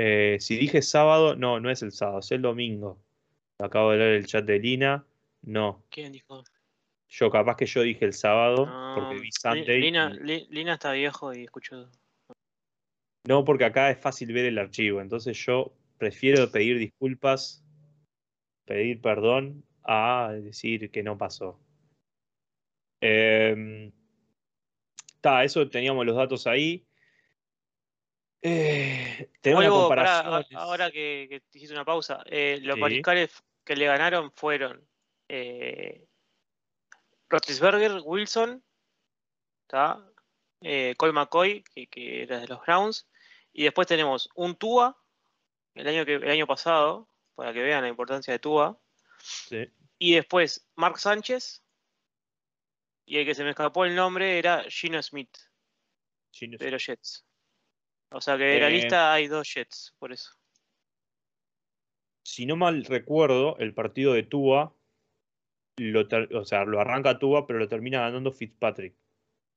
Eh, 0.00 0.36
si 0.38 0.56
dije 0.56 0.80
sábado, 0.80 1.34
no, 1.34 1.58
no 1.58 1.70
es 1.70 1.82
el 1.82 1.90
sábado, 1.90 2.20
es 2.20 2.30
el 2.30 2.40
domingo. 2.40 3.02
Acabo 3.58 3.90
de 3.90 3.98
leer 3.98 4.12
el 4.14 4.26
chat 4.26 4.44
de 4.44 4.60
Lina. 4.60 5.04
No, 5.42 5.82
¿Quién 5.90 6.12
dijo? 6.12 6.44
yo 7.08 7.30
capaz 7.30 7.56
que 7.56 7.66
yo 7.66 7.82
dije 7.82 8.04
el 8.04 8.12
sábado 8.12 8.66
No, 8.66 8.92
porque 8.94 9.14
vi 9.14 9.22
Li- 9.22 9.32
Sunday. 9.32 9.80
Lina, 9.80 10.12
y- 10.14 10.24
Li- 10.24 10.46
Lina 10.50 10.74
está 10.74 10.92
viejo 10.92 11.34
y 11.34 11.42
escuchó. 11.42 11.90
No, 13.26 13.44
porque 13.44 13.64
acá 13.64 13.90
es 13.90 13.98
fácil 13.98 14.32
ver 14.32 14.44
el 14.44 14.58
archivo. 14.58 15.00
Entonces 15.00 15.36
yo 15.44 15.72
prefiero 15.98 16.48
pedir 16.52 16.78
disculpas, 16.78 17.64
pedir 18.66 19.00
perdón, 19.00 19.64
a 19.82 20.30
decir 20.32 20.92
que 20.92 21.02
no 21.02 21.18
pasó. 21.18 21.58
Eh, 23.00 23.90
eso 25.42 25.68
teníamos 25.68 26.06
los 26.06 26.14
datos 26.14 26.46
ahí. 26.46 26.87
Eh, 28.40 29.30
tenemos 29.40 29.90
ahora 30.54 30.90
que, 30.90 31.26
que 31.28 31.40
te 31.40 31.58
hiciste 31.58 31.74
una 31.74 31.84
pausa, 31.84 32.22
eh, 32.26 32.58
los 32.62 32.76
Sí. 32.76 32.80
mariscales 32.80 33.30
que 33.64 33.74
le 33.76 33.86
ganaron 33.86 34.30
fueron 34.32 34.88
eh, 35.28 36.06
Roethlisberger, 37.28 38.00
Wilson. 38.04 38.64
Eh, 40.60 40.94
Cole 40.96 41.12
McCoy, 41.12 41.62
que, 41.62 41.86
que 41.86 42.22
era 42.22 42.40
de 42.40 42.48
los 42.48 42.60
Browns, 42.64 43.08
y 43.52 43.64
después 43.64 43.86
tenemos 43.86 44.28
un 44.34 44.56
Tua, 44.56 44.96
el 45.74 45.86
año, 45.86 46.04
que, 46.04 46.14
el 46.14 46.30
año 46.30 46.46
pasado, 46.46 47.08
para 47.34 47.52
que 47.52 47.62
vean 47.62 47.82
la 47.82 47.88
importancia 47.88 48.32
de 48.32 48.38
Tua, 48.38 48.80
Sí. 49.20 49.70
y 49.98 50.14
después 50.14 50.66
Mark 50.74 50.98
Sánchez, 50.98 51.62
y 53.04 53.18
el 53.18 53.26
que 53.26 53.34
se 53.34 53.44
me 53.44 53.50
escapó 53.50 53.84
el 53.84 53.94
nombre 53.94 54.38
era 54.38 54.64
Gino 54.68 55.02
Smith, 55.02 55.36
Gino 56.32 56.56
de 56.58 56.70
los 56.70 56.84
Jets. 56.84 57.24
O 58.10 58.20
sea 58.20 58.36
que 58.38 58.44
de 58.44 58.60
la 58.60 58.68
Eh, 58.68 58.72
lista 58.72 59.12
hay 59.12 59.26
dos 59.28 59.52
Jets, 59.52 59.94
por 59.98 60.12
eso. 60.12 60.32
si 62.24 62.46
no 62.46 62.56
mal 62.56 62.84
recuerdo, 62.84 63.56
el 63.58 63.72
partido 63.74 64.12
de 64.12 64.22
Tua, 64.22 64.74
lo 65.78 66.06
o 66.38 66.44
sea, 66.44 66.64
lo 66.64 66.80
arranca 66.80 67.18
Tua, 67.18 67.46
pero 67.46 67.58
lo 67.58 67.68
termina 67.68 68.00
ganando 68.00 68.32
Fitzpatrick. 68.32 68.94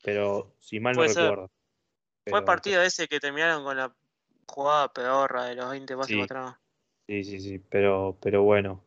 Pero 0.04 0.56
si 0.60 0.80
mal 0.80 0.96
no 0.96 1.08
ser. 1.08 1.24
recuerdo. 1.24 1.52
Fue 2.28 2.40
el 2.40 2.46
partido 2.46 2.82
ese 2.82 3.08
que 3.08 3.20
terminaron 3.20 3.64
con 3.64 3.76
la 3.76 3.94
jugada 4.48 4.92
pedorra 4.94 5.46
de 5.46 5.56
los 5.56 5.70
20 5.70 5.96
pases 5.98 6.16
Sí. 6.16 6.22
atrás. 6.22 6.56
Sí, 7.08 7.24
sí, 7.24 7.40
sí, 7.42 7.60
pero, 7.60 8.18
pero 8.22 8.44
bueno. 8.44 8.84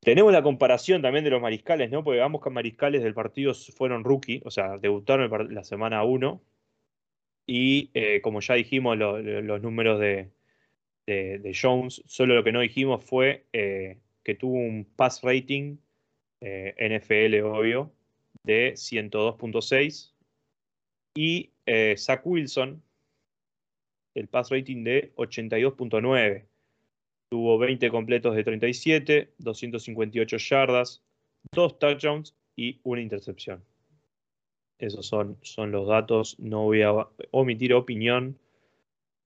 Tenemos 0.00 0.32
la 0.32 0.42
comparación 0.42 1.02
también 1.02 1.24
de 1.24 1.30
los 1.30 1.42
mariscales, 1.42 1.90
¿no? 1.90 2.04
Porque 2.04 2.22
ambos 2.22 2.40
mariscales 2.52 3.02
del 3.02 3.14
partido 3.14 3.52
fueron 3.54 4.04
rookie, 4.04 4.40
o 4.44 4.50
sea, 4.50 4.78
debutaron 4.78 5.52
la 5.52 5.64
semana 5.64 6.04
1. 6.04 6.40
Y 7.50 7.90
eh, 7.94 8.20
como 8.20 8.40
ya 8.40 8.54
dijimos, 8.54 8.98
lo- 8.98 9.20
lo- 9.22 9.40
los 9.40 9.62
números 9.62 9.98
de, 10.00 10.30
Jones, 11.60 12.02
solo 12.06 12.34
lo 12.34 12.44
que 12.44 12.52
no 12.52 12.60
dijimos 12.60 13.02
fue 13.02 13.46
eh, 13.54 13.98
que 14.22 14.34
tuvo 14.34 14.58
un 14.58 14.84
pass 14.84 15.22
rating 15.22 15.78
eh, 16.42 16.74
NFL, 16.78 17.40
obvio, 17.44 17.90
de 18.44 18.74
102.6. 18.74 20.12
Y 21.16 21.50
Zach 21.96 22.20
Wilson, 22.24 22.82
el 24.14 24.28
pass 24.28 24.50
rating 24.50 24.84
de 24.84 25.12
82.9. 25.16 26.44
Tuvo 27.30 27.58
20 27.58 27.90
completos 27.90 28.36
de 28.36 28.44
37, 28.44 29.32
258 29.38 30.36
yardas, 30.36 31.02
2 31.52 31.78
touchdowns 31.78 32.36
y 32.56 32.80
una 32.84 33.00
intercepción. 33.00 33.64
Esos 34.78 35.06
son, 35.06 35.36
son 35.42 35.72
los 35.72 35.88
datos. 35.88 36.38
No 36.38 36.62
voy 36.64 36.82
a 36.82 36.92
omitir 37.32 37.74
opinión 37.74 38.38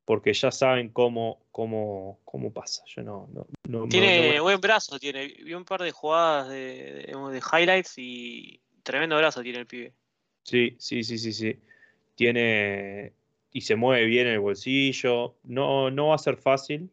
porque 0.04 0.32
ya 0.32 0.50
saben 0.50 0.88
cómo, 0.88 1.40
cómo, 1.52 2.18
cómo 2.24 2.52
pasa. 2.52 2.82
Yo 2.86 3.02
no, 3.02 3.28
no, 3.32 3.46
no- 3.68 3.80
no- 3.80 3.88
Tiene 3.88 4.36
no- 4.36 4.42
buen 4.44 4.60
brazo, 4.60 4.98
tiene. 4.98 5.26
Vi 5.28 5.54
un 5.54 5.64
par 5.64 5.82
de 5.82 5.92
jugadas 5.92 6.48
de, 6.48 7.06
de- 7.06 7.32
de 7.32 7.40
highlights 7.52 7.94
y 7.98 8.60
tremendo 8.82 9.16
brazo 9.16 9.42
tiene 9.42 9.58
el 9.58 9.66
pibe. 9.66 9.92
Sí, 10.44 10.74
sí, 10.78 11.04
sí, 11.04 11.18
sí, 11.18 11.32
sí. 11.32 11.56
Tiene 12.14 13.12
y 13.52 13.60
se 13.60 13.76
mueve 13.76 14.06
bien 14.06 14.26
en 14.26 14.34
el 14.34 14.40
bolsillo. 14.40 15.34
No, 15.44 15.90
no 15.90 16.08
va 16.08 16.14
a 16.14 16.18
ser 16.18 16.36
fácil. 16.36 16.90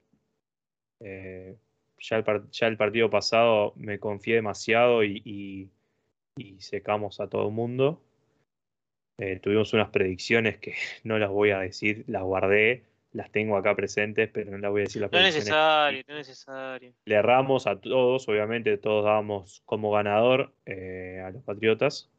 Eh, 0.99 1.55
ya, 1.99 2.17
el 2.17 2.23
ya 2.51 2.67
el 2.67 2.77
partido 2.77 3.09
pasado 3.09 3.73
me 3.77 3.99
confié 3.99 4.35
demasiado 4.35 5.03
y, 5.03 5.21
y- 5.25 5.69
y 6.35 6.59
secamos 6.61 7.19
a 7.19 7.27
todo 7.27 7.47
el 7.47 7.53
mundo. 7.53 8.01
Eh, 9.19 9.39
tuvimos 9.41 9.73
unas 9.73 9.89
predicciones 9.89 10.57
que 10.57 10.73
no 11.03 11.19
las 11.19 11.29
voy 11.29 11.51
a 11.51 11.59
decir, 11.59 12.03
las 12.07 12.23
guardé, 12.23 12.85
las 13.11 13.31
tengo 13.31 13.57
acá 13.57 13.75
presentes, 13.75 14.29
pero 14.31 14.51
no 14.51 14.57
las 14.59 14.71
voy 14.71 14.81
a 14.81 14.83
decir 14.85 15.01
las 15.01 15.11
No 15.11 15.19
es 15.19 15.35
necesario, 15.35 16.03
no 16.07 16.13
es 16.17 16.27
necesario. 16.27 16.93
Le 17.05 17.15
erramos 17.15 17.67
a 17.67 17.79
todos, 17.79 18.27
obviamente 18.29 18.77
todos 18.77 19.03
dábamos 19.05 19.61
como 19.65 19.91
ganador 19.91 20.53
eh, 20.65 21.21
a 21.25 21.31
los 21.31 21.43
Patriotas. 21.43 22.09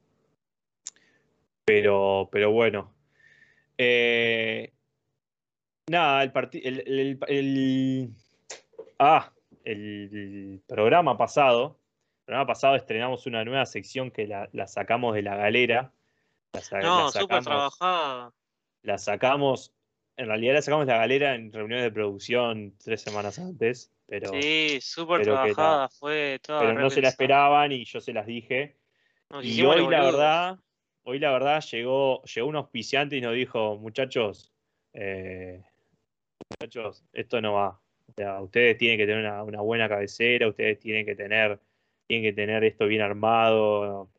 Pero, 1.64 2.28
pero 2.32 2.50
bueno. 2.50 2.92
Eh, 3.78 4.72
nada, 5.88 6.22
el 6.22 6.32
partido. 6.32 6.68
El, 6.68 6.80
el- 6.86 7.18
el- 7.28 8.10
ah, 8.98 9.32
el 9.64 10.60
programa 10.66 11.16
pasado. 11.16 11.78
El 12.20 12.24
programa 12.26 12.46
pasado 12.46 12.76
estrenamos 12.76 13.26
una 13.26 13.44
nueva 13.44 13.66
sección 13.66 14.10
que 14.10 14.26
la, 14.26 14.48
la 14.52 14.66
sacamos 14.66 15.14
de 15.14 15.22
la 15.22 15.36
galera. 15.36 15.92
La, 16.52 16.80
No, 16.80 17.10
súper 17.10 17.42
trabajada. 17.42 18.32
la 18.82 18.98
sacamos. 18.98 19.72
En 20.16 20.26
realidad 20.26 20.54
la 20.54 20.62
sacamos 20.62 20.86
de 20.86 20.92
la 20.92 20.98
galera 20.98 21.34
en 21.34 21.52
reuniones 21.52 21.84
de 21.84 21.92
producción 21.92 22.74
tres 22.82 23.00
semanas 23.00 23.38
antes. 23.38 23.92
Pero, 24.06 24.32
Sí, 24.32 24.78
súper 24.80 25.18
que 25.18 25.24
trabajada. 25.26 25.88
Fue 25.88 26.40
toda 26.42 26.60
pero 26.60 26.74
no 26.74 26.90
se 26.90 27.00
la 27.00 27.08
esperaban 27.08 27.70
y 27.72 27.84
yo 27.84 28.00
se 28.00 28.12
las 28.12 28.26
dije. 28.26 28.76
Nos 29.30 29.44
Y 29.44 29.62
hoy 29.62 29.86
la 29.88 30.02
verdad, 30.02 30.58
hoy 31.04 31.20
la 31.20 31.30
verdad 31.30 31.62
llegó, 31.62 32.22
llegó 32.24 32.48
un 32.48 32.56
auspiciante 32.56 33.16
y 33.16 33.20
nos 33.20 33.34
dijo, 33.34 33.76
muchachos, 33.76 34.52
eh, 34.92 35.62
muchachos, 36.60 37.04
esto 37.12 37.40
no 37.40 37.52
va. 37.52 37.80
O 38.08 38.12
sea, 38.12 38.40
ustedes 38.40 38.76
tienen 38.76 38.98
que 38.98 39.06
tener 39.06 39.24
una, 39.24 39.44
una 39.44 39.60
buena 39.60 39.88
cabecera, 39.88 40.48
ustedes 40.48 40.80
tienen 40.80 41.06
que 41.06 41.14
tener, 41.14 41.60
tienen 42.08 42.28
que 42.28 42.34
tener 42.34 42.64
esto 42.64 42.86
bien 42.86 43.02
armado, 43.02 44.10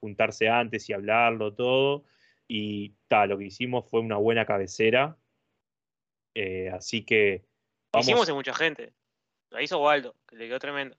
juntarse 0.00 0.48
antes 0.48 0.88
y 0.88 0.92
hablarlo 0.92 1.54
todo. 1.54 2.04
Y 2.46 2.94
tal, 3.08 3.30
lo 3.30 3.38
que 3.38 3.44
hicimos 3.44 3.88
fue 3.88 4.00
una 4.00 4.16
buena 4.16 4.46
cabecera. 4.46 5.16
Eh, 6.34 6.70
así 6.70 7.04
que 7.04 7.44
vamos, 7.92 8.06
hicimos 8.08 8.26
de 8.26 8.32
mucha 8.32 8.54
gente. 8.54 8.92
La 9.50 9.62
hizo 9.62 9.80
Waldo, 9.80 10.14
que 10.26 10.36
le 10.36 10.46
quedó 10.48 10.58
tremendo. 10.58 10.96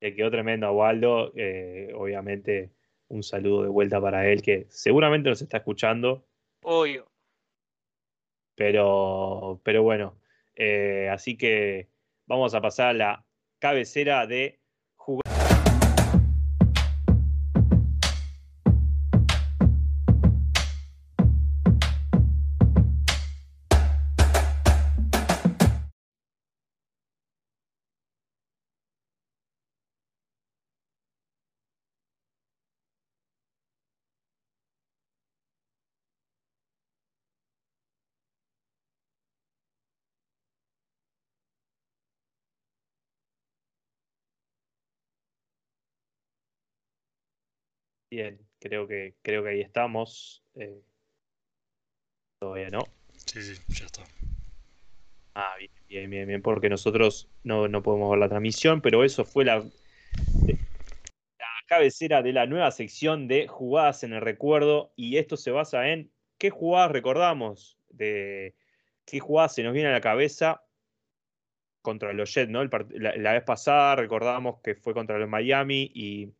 le 0.00 0.14
quedó 0.14 0.30
tremendo 0.30 0.66
a 0.66 0.72
Waldo. 0.72 1.32
eh, 1.36 1.92
obviamente, 1.94 2.70
un 3.08 3.22
saludo 3.22 3.62
de 3.62 3.68
vuelta 3.68 4.00
para 4.00 4.28
él, 4.28 4.42
que 4.42 4.66
seguramente 4.68 5.28
nos 5.28 5.42
está 5.42 5.58
escuchando. 5.58 6.26
Obvio. 6.62 7.10
Pero, 8.54 9.60
pero 9.62 9.82
bueno, 9.82 10.18
eh, 10.54 11.08
así 11.12 11.36
que 11.36 11.88
vamos 12.26 12.54
a 12.54 12.60
pasar 12.60 12.88
a 12.88 12.92
la 12.94 13.26
cabecera 13.58 14.26
de 14.26 14.60
Bien, 48.16 48.38
creo 48.58 48.88
que, 48.88 49.14
creo 49.20 49.42
que 49.42 49.50
ahí 49.50 49.60
estamos. 49.60 50.42
Eh, 50.54 50.80
todavía 52.40 52.70
no. 52.70 52.88
Sí, 53.26 53.42
sí, 53.42 53.60
ya 53.68 53.84
está. 53.84 54.04
Ah, 55.34 55.54
bien, 55.58 55.70
bien, 55.86 56.08
bien, 56.08 56.28
bien, 56.28 56.40
porque 56.40 56.70
nosotros 56.70 57.28
no, 57.42 57.68
no 57.68 57.82
podemos 57.82 58.08
ver 58.08 58.20
la 58.20 58.30
transmisión, 58.30 58.80
pero 58.80 59.04
eso 59.04 59.26
fue 59.26 59.44
la, 59.44 59.58
la 59.58 60.56
cabecera 61.66 62.22
de 62.22 62.32
la 62.32 62.46
nueva 62.46 62.70
sección 62.70 63.28
de 63.28 63.48
jugadas 63.48 64.02
en 64.02 64.14
el 64.14 64.22
recuerdo 64.22 64.94
y 64.96 65.18
esto 65.18 65.36
se 65.36 65.50
basa 65.50 65.90
en 65.90 66.10
qué 66.38 66.48
jugadas 66.48 66.92
recordamos, 66.92 67.76
de 67.90 68.54
qué 69.04 69.20
jugadas 69.20 69.54
se 69.54 69.62
nos 69.62 69.74
viene 69.74 69.90
a 69.90 69.92
la 69.92 70.00
cabeza 70.00 70.64
contra 71.82 72.14
los 72.14 72.32
Jets, 72.32 72.50
¿no? 72.50 72.62
El 72.62 72.70
la, 72.92 73.14
la 73.14 73.32
vez 73.34 73.44
pasada 73.44 73.94
recordamos 73.96 74.62
que 74.62 74.74
fue 74.74 74.94
contra 74.94 75.18
los 75.18 75.28
Miami 75.28 75.90
y 75.94 76.32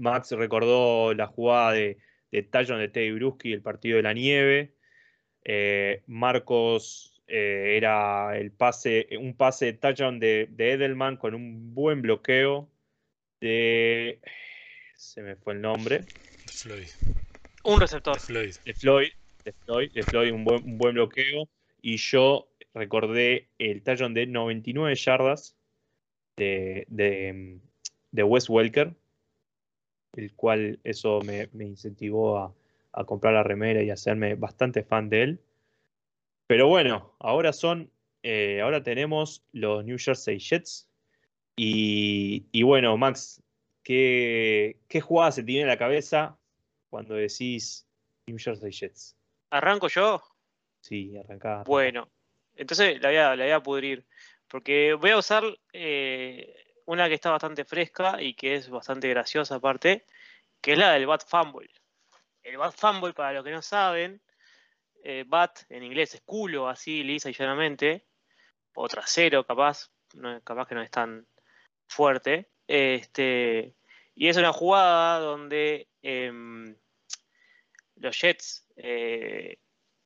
Max 0.00 0.32
recordó 0.32 1.14
la 1.14 1.26
jugada 1.26 1.72
de, 1.72 1.98
de 2.32 2.42
touchdown 2.42 2.80
de 2.80 2.88
Teddy 2.88 3.12
Bruschi, 3.12 3.52
el 3.52 3.62
partido 3.62 3.96
de 3.96 4.02
la 4.02 4.12
nieve. 4.12 4.74
Eh, 5.44 6.02
Marcos 6.06 7.22
eh, 7.26 7.76
era 7.76 8.36
el 8.36 8.50
pase, 8.50 9.08
un 9.18 9.36
pase 9.36 9.66
de 9.66 9.72
touchdown 9.74 10.18
de, 10.18 10.48
de 10.50 10.72
Edelman 10.72 11.16
con 11.16 11.34
un 11.34 11.74
buen 11.74 12.02
bloqueo 12.02 12.68
de. 13.40 14.20
Se 14.96 15.22
me 15.22 15.36
fue 15.36 15.54
el 15.54 15.60
nombre. 15.60 16.00
De 16.00 16.52
Floyd. 16.52 16.88
Un 17.64 17.80
receptor. 17.80 18.14
De 18.14 18.20
Floyd. 18.20 18.54
De 18.64 18.74
Floyd. 18.74 19.08
De 19.44 19.52
Floyd, 19.52 19.92
de 19.92 20.02
Floyd 20.02 20.32
un, 20.32 20.44
buen, 20.44 20.62
un 20.64 20.76
buen 20.76 20.94
bloqueo. 20.94 21.48
y 21.80 21.96
yo 21.96 22.50
recordé 22.74 23.48
el 23.58 23.82
touchdown 23.82 24.14
de 24.14 24.26
99 24.26 24.94
yardas 24.94 25.56
de, 26.36 26.84
de, 26.88 27.58
de 28.12 28.22
Wes 28.22 28.48
Welker, 28.48 28.94
el 30.14 30.34
cual 30.34 30.80
eso 30.84 31.20
me, 31.22 31.48
me 31.52 31.64
incentivó 31.64 32.38
a, 32.38 32.54
a 32.92 33.04
comprar 33.04 33.34
la 33.34 33.42
remera 33.42 33.82
y 33.82 33.90
hacerme 33.90 34.34
bastante 34.34 34.82
fan 34.82 35.08
de 35.08 35.22
él. 35.22 35.40
Pero 36.46 36.66
bueno, 36.66 37.14
ahora 37.20 37.52
son, 37.52 37.90
eh, 38.22 38.60
ahora 38.60 38.82
tenemos 38.82 39.44
los 39.52 39.84
New 39.84 39.98
Jersey 39.98 40.38
Jets. 40.38 40.88
Y, 41.56 42.46
y 42.52 42.62
bueno, 42.62 42.96
Max, 42.96 43.42
¿qué, 43.82 44.78
¿qué 44.88 45.00
jugada 45.00 45.32
se 45.32 45.44
tiene 45.44 45.62
en 45.62 45.68
la 45.68 45.78
cabeza 45.78 46.36
cuando 46.88 47.14
decís 47.14 47.86
New 48.26 48.38
Jersey 48.38 48.72
Jets? 48.72 49.16
¿Arranco 49.50 49.88
yo? 49.88 50.22
Sí, 50.80 51.16
arrancá. 51.16 51.62
Bueno, 51.66 52.08
entonces 52.56 53.00
la 53.00 53.08
voy 53.08 53.16
a, 53.18 53.36
la 53.36 53.44
voy 53.44 53.52
a 53.52 53.62
pudrir. 53.62 54.06
Porque 54.48 54.94
voy 54.94 55.10
a 55.10 55.18
usar 55.18 55.44
eh, 55.72 56.52
una 56.86 57.08
que 57.08 57.14
está 57.14 57.30
bastante 57.30 57.64
fresca 57.64 58.20
y 58.20 58.34
que 58.34 58.54
es 58.54 58.68
bastante 58.68 59.08
graciosa 59.08 59.56
aparte, 59.56 60.06
que 60.60 60.72
es 60.72 60.78
la 60.78 60.92
del 60.92 61.06
Bat 61.06 61.24
Fumble. 61.28 61.70
El 62.42 62.58
Bat 62.58 62.74
Fumble, 62.76 63.12
para 63.12 63.32
los 63.32 63.44
que 63.44 63.50
no 63.50 63.62
saben, 63.62 64.22
eh, 65.02 65.24
Bat 65.26 65.60
en 65.68 65.82
inglés 65.82 66.14
es 66.14 66.22
culo, 66.22 66.68
así 66.68 67.02
lisa 67.02 67.30
y 67.30 67.34
llanamente, 67.34 68.06
o 68.74 68.88
trasero 68.88 69.44
capaz, 69.44 69.90
capaz 70.44 70.66
que 70.66 70.74
no 70.74 70.82
es 70.82 70.90
tan 70.90 71.26
fuerte. 71.86 72.50
Este, 72.66 73.74
y 74.14 74.28
es 74.28 74.36
una 74.36 74.52
jugada 74.52 75.18
donde 75.18 75.88
em, 76.02 76.76
los 77.96 78.20
Jets, 78.20 78.66
eh, 78.76 79.58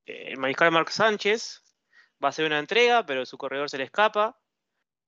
el 0.06 0.38
mariscal 0.38 0.70
Mark 0.70 0.90
Sánchez 0.90 1.62
va 2.22 2.28
a 2.28 2.30
hacer 2.30 2.46
una 2.46 2.58
entrega, 2.58 3.04
pero 3.06 3.26
su 3.26 3.38
corredor 3.38 3.70
se 3.70 3.78
le 3.78 3.84
escapa. 3.84 4.38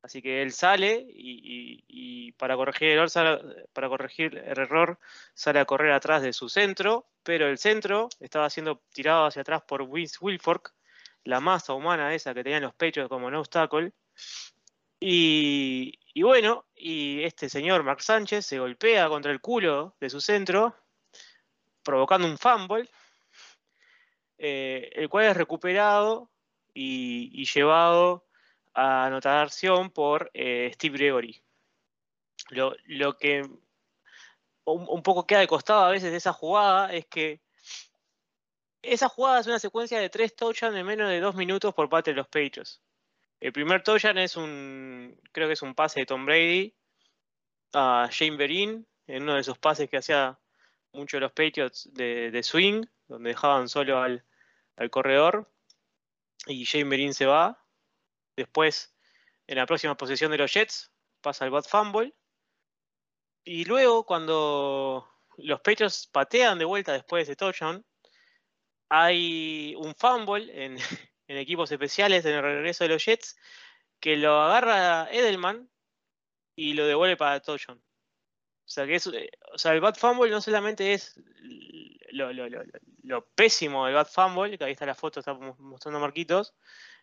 Así 0.07 0.23
que 0.23 0.41
él 0.41 0.53
sale 0.53 1.05
y, 1.09 2.31
para, 2.39 2.55
corregir 2.55 2.91
el 2.91 2.95
error, 2.95 3.11
sale- 3.11 3.67
para 3.73 3.89
corregir 3.89 4.39
el 4.39 4.57
error 4.57 5.01
sale 5.35 5.59
a 5.59 5.65
correr 5.65 5.91
atrás 5.91 6.23
de 6.23 6.33
su 6.33 6.49
centro, 6.49 7.09
pero 7.25 7.49
el 7.49 7.59
centro 7.59 8.09
estaba 8.21 8.49
siendo 8.49 8.81
tirado 8.93 9.27
hacia 9.27 9.43
atrás 9.43 9.63
por 9.67 9.83
Wilfork, 9.83 10.73
la 11.25 11.41
masa 11.41 11.73
humana 11.73 12.15
esa 12.15 12.33
que 12.35 12.45
tenían 12.45 12.63
los 12.63 12.75
pechos 12.75 13.09
como 13.09 13.29
no 13.33 13.41
obstáculo. 13.41 13.91
Y, 15.01 15.99
bueno, 16.23 16.67
y 16.77 17.25
este 17.25 17.49
señor 17.49 17.83
Mark 17.83 18.01
Sánchez 18.01 18.47
se 18.47 18.61
golpea 18.61 19.09
contra 19.09 19.33
el 19.33 19.41
culo 19.41 19.97
de 19.99 20.09
su 20.09 20.21
centro, 20.21 20.77
provocando 21.83 22.29
un 22.29 22.39
fumble, 22.39 22.89
eh, 24.39 24.89
el 24.93 25.09
cual 25.09 25.25
es 25.25 25.37
recuperado 25.37 26.31
y, 26.73 27.45
llevado 27.53 28.25
anotación 28.77 29.91
por 29.91 30.31
eh, 30.35 30.70
Steve 30.74 30.99
Gregory. 30.99 31.43
Lo, 32.51 32.74
lo 32.85 33.16
que 33.16 33.43
un, 34.64 35.03
poco 35.03 35.27
queda 35.27 35.41
de 35.41 35.47
costado 35.47 35.85
a 35.85 35.91
veces 35.91 36.11
de 36.11 36.18
esa 36.18 36.33
jugada 36.33 36.93
es 36.93 37.07
que 37.07 37.41
esa 38.83 39.09
jugada 39.09 39.41
es 39.41 39.47
una 39.47 39.59
secuencia 39.59 39.99
de 39.99 40.11
tres 40.11 40.35
touchdowns 40.37 40.77
en 40.77 40.87
menos 40.87 41.09
de 41.09 41.20
dos 41.20 41.35
minutos 41.35 41.74
por 41.74 41.89
parte 41.89 42.11
de 42.11 42.16
los 42.16 42.27
Patriots. 42.27 42.83
El 43.41 43.53
primer 43.53 43.83
touchdown 43.83 44.18
es 44.18 44.37
un, 44.37 45.20
creo 45.33 45.47
que 45.47 45.55
es 45.55 45.62
un 45.62 45.74
pase 45.74 46.01
de 46.01 46.07
Tom 46.07 46.24
Brady 46.24 46.74
a 47.72 48.09
Shane 48.11 48.37
Berin, 48.37 48.87
en 49.07 49.22
uno 49.22 49.35
de 49.35 49.41
esos 49.41 49.59
pases 49.59 49.89
que 49.89 49.99
hacía 49.99 50.39
mucho 50.93 51.20
los 51.20 51.33
Patriots 51.33 51.89
de, 51.93 52.31
de 52.31 52.43
swing, 52.43 52.85
donde 53.09 53.31
dejaban 53.31 53.68
solo 53.68 54.01
al, 54.01 54.24
al 54.77 54.91
corredor 54.91 55.51
y 56.47 56.64
Shane 56.64 56.89
Berin 56.89 57.14
se 57.14 57.27
va. 57.27 57.62
Después, 58.37 58.95
en 59.47 59.57
la 59.57 59.66
próxima 59.66 59.97
posesión 59.97 60.30
de 60.30 60.39
los 60.39 60.53
Jets, 60.53 60.93
pasa 61.20 61.45
el 61.45 61.51
bot 61.51 61.66
fumble. 61.66 62.14
Y 63.45 63.64
luego, 63.64 64.05
cuando 64.05 65.09
los 65.39 65.61
Patriots 65.61 66.09
patean 66.12 66.59
de 66.59 66.64
vuelta 66.64 66.93
después 66.93 67.26
de 67.28 67.37
touchdown, 67.37 67.84
hay 68.89 69.74
un 69.76 69.95
fumble 69.95 70.64
en, 70.64 70.78
equipos 71.28 71.70
especiales 71.72 72.24
en 72.24 72.34
el 72.34 72.43
regreso 72.43 72.84
de 72.84 72.91
los 72.91 73.05
Jets 73.05 73.37
que 74.01 74.16
lo 74.16 74.41
agarra 74.41 75.11
Edelman 75.11 75.68
y 76.55 76.74
lo 76.74 76.87
devuelve 76.87 77.16
para 77.16 77.41
touchdown. 77.41 77.78
O 77.78 78.68
sea, 78.68 78.87
que 78.87 78.97
es, 78.97 79.07
eh, 79.07 79.30
o 79.53 79.59
sea, 79.59 79.72
el 79.72 79.80
bad 79.80 79.95
fumble 79.95 80.30
no 80.30 80.41
solamente 80.41 80.93
es 80.93 81.14
lo, 82.11 83.26
pésimo 83.34 83.87
del 83.87 83.95
bad 83.95 84.09
fumble, 84.09 84.59
que 84.59 84.64
ahí 84.64 84.72
está 84.72 84.87
la 84.87 84.95
foto, 84.95 85.20
está 85.20 85.34
mo- 85.34 85.57
mostrando 85.59 86.01
Marquitos, 86.01 86.55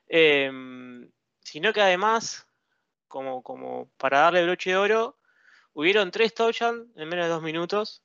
em, 0.08 1.10
sino 1.44 1.74
que 1.74 1.82
además, 1.82 2.48
como, 3.08 3.44
como 3.44 3.90
para 3.98 4.20
darle 4.20 4.44
broche 4.44 4.72
de 4.72 4.78
oro, 4.78 5.18
hubieron 5.74 6.12
tres 6.12 6.34
touchdowns 6.34 6.88
en 6.96 7.10
menos 7.10 7.26
de 7.26 7.32
dos 7.32 7.44
minutos, 7.44 8.04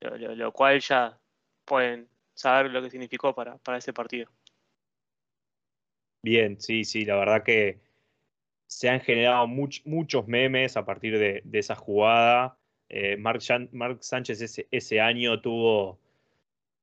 lo, 0.00 0.52
cual 0.52 0.80
ya 0.80 1.18
pueden 1.64 2.08
saber 2.34 2.70
lo 2.70 2.82
que 2.82 2.90
significó 2.90 3.34
para, 3.34 3.58
para 3.58 3.78
ese 3.78 3.92
partido. 3.92 4.30
Bien, 6.22 6.60
sí, 6.60 6.84
sí, 6.84 7.04
la 7.04 7.16
verdad 7.16 7.44
que 7.44 7.80
se 8.66 8.88
han 8.88 9.00
generado 9.00 9.46
much- 9.46 9.82
muchos 9.84 10.26
memes 10.26 10.76
a 10.76 10.84
partir 10.84 11.18
de, 11.18 11.40
de 11.44 11.58
esa 11.58 11.76
jugada. 11.76 12.58
Eh, 12.88 13.16
Mark, 13.16 13.40
Mark 13.72 13.98
Sánchez 14.02 14.40
ese, 14.40 14.68
ese 14.70 15.00
año 15.00 15.40
tuvo, 15.40 16.00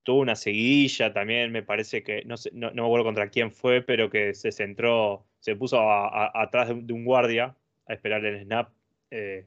tuvo 0.03 0.19
una 0.21 0.35
seguidilla 0.35 1.13
también, 1.13 1.51
me 1.51 1.63
parece 1.63 2.03
que, 2.03 2.23
no, 2.25 2.37
sé, 2.37 2.49
no, 2.53 2.69
no 2.71 2.83
me 2.83 2.87
acuerdo 2.87 3.05
contra 3.05 3.29
quién 3.29 3.51
fue, 3.51 3.81
pero 3.81 4.09
que 4.09 4.33
se 4.33 4.51
centró, 4.51 5.25
se 5.39 5.55
puso 5.55 5.79
a- 5.79 6.07
a- 6.07 6.41
atrás 6.43 6.67
de 6.67 6.73
un, 6.75 6.87
de 6.87 6.93
un 6.93 7.05
guardia 7.05 7.55
a 7.87 7.93
esperar 7.93 8.23
el 8.25 8.43
snap 8.43 8.69
eh, 9.11 9.45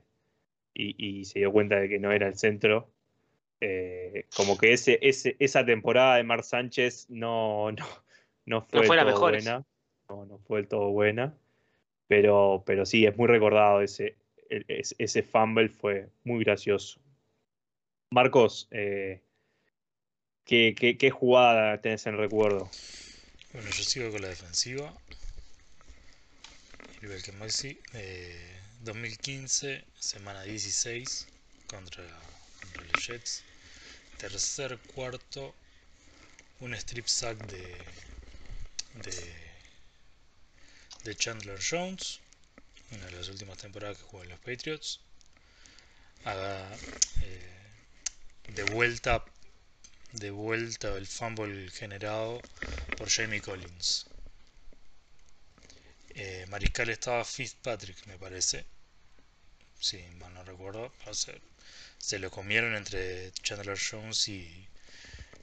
y, 0.75 1.21
y 1.21 1.25
se 1.25 1.39
dio 1.41 1.53
cuenta 1.53 1.77
de 1.81 1.89
que 1.89 1.99
no 1.99 2.13
era 2.13 2.27
el 2.27 2.37
centro. 2.37 2.91
Eh, 3.61 4.27
como 4.37 4.59
que 4.59 4.73
ese, 4.73 4.99
ese, 5.01 5.37
esa 5.39 5.65
temporada 5.65 6.17
de 6.17 6.25
Mark 6.25 6.45
Sánchez 6.45 7.09
no, 7.09 7.73
no, 7.73 7.87
no 8.45 8.61
fue, 8.63 8.87
fue 8.87 8.97
la 8.97 9.05
del 9.05 9.15
todo 9.15 9.21
mejor. 9.29 9.33
buena. 9.33 9.67
No, 10.09 10.27
no 10.27 10.39
fue 10.39 10.59
del 10.59 10.69
todo 10.69 10.91
buena. 10.91 11.35
Pero, 12.09 12.63
pero 12.67 12.85
sí, 12.87 13.05
es 13.07 13.17
muy 13.17 13.27
recordado 13.27 13.81
ese, 13.81 14.17
el- 14.51 14.65
es- 14.69 14.95
ese 14.99 15.23
fumble 15.23 15.69
fue 15.69 16.09
muy 16.25 16.45
gracioso. 16.45 17.01
Marcos, 18.11 18.69
eh, 18.71 19.21
¿qué, 20.47 20.97
qué, 20.99 21.11
jugada 21.11 21.81
tenés 21.81 22.07
en 22.07 22.17
recuerdo? 22.17 22.71
Bueno, 23.53 23.69
yo 23.71 23.83
sigo 23.83 24.11
con 24.11 24.23
la 24.23 24.29
defensiva. 24.29 24.93
Igual 27.03 27.23
que 27.23 27.33
Maxi. 27.33 27.79
eh, 27.95 28.53
2015, 28.81 29.85
semana 29.99 30.43
16, 30.43 31.27
contra, 31.67 32.05
los 32.93 33.07
Jets. 33.07 33.43
Tercer 34.19 34.79
cuarto, 34.95 35.55
un 36.61 36.75
strip 36.75 37.07
sack 37.07 37.37
de, 37.47 37.77
de, 39.03 39.35
de 41.05 41.17
Chandler 41.17 41.59
Jones, 41.61 42.21
una 42.93 43.05
de 43.07 43.13
las 43.13 43.29
últimas 43.29 43.59
temporadas 43.59 43.99
que 43.99 44.05
jugó 44.05 44.23
en 44.23 44.31
los 44.31 44.39
Patriots. 44.39 45.01
Haga, 46.25 46.73
eh, 47.23 47.57
de 48.55 48.65
vuelta 48.65 49.25
de 50.17 50.31
vuelta 50.31 50.97
el 50.97 51.07
fumble 51.07 51.71
generado 51.71 52.41
por 52.97 53.09
Jamie 53.11 53.43
Collins. 53.43 54.07
Eh, 56.11 56.47
Mariscal 56.49 56.89
estaba 56.89 57.25
Fitzpatrick, 57.25 58.07
me 58.07 58.19
parece. 58.19 58.65
Sí, 59.79 60.03
mal 60.19 60.33
no 60.33 60.43
recuerdo. 60.45 60.91
O 61.07 61.15
sea, 61.15 61.35
se 61.99 62.19
lo 62.19 62.31
comieron 62.31 62.75
entre 62.75 63.31
Chandler 63.43 63.79
Jones 63.79 64.29
y. 64.29 64.69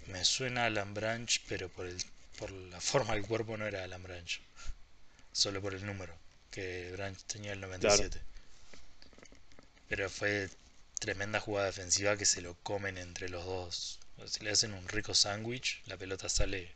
Me 0.07 0.25
suena 0.25 0.65
Alan 0.65 0.93
Branch, 0.93 1.41
pero 1.47 1.69
por, 1.69 1.85
el, 1.85 1.97
por 2.37 2.51
la 2.51 2.81
forma 2.81 3.13
del 3.13 3.25
cuerpo 3.25 3.55
no 3.55 3.67
era 3.67 3.83
Alan 3.83 4.03
Branch. 4.03 4.41
Solo 5.31 5.61
por 5.61 5.73
el 5.73 5.85
número, 5.85 6.13
que 6.51 6.91
Branch 6.91 7.17
tenía 7.25 7.53
el 7.53 7.61
97. 7.61 8.19
Pero 9.87 10.09
fue 10.09 10.49
tremenda 10.99 11.39
jugada 11.39 11.67
defensiva 11.67 12.17
que 12.17 12.25
se 12.25 12.41
lo 12.41 12.55
comen 12.63 12.97
entre 12.97 13.29
los 13.29 13.45
dos. 13.45 13.99
O 14.23 14.27
sea, 14.27 14.43
le 14.43 14.51
hacen 14.51 14.73
un 14.73 14.87
rico 14.87 15.13
sándwich, 15.13 15.81
la 15.87 15.97
pelota 15.97 16.29
sale 16.29 16.71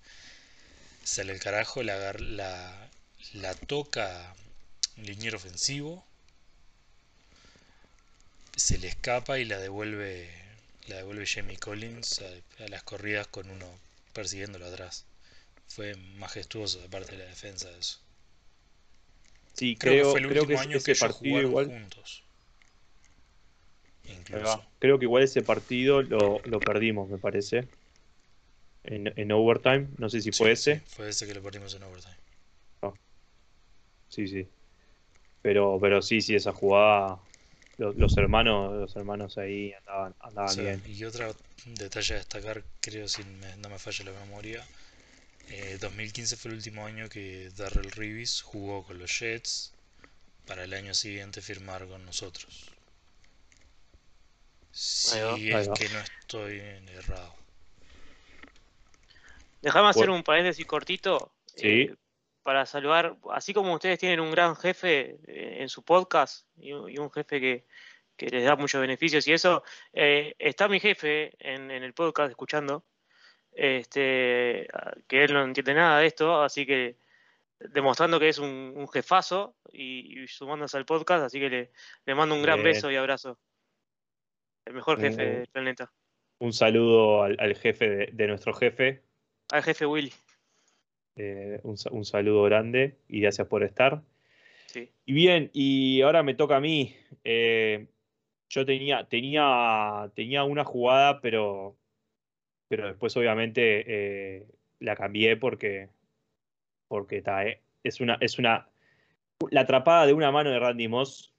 sale 1.04 1.34
el 1.34 1.40
carajo, 1.40 1.82
la, 1.84 2.14
la, 2.14 2.90
la 3.34 3.56
toca 3.56 4.36
un 4.98 5.06
liniero 5.06 5.38
ofensivo, 5.38 6.06
se 8.58 8.78
le 8.78 8.90
escapa 8.90 9.40
y 9.40 9.46
la 9.46 9.58
devuelve 9.58 10.30
la 10.88 10.98
devuelve 10.98 11.26
Jamie 11.26 11.58
Collins 11.58 12.22
a, 12.22 12.64
a 12.64 12.68
las 12.68 12.84
corridas 12.84 13.28
con 13.28 13.50
uno 13.50 13.80
persiguiéndolo 14.14 14.66
atrás. 14.66 15.06
Fue 15.68 15.96
majestuoso 15.96 16.80
de 16.82 16.90
parte 16.90 17.14
de 17.14 17.20
la 17.20 17.30
defensa 17.30 17.70
eso. 17.72 18.00
Sí, 19.54 19.76
Creo, 19.78 19.96
que 19.98 20.04
fue 20.04 20.20
el 20.20 20.28
último 20.28 20.48
que 20.48 20.60
año 20.60 20.82
que 20.84 20.94
ellos 20.94 20.96
partido 20.96 21.14
jugaron 21.14 21.42
igual. 21.42 21.66
juntos. 21.66 22.24
Incluso. 24.08 24.62
Creo 24.80 25.00
que 25.00 25.06
igual 25.06 25.24
ese 25.24 25.42
partido 25.42 26.02
lo, 26.02 26.42
lo 26.46 26.64
perdimos, 26.64 27.10
me 27.10 27.18
parece. 27.18 27.68
en, 28.84 29.14
en 29.16 29.32
overtime. 29.32 29.90
No 29.98 30.10
sé 30.10 30.22
si 30.22 30.32
fue 30.32 30.52
ese. 30.52 30.82
fue 30.88 31.10
ese 31.10 31.28
que 31.28 31.34
lo 31.36 31.42
perdimos 31.44 31.74
en 31.76 31.84
overtime. 31.84 32.16
Sí, 34.10 34.28
sí. 34.28 34.48
Pero, 35.42 35.80
pero 35.82 36.02
sí, 36.02 36.22
sí, 36.22 36.36
esa 36.36 36.54
jugada. 36.54 37.20
Los, 37.78 37.96
los 37.98 38.18
hermanos, 38.18 38.74
los 38.74 38.96
hermanos 38.96 39.38
ahí 39.38 39.74
andaban, 39.74 40.16
andaban 40.22 40.52
O 40.52 40.54
sea, 40.56 40.64
bien. 40.64 40.84
y 40.86 41.04
otro 41.04 41.36
detalle 41.66 42.14
a 42.16 42.18
destacar, 42.18 42.64
creo 42.86 43.08
si 43.08 43.24
me- 43.24 43.56
no 43.58 43.70
me 43.70 43.78
falla 43.86 44.06
la 44.06 44.20
memoria, 44.24 44.62
eh, 45.50 45.78
2015 45.82 46.38
fue 46.38 46.52
el 46.52 46.58
último 46.58 46.86
año 46.86 47.10
que 47.10 47.52
Darrell 47.58 47.92
Reeves 47.92 48.42
jugó 48.44 48.84
con 48.86 49.00
los 49.00 49.12
Jets 49.20 49.74
para 50.48 50.66
el 50.66 50.74
año 50.74 50.94
siguiente 50.96 51.42
firmar 51.42 51.88
con 51.88 52.06
nosotros. 52.06 52.77
Si 54.80 55.18
Ahí 55.18 55.24
va. 55.24 55.34
Ahí 55.34 55.50
es 55.50 55.70
va. 55.70 55.74
que 55.74 55.90
no 55.90 56.00
estoy 56.00 56.60
errado. 56.60 57.34
Déjame 59.64 59.90
hacer 59.90 60.10
un 60.12 60.22
paréntesis 60.22 60.66
cortito. 60.68 61.34
Sí. 61.56 61.68
eh, 61.68 61.96
para 62.44 62.66
saludar, 62.66 63.18
así 63.32 63.54
como 63.54 63.74
ustedes 63.74 63.98
tienen 64.00 64.20
un 64.20 64.32
gran 64.32 64.56
jefe 64.56 65.18
eh, 65.28 65.58
en 65.62 65.68
su 65.68 65.84
podcast 65.84 66.46
y, 66.58 66.72
un 66.72 66.90
y 66.90 66.98
un 66.98 67.12
jefe 67.12 67.42
que, 67.42 67.66
que 68.16 68.28
les 68.30 68.46
da 68.46 68.56
muchos 68.56 68.80
beneficios 68.80 69.28
y 69.28 69.34
eso, 69.34 69.64
eh, 69.92 70.34
está 70.40 70.68
mi 70.70 70.80
jefe 70.80 71.32
en, 71.40 71.72
en 71.72 71.84
el 71.84 71.94
podcast 71.94 72.30
escuchando, 72.30 72.86
este, 73.52 74.68
que 75.08 75.24
él 75.24 75.34
no 75.34 75.44
entiende 75.44 75.74
nada 75.74 76.00
de 76.00 76.06
esto, 76.08 76.42
así 76.42 76.66
que 76.66 76.96
demostrando 77.60 78.18
que 78.20 78.30
es 78.30 78.38
un, 78.38 78.74
un 78.76 78.88
jefazo 78.88 79.56
y, 79.74 80.24
y 80.24 80.28
sumándose 80.28 80.78
al 80.78 80.86
podcast, 80.86 81.26
así 81.26 81.40
que 81.40 81.50
le, 81.50 81.72
le 82.06 82.16
mando 82.16 82.36
un 82.36 82.44
gran 82.44 82.62
Bien. 82.64 82.76
beso 82.76 82.90
y 82.92 82.96
abrazo. 82.96 83.40
El 84.68 84.74
mejor 84.74 85.00
jefe 85.00 85.26
Un- 85.26 85.34
del 85.40 85.48
planeta. 85.48 85.92
Un 86.40 86.54
saludo 86.54 87.24
al, 87.24 87.36
al 87.40 87.56
jefe 87.56 87.90
de, 87.90 88.06
de 88.14 88.28
nuestro 88.28 88.54
jefe. 88.54 89.02
Al 89.52 89.64
jefe 89.64 89.86
Willy. 89.86 90.12
eh, 91.16 91.60
un, 91.64 91.76
un 91.92 92.06
saludo 92.06 92.44
grande 92.44 92.98
y 93.08 93.22
gracias 93.22 93.48
por 93.48 93.64
estar. 93.64 94.02
Sí. 94.68 94.92
Y 95.06 95.14
bien, 95.14 95.50
y 95.54 96.02
ahora 96.02 96.22
me 96.22 96.36
toca 96.36 96.58
a 96.58 96.60
mí. 96.60 96.96
Eh, 97.24 97.88
yo 98.50 98.66
tenía, 98.66 99.06
tenía, 99.08 100.12
tenía 100.16 100.44
una 100.44 100.64
jugada, 100.64 101.22
pero, 101.22 101.76
pero 102.68 102.88
después 102.88 103.16
obviamente 103.18 103.84
eh, 103.88 104.48
la 104.80 104.96
cambié 104.96 105.38
porque, 105.38 105.90
porque 106.88 107.22
ta, 107.22 107.46
eh, 107.46 107.62
es 107.84 108.00
una, 108.02 108.18
es 108.22 108.38
una, 108.38 108.68
la 109.50 109.62
atrapada 109.62 110.06
de 110.06 110.14
una 110.14 110.32
mano 110.32 110.50
de 110.52 110.60
Randy 110.60 110.88
Moss. 110.88 111.34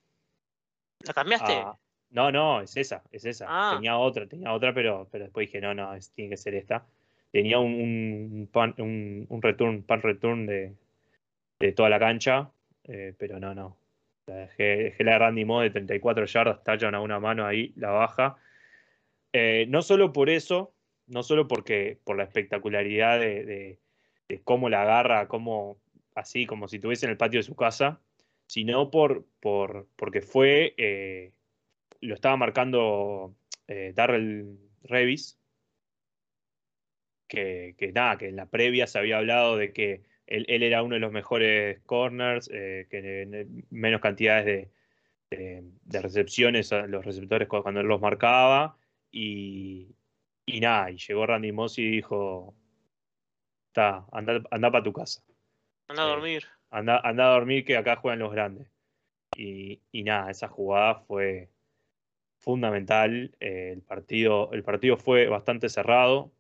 ¿La 1.01 1.13
cambiaste? 1.15 1.53
a- 1.53 1.79
no, 2.11 2.31
no, 2.33 2.61
es 2.63 2.77
esa, 2.77 3.03
es 3.13 3.25
esa. 3.25 3.47
Ah. 3.49 3.75
Tenía 3.77 3.97
otra, 3.99 4.27
tenía 4.27 4.53
otra, 4.53 4.73
pero, 4.75 5.09
pero 5.11 5.25
después 5.25 5.47
dije, 5.47 5.61
no, 5.61 5.75
no, 5.75 5.95
es- 5.95 6.11
tiene 6.13 6.31
que 6.31 6.37
ser 6.37 6.55
esta. 6.55 6.87
Tenía 7.31 7.59
un, 7.59 7.75
un, 7.75 8.49
pan, 8.51 8.75
un, 8.79 9.27
un 9.29 9.43
return, 9.43 9.83
pan 9.83 10.01
return 10.03 10.47
de, 10.47 10.73
de 11.61 11.73
toda 11.73 11.89
la 11.91 11.99
cancha, 11.99 12.51
eh, 12.85 13.15
pero 13.19 13.39
no, 13.39 13.55
no. 13.55 13.77
La 14.27 14.37
dejé, 14.37 14.63
dejé 14.85 15.05
la 15.05 15.13
de 15.13 15.19
Randy 15.19 15.45
Moss 15.45 15.63
de 15.65 15.71
34 15.71 16.25
yardas, 16.27 16.63
tallan 16.65 16.95
a 16.95 17.01
una 17.01 17.19
mano 17.21 17.47
ahí, 17.47 17.73
la 17.77 17.91
baja. 17.91 18.37
Eh, 19.33 19.67
no 19.69 19.83
solo 19.83 20.13
por 20.13 20.31
eso, 20.31 20.73
no 21.07 21.23
solo 21.23 21.49
porque 21.49 21.99
por 22.05 22.17
la 22.17 22.25
espectacularidad 22.25 23.21
de, 23.21 23.45
de- 23.45 23.79
de 24.29 24.41
cómo 24.43 24.69
la 24.69 24.83
agarra, 24.83 25.27
cómo, 25.29 25.79
así 26.15 26.45
como 26.47 26.69
si 26.69 26.77
estuviese 26.77 27.07
en 27.07 27.11
el 27.13 27.17
patio 27.17 27.39
de 27.41 27.45
su 27.45 27.55
casa, 27.57 28.01
sino 28.47 28.91
por, 28.91 29.25
por 29.41 29.87
porque 29.97 30.21
fue, 30.23 30.75
eh, 30.77 31.33
lo 32.01 32.15
estaba 32.15 32.37
marcando 32.37 33.35
eh, 33.67 33.93
Darrell 33.95 34.59
Revis, 34.85 35.39
que, 37.27 37.75
que 37.77 37.93
nada, 37.93 38.17
que 38.19 38.29
en 38.29 38.37
la 38.37 38.47
previa 38.47 38.87
se 38.87 38.99
había 38.99 39.19
hablado 39.19 39.57
de 39.57 39.73
que 39.73 40.03
él, 40.27 40.45
él 40.49 40.63
era 40.63 40.83
uno 40.83 40.95
de 40.95 41.01
los 41.01 41.13
mejores 41.13 41.81
corners, 41.85 42.51
eh, 42.53 42.87
que 42.91 43.23
en- 43.23 43.67
menos 43.71 44.01
cantidades 44.01 44.45
de, 44.47 44.71
de- 45.37 45.63
de 45.85 46.03
recepciones 46.03 46.73
a 46.73 46.87
los 46.87 47.05
receptores 47.05 47.49
cu- 47.49 47.63
cuando 47.63 47.81
él 47.81 47.87
los 47.87 48.01
marcaba. 48.01 48.77
Y, 49.11 49.95
y 50.47 50.61
nada, 50.61 50.91
y 50.91 50.97
llegó 50.99 51.27
Randy 51.27 51.53
Moss 51.53 51.79
y 51.79 51.91
dijo: 51.91 52.55
Está, 53.69 54.07
anda, 54.13 54.43
anda 54.51 54.71
para 54.71 54.85
tu 54.85 54.93
casa. 54.93 55.23
Anda 55.89 56.03
a 56.03 56.07
sí. 56.07 56.11
dormir. 56.13 56.45
Anda, 56.71 57.01
anda 57.03 57.27
a 57.31 57.35
dormir 57.35 57.65
que 57.65 57.77
acá 57.77 57.97
juegan 57.97 58.19
los 58.19 58.33
grandes. 58.33 58.69
Y, 59.37 59.81
y 59.93 60.03
nada, 60.03 60.31
esa 60.31 60.49
jugada 60.49 60.97
fue 60.97 61.51
fundamental. 62.39 63.35
eh, 63.41 63.73
el, 63.75 63.83
partido, 63.83 64.51
el 64.53 64.63
partido 64.63 64.97
fue 64.97 65.27
bastante 65.29 65.69
cerrado, 65.69 66.33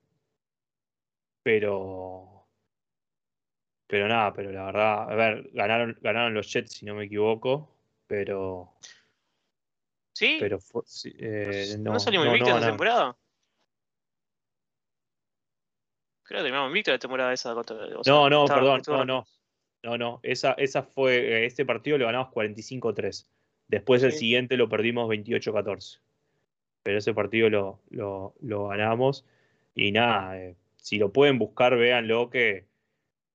pero, 1.43 2.47
pero 3.87 4.09
nada, 4.09 4.33
pero 4.33 4.51
la 4.53 4.65
verdad, 4.67 5.11
a 5.11 5.15
ver, 5.15 5.51
ganaron, 5.53 5.99
ganaron 6.01 6.35
los 6.35 6.53
Jets 6.53 6.73
si 6.75 6.87
no 6.87 6.95
me 6.95 7.05
equivoco, 7.05 7.75
pero, 8.07 8.75
¿Sí? 10.15 10.37
pero 10.41 10.59
fue- 10.59 10.83
sí, 10.87 11.13
eh, 11.19 11.77
¿No, 11.79 11.93
no, 11.93 12.01
salimos 12.01 12.27
no, 12.27 12.33
invictos 12.33 12.61
no 12.61 12.67
temporada? 12.67 13.17
Creo 16.25 16.41
que 16.41 16.43
terminamos 16.45 16.69
invictos 16.69 16.93
la 16.93 16.99
temporada 16.99 17.33
esa. 17.33 17.55
Contra, 17.55 17.77
o 17.77 18.05
sea, 18.05 18.13
No, 18.13 18.29
no, 18.29 18.45
estaba- 18.45 18.61
perdón, 18.61 18.83
no, 18.87 19.05
no. 19.05 19.27
No, 19.81 19.97
no, 19.97 20.21
esa, 20.25 20.53
esa 20.55 20.83
fue, 20.83 21.17
eh, 21.17 21.47
este 21.47 21.65
partido 21.65 21.97
lo 21.99 22.07
ganamos 22.07 22.31
45-3. 22.33 23.31
Después 23.69 24.03
el 24.03 24.13
siguiente 24.13 24.57
lo 24.57 24.69
perdimos 24.69 25.09
28-14. 25.09 26.01
Pero 26.83 26.99
ese 26.99 27.15
partido 27.15 27.51
lo, 27.51 27.81
lo, 27.91 28.35
lo 28.41 28.69
ganamos. 28.69 29.25
Y 29.75 29.93
nada, 29.93 30.41
eh, 30.41 30.57
si 30.77 30.99
lo 30.99 31.13
pueden 31.13 31.39
buscar, 31.39 31.77
véanlo 31.77 32.31
que 32.31 32.67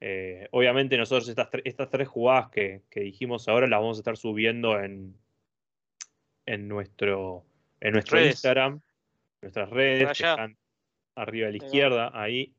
eh, 0.02 0.48
obviamente 0.52 0.98
nosotros 0.98 1.30
estas, 1.30 1.48
estas 1.64 1.90
tres 1.90 2.08
jugadas 2.08 2.50
que, 2.50 2.82
que 2.90 3.00
dijimos 3.00 3.48
ahora 3.48 3.68
las 3.68 3.80
vamos 3.80 3.98
a 3.98 4.02
estar 4.02 4.18
subiendo 4.18 4.78
en, 4.80 5.16
en 6.46 6.68
nuestro, 6.68 7.46
en 7.80 7.94
nuestro 7.94 8.18
Redes. 8.18 8.32
Instagram, 8.32 8.82
nuestras 9.42 9.70
redes, 9.70 10.18
que 10.18 10.24
están 10.24 10.58
arriba 11.16 11.48
a 11.48 11.52
la 11.52 11.58
izquierda, 11.58 12.12
ahí. 12.14 12.54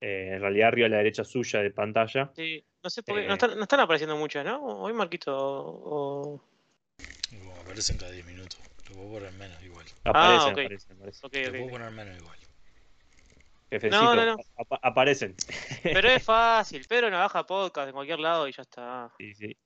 Eh, 0.00 0.32
en 0.34 0.40
realidad 0.40 0.68
arriba 0.68 0.86
a 0.86 0.90
la 0.90 0.96
derecha 0.98 1.24
suya 1.24 1.62
de 1.62 1.70
pantalla. 1.70 2.32
Sí, 2.34 2.64
no 2.86 2.90
sé 2.90 3.02
por 3.02 3.16
qué. 3.16 3.26
No 3.26 3.32
Eh. 3.32 3.34
están, 3.34 3.56
no 3.56 3.62
están 3.62 3.80
apareciendo 3.80 4.16
muchas, 4.16 4.44
¿no? 4.44 4.62
Hoy 4.64 4.92
Marquito. 4.92 5.34
O... 5.36 6.40
Aparecen 7.64 7.98
cada 7.98 8.12
10 8.12 8.24
minutos. 8.26 8.60
Lo 8.88 8.94
puedo 8.94 9.10
poner 9.14 9.32
menos 9.32 9.60
igual. 9.64 9.84
Aparecen, 10.04 10.40
Ah, 10.40 10.44
ok. 10.46 10.50
aparecen, 10.52 10.96
aparecen. 10.96 11.26
Ok, 11.26 11.34
Lo 11.34 11.40
ok, 11.50 11.56
puedo 11.56 11.70
poner 11.70 11.90
menos 11.90 12.16
igual. 12.18 12.38
Jefecito, 13.70 14.04
No, 14.04 14.14
no, 14.14 14.24
no. 14.24 14.36
apa- 14.56 14.78
aparecen. 14.82 15.34
Pero 15.82 16.08
es 16.08 16.22
fácil. 16.22 16.86
Pedro 16.88 17.10
Navaja 17.10 17.44
Podcast 17.44 17.88
en 17.88 17.94
cualquier 17.94 18.20
lado 18.20 18.46
y 18.46 18.52
ya 18.52 18.62
está. 18.62 19.10
Sí, 19.18 19.34
sí. 19.34 19.56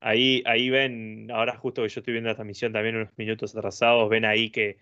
Ahí, 0.00 0.44
ahí 0.46 0.70
ven, 0.70 1.28
ahora 1.32 1.56
justo 1.58 1.82
que 1.82 1.88
yo 1.88 1.98
estoy 2.00 2.12
viendo 2.12 2.28
la 2.30 2.36
transmisión 2.36 2.72
también 2.72 2.94
unos 2.94 3.10
minutos 3.18 3.56
atrasados, 3.56 4.08
ven 4.08 4.24
ahí 4.24 4.50
que 4.50 4.78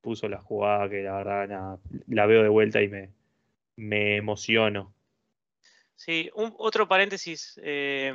puso 0.00 0.28
la 0.30 0.38
jugada 0.40 0.88
que 0.88 1.02
la 1.02 1.12
verdad 1.16 1.48
nada, 1.48 1.78
la 2.06 2.24
veo 2.24 2.42
de 2.42 2.48
vuelta 2.48 2.80
y 2.80 2.88
me, 2.88 3.10
me 3.76 4.16
emociono. 4.16 4.94
Sí, 6.00 6.30
un, 6.32 6.54
otro 6.56 6.88
paréntesis 6.88 7.60
eh, 7.62 8.10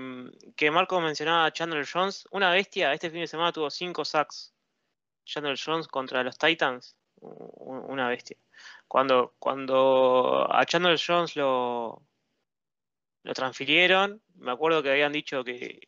que 0.56 0.72
Marco 0.72 1.00
mencionaba 1.00 1.46
a 1.46 1.52
Chandler 1.54 1.86
Jones. 1.86 2.28
Una 2.32 2.50
bestia, 2.50 2.92
este 2.92 3.12
fin 3.12 3.20
de 3.20 3.28
semana 3.28 3.52
tuvo 3.52 3.70
5 3.70 4.04
sacks. 4.04 4.56
Chandler 5.24 5.56
Jones 5.64 5.88
contra 5.88 6.24
los 6.24 6.36
Titans. 6.36 6.98
Una 7.22 8.10
bestia. 8.10 8.38
Cuando, 8.88 9.36
cuando 9.38 10.48
a 10.52 10.66
Chandler 10.66 11.00
Jones 11.00 11.36
lo, 11.36 12.02
lo 13.22 13.34
transfirieron, 13.36 14.20
me 14.34 14.52
acuerdo 14.52 14.82
que 14.82 14.90
habían 14.90 15.12
dicho 15.14 15.44
que, 15.44 15.88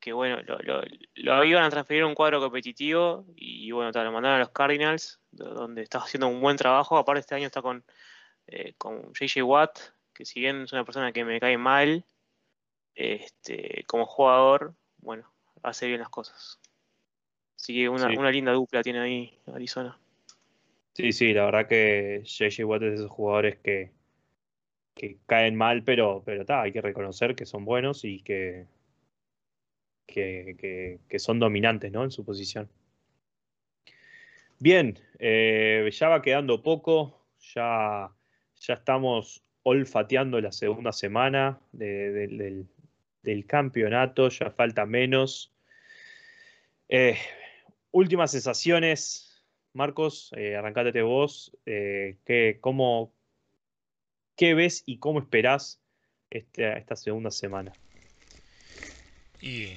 que 0.00 0.14
bueno, 0.14 0.40
lo, 0.46 0.80
lo- 1.16 1.44
iban 1.44 1.64
a 1.64 1.68
transferir 1.70 2.04
a 2.04 2.06
un 2.06 2.14
cuadro 2.14 2.40
competitivo 2.40 3.26
y 3.36 3.70
bueno, 3.72 3.92
tal, 3.92 4.06
lo 4.06 4.12
mandaron 4.12 4.36
a 4.36 4.40
los 4.40 4.52
Cardinals, 4.52 5.20
do- 5.30 5.52
donde 5.52 5.82
está 5.82 5.98
haciendo 5.98 6.28
un 6.28 6.40
buen 6.40 6.56
trabajo. 6.56 6.96
Aparte 6.96 7.20
este 7.20 7.34
año 7.34 7.48
está 7.48 7.60
con, 7.60 7.84
eh, 8.46 8.72
con 8.78 9.12
JJ 9.12 9.42
Watt, 9.42 9.78
que 10.14 10.24
si 10.24 10.40
bien 10.40 10.62
es 10.62 10.72
una 10.72 10.84
persona 10.84 11.12
que 11.12 11.24
me 11.24 11.40
cae 11.40 11.58
mal, 11.58 12.04
este, 12.94 13.84
como 13.86 14.06
jugador, 14.06 14.74
bueno, 14.98 15.30
hace 15.62 15.86
bien 15.88 16.00
las 16.00 16.08
cosas. 16.08 16.60
Así 17.56 17.74
que 17.74 17.88
una, 17.88 18.08
Sí. 18.08 18.16
una 18.16 18.30
linda 18.30 18.52
dupla 18.52 18.82
tiene 18.82 19.00
ahí 19.00 19.38
Arizona. 19.52 19.98
Sí, 20.92 21.12
sí, 21.12 21.32
la 21.34 21.46
verdad 21.46 21.66
que 21.66 22.22
JJ 22.24 22.64
Watt 22.64 22.82
es 22.82 22.90
de 22.90 22.94
esos 22.96 23.10
jugadores 23.10 23.58
que, 23.58 23.90
que 24.94 25.18
caen 25.26 25.56
mal, 25.56 25.82
pero, 25.82 26.22
pero 26.24 26.44
ta, 26.44 26.62
hay 26.62 26.72
que 26.72 26.80
reconocer 26.80 27.34
que 27.34 27.46
son 27.46 27.64
buenos 27.64 28.04
y 28.04 28.20
que, 28.22 28.66
que, 30.06 30.54
que- 30.58 31.00
que 31.08 31.18
son 31.18 31.40
dominantes 31.40 31.90
¿no? 31.90 32.04
en 32.04 32.12
su 32.12 32.24
posición. 32.24 32.70
Bien, 34.60 34.98
eh, 35.18 35.88
ya 35.92 36.08
va 36.08 36.22
quedando 36.22 36.62
poco, 36.62 37.26
ya, 37.54 38.08
ya 38.60 38.74
estamos 38.74 39.42
olfateando 39.64 40.40
la 40.40 40.52
segunda 40.52 40.92
semana 40.92 41.58
de- 41.72 42.12
de- 42.12 42.26
del, 42.28 42.66
campeonato, 43.46 44.28
ya 44.28 44.50
falta 44.50 44.86
menos. 44.86 45.52
Eh, 46.88 47.18
últimas 47.90 48.30
sensaciones 48.30 49.34
Marcos, 49.74 50.30
eh, 50.36 50.56
vos. 51.02 51.52
Eh, 51.66 52.16
¿qué, 52.24 52.58
cómo, 52.60 53.12
¿Qué 54.36 54.54
ves 54.54 54.84
y 54.86 54.98
cómo 54.98 55.18
esperás 55.18 55.80
este, 56.30 56.78
esta 56.78 56.94
segunda 56.94 57.32
semana? 57.32 57.72
Y 59.40 59.76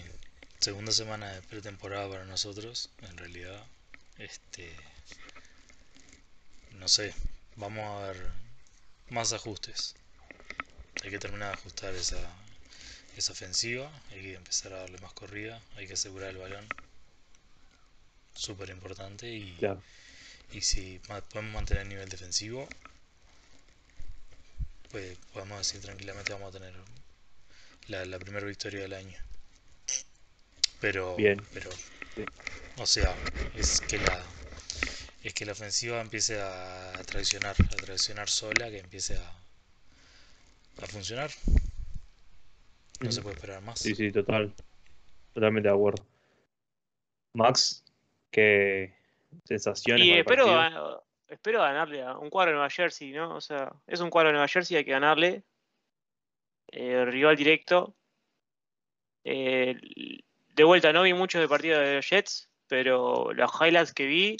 segunda 0.59 0.91
semana 0.91 1.31
de 1.33 1.41
pretemporada 1.41 2.07
para 2.09 2.25
nosotros, 2.25 2.91
en 3.09 3.17
realidad. 3.17 3.65
Este. 4.19 4.69
No 6.73 6.87
sé, 6.87 7.11
vamos 7.55 7.83
a 7.83 8.11
ver 8.11 8.46
más 9.09 9.33
ajustes. 9.33 9.95
Hay 11.03 11.09
que 11.09 11.19
terminar 11.19 11.49
de 11.49 11.53
ajustar 11.55 11.95
esa, 11.95 12.17
esa 13.15 13.31
ofensiva, 13.31 13.91
hay 14.11 14.21
que 14.21 14.33
empezar 14.35 14.73
a 14.73 14.77
darle 14.79 14.97
más 14.99 15.13
corrida, 15.13 15.61
hay 15.75 15.87
que 15.87 15.93
asegurar 15.93 16.29
el 16.31 16.37
balón. 16.37 16.67
Súper 18.33 18.69
importante 18.69 19.27
y, 19.29 19.57
y 20.53 20.61
si 20.61 20.99
podemos 20.99 21.53
mantener 21.53 21.83
el 21.83 21.89
nivel 21.89 22.09
defensivo, 22.09 22.67
pues 24.91 25.17
podemos 25.33 25.57
decir 25.59 25.81
tranquilamente 25.81 26.33
vamos 26.33 26.49
a 26.49 26.59
tener 26.59 26.73
la, 27.87 28.05
la 28.05 28.19
primera 28.19 28.45
victoria 28.45 28.81
del 28.81 28.93
año. 28.93 29.17
Pero, 30.79 31.15
Bien. 31.15 31.41
pero, 31.53 31.69
o 32.77 32.85
sea, 32.85 33.15
es 33.55 33.81
que 33.81 33.97
la 33.99 34.23
es 35.27 35.33
que 35.33 35.45
la 35.45 35.51
ofensiva 35.51 36.01
empiece 36.01 36.39
a 36.41 36.93
traicionar, 37.05 37.55
a 37.59 37.75
traicionar 37.75 38.29
sola, 38.29 38.69
que 38.69 38.79
empiece 38.79 39.17
a, 39.17 40.83
a 40.83 40.87
funcionar. 40.87 41.29
No 42.99 43.11
se 43.11 43.21
puede 43.21 43.35
esperar 43.35 43.61
más. 43.61 43.79
Sí, 43.79 43.93
sí, 43.95 44.11
total. 44.11 44.53
Totalmente 45.33 45.69
de 45.69 45.75
acuerdo. 45.75 46.05
Max, 47.33 47.83
¿qué 48.31 48.95
sensaciones? 49.43 50.05
Y 50.05 50.13
espero, 50.13 51.05
espero 51.27 51.61
ganarle 51.61 52.01
a 52.01 52.17
un 52.17 52.29
cuadro 52.29 52.51
de 52.51 52.55
Nueva 52.55 52.69
Jersey, 52.69 53.11
¿no? 53.11 53.35
O 53.35 53.41
sea, 53.41 53.71
es 53.85 53.99
un 53.99 54.09
cuadro 54.09 54.29
de 54.29 54.33
Nueva 54.33 54.47
Jersey, 54.47 54.77
hay 54.77 54.85
que 54.85 54.91
ganarle. 54.91 55.43
Eh, 56.71 57.05
rival 57.05 57.35
directo. 57.35 57.95
Eh, 59.23 59.75
de 60.55 60.63
vuelta, 60.63 60.91
no 60.91 61.03
vi 61.03 61.13
mucho 61.13 61.39
de 61.39 61.47
partido 61.47 61.79
de 61.79 61.95
los 61.95 62.09
Jets, 62.09 62.49
pero 62.67 63.31
los 63.33 63.51
highlights 63.61 63.93
que 63.93 64.05
vi 64.05 64.37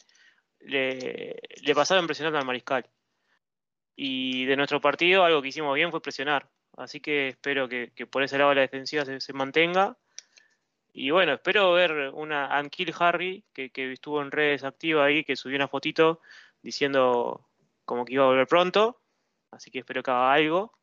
le, 0.60 1.40
le 1.62 1.76
pasaron 1.76 2.06
presionando 2.06 2.40
al 2.40 2.46
mariscal. 2.46 2.90
Y 3.96 4.46
de 4.46 4.56
nuestro 4.56 4.80
partido, 4.80 5.24
algo 5.24 5.42
que 5.42 5.48
hicimos 5.50 5.76
bien 5.76 5.92
fue 5.92 6.02
presionar. 6.02 6.50
Así 6.78 7.00
que 7.02 7.30
espero 7.30 7.68
que, 7.68 7.92
por 8.10 8.22
ese 8.22 8.38
lado 8.38 8.54
la 8.54 8.62
defensiva 8.62 9.04
se, 9.04 9.34
mantenga. 9.34 9.98
Y 10.94 11.10
bueno, 11.10 11.34
espero 11.34 11.74
ver 11.74 12.12
una 12.14 12.56
Ankill 12.56 12.94
Harry, 13.00 13.44
que, 13.52 13.72
estuvo 13.92 14.22
en 14.22 14.32
redes 14.32 14.64
activa 14.64 15.06
ahí, 15.06 15.24
que 15.24 15.36
subió 15.36 15.58
una 15.58 15.68
fotito 15.68 16.22
diciendo 16.62 17.50
como 17.86 18.06
que 18.06 18.14
iba 18.14 18.24
a 18.24 18.28
volver 18.28 18.48
pronto. 18.48 19.02
Así 19.52 19.72
que 19.72 19.80
espero 19.80 20.04
que 20.04 20.12
haga 20.12 20.34
algo. 20.34 20.78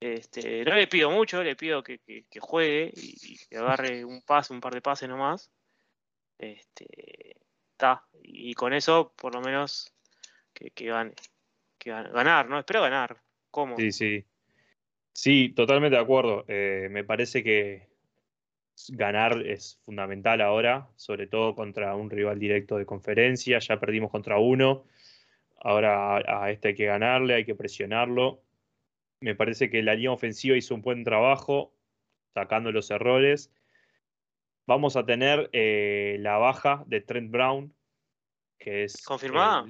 Este, 0.00 0.64
no 0.64 0.74
le 0.74 0.86
pido 0.86 1.10
mucho, 1.10 1.42
le 1.42 1.56
pido 1.56 1.82
que, 1.82 2.00
juegue 2.40 2.90
y, 2.96 3.36
que 3.36 3.58
agarre 3.58 4.02
un 4.06 4.22
pase, 4.22 4.54
un 4.54 4.60
par 4.62 4.72
de 4.72 4.80
pases 4.80 5.10
nomás. 5.10 5.50
Este, 6.38 7.36
y 8.22 8.54
con 8.54 8.72
eso, 8.72 9.12
por 9.16 9.34
lo 9.34 9.40
menos, 9.40 9.92
que, 10.52 10.86
gane. 10.86 11.12
Que 11.78 11.90
ganar, 11.90 12.48
¿no? 12.48 12.58
Espero 12.58 12.82
ganar. 12.82 13.16
¿Cómo? 13.50 13.76
Sí, 13.76 13.92
sí. 13.92 14.24
Sí, 15.12 15.50
totalmente 15.50 15.96
de 15.96 16.02
acuerdo. 16.02 16.44
Eh, 16.46 16.88
me 16.90 17.04
parece 17.04 17.42
que 17.42 17.88
ganar 18.88 19.46
es 19.46 19.78
fundamental 19.84 20.40
ahora, 20.40 20.88
sobre 20.96 21.26
todo 21.26 21.54
contra 21.54 21.94
un 21.94 22.10
rival 22.10 22.38
directo 22.38 22.76
de 22.76 22.86
conferencia. 22.86 23.58
Ya 23.58 23.80
perdimos 23.80 24.10
contra 24.10 24.38
uno. 24.38 24.84
Ahora 25.62 26.16
a, 26.16 26.50
este 26.50 26.68
hay 26.68 26.74
que 26.74 26.86
ganarle, 26.86 27.34
hay 27.34 27.44
que 27.44 27.54
presionarlo. 27.54 28.42
Me 29.20 29.34
parece 29.34 29.68
que 29.70 29.82
la 29.82 29.94
línea 29.94 30.12
ofensiva 30.12 30.56
hizo 30.56 30.74
un 30.74 30.80
buen 30.80 31.04
trabajo, 31.04 31.74
sacando 32.32 32.72
los 32.72 32.90
errores. 32.90 33.52
Vamos 34.70 34.94
a 34.94 35.04
tener 35.04 35.50
eh, 35.52 36.16
la 36.20 36.36
baja 36.36 36.84
de 36.86 37.00
Trent 37.00 37.28
Brown, 37.32 37.74
que 38.56 38.84
es. 38.84 39.02
¿Confirmada? 39.02 39.68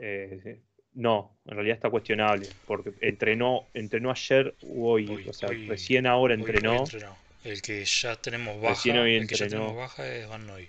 Eh, 0.00 0.58
no, 0.94 1.36
en 1.44 1.54
realidad 1.54 1.76
está 1.76 1.88
cuestionable, 1.88 2.48
porque 2.66 2.94
entrenó, 3.00 3.68
entrenó 3.74 4.10
ayer 4.10 4.56
o 4.62 4.90
hoy, 4.90 5.24
o 5.28 5.32
sea, 5.32 5.50
recién 5.68 6.08
ahora 6.08 6.34
entrenó. 6.34 6.82
El 7.44 7.62
que 7.62 7.84
ya 7.84 8.16
tenemos 8.16 8.60
baja, 8.60 8.90
el 9.06 9.28
que 9.28 9.36
ya 9.36 9.46
tenemos 9.46 9.76
baja 9.76 10.12
es 10.12 10.28
Van 10.28 10.44
Noy. 10.48 10.68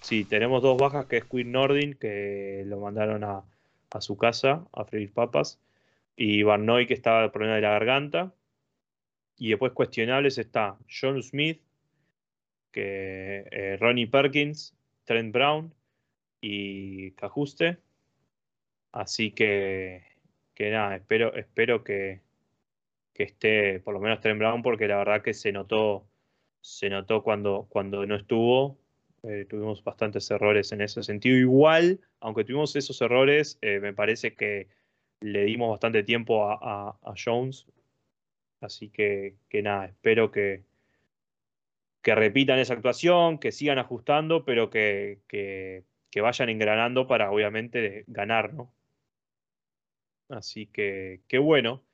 Sí, 0.00 0.24
tenemos 0.24 0.62
dos 0.62 0.78
bajas, 0.78 1.04
que 1.04 1.18
es 1.18 1.24
Queen 1.26 1.52
Nordin, 1.52 1.92
que 1.92 2.62
lo 2.64 2.80
mandaron 2.80 3.24
a, 3.24 3.42
a 3.90 4.00
su 4.00 4.16
casa 4.16 4.64
a 4.72 4.86
freír 4.86 5.12
papas, 5.12 5.58
y 6.16 6.44
Van 6.44 6.64
Noy, 6.64 6.86
que 6.86 6.94
estaba 6.94 7.24
el 7.24 7.30
problema 7.30 7.56
de 7.56 7.60
la 7.60 7.72
garganta. 7.72 8.32
Y 9.36 9.50
después 9.50 9.72
cuestionables 9.72 10.38
está 10.38 10.78
John 10.88 11.22
Smith, 11.22 11.60
que 12.72 13.46
eh, 13.50 13.76
Ronnie 13.78 14.08
Perkins, 14.08 14.74
Trent 15.04 15.32
Brown 15.32 15.72
y 16.40 17.12
Cajuste 17.12 17.78
Así 18.92 19.30
que, 19.30 20.02
que 20.54 20.70
nada, 20.70 20.96
espero, 20.96 21.34
espero 21.34 21.82
que, 21.82 22.20
que 23.14 23.22
esté 23.24 23.80
por 23.80 23.94
lo 23.94 24.00
menos 24.00 24.20
Trent 24.20 24.38
Brown 24.38 24.62
porque 24.62 24.86
la 24.86 24.98
verdad 24.98 25.22
que 25.22 25.32
se 25.32 25.50
notó, 25.50 26.06
se 26.60 26.90
notó 26.90 27.22
cuando, 27.22 27.66
cuando 27.70 28.06
no 28.06 28.16
estuvo. 28.16 28.78
Eh, 29.24 29.46
tuvimos 29.48 29.82
bastantes 29.84 30.30
errores 30.30 30.72
en 30.72 30.82
ese 30.82 31.02
sentido. 31.02 31.36
Igual, 31.36 32.00
aunque 32.20 32.44
tuvimos 32.44 32.74
esos 32.76 33.00
errores, 33.00 33.56
eh, 33.62 33.78
me 33.80 33.94
parece 33.94 34.34
que 34.34 34.68
le 35.20 35.44
dimos 35.44 35.70
bastante 35.70 36.02
tiempo 36.02 36.50
a, 36.50 36.98
Jones. 37.24 37.66
Así 38.60 38.90
que, 38.90 39.36
que 39.48 39.62
nada, 39.62 39.86
espero 39.86 40.30
que, 40.30 40.64
que 42.02 42.14
repitan 42.14 42.58
esa 42.58 42.74
actuación, 42.74 43.38
que 43.38 43.52
sigan 43.52 43.78
ajustando, 43.78 44.44
pero 44.44 44.70
que, 44.70 45.20
que, 45.28 45.84
que 46.10 46.20
vayan 46.20 46.48
engranando 46.48 47.06
para 47.06 47.30
obviamente 47.30 48.04
ganar, 48.08 48.52
¿no? 48.52 48.74
Así 50.28 50.66
que, 50.66 51.20
qué 51.28 51.38
bueno. 51.38 51.84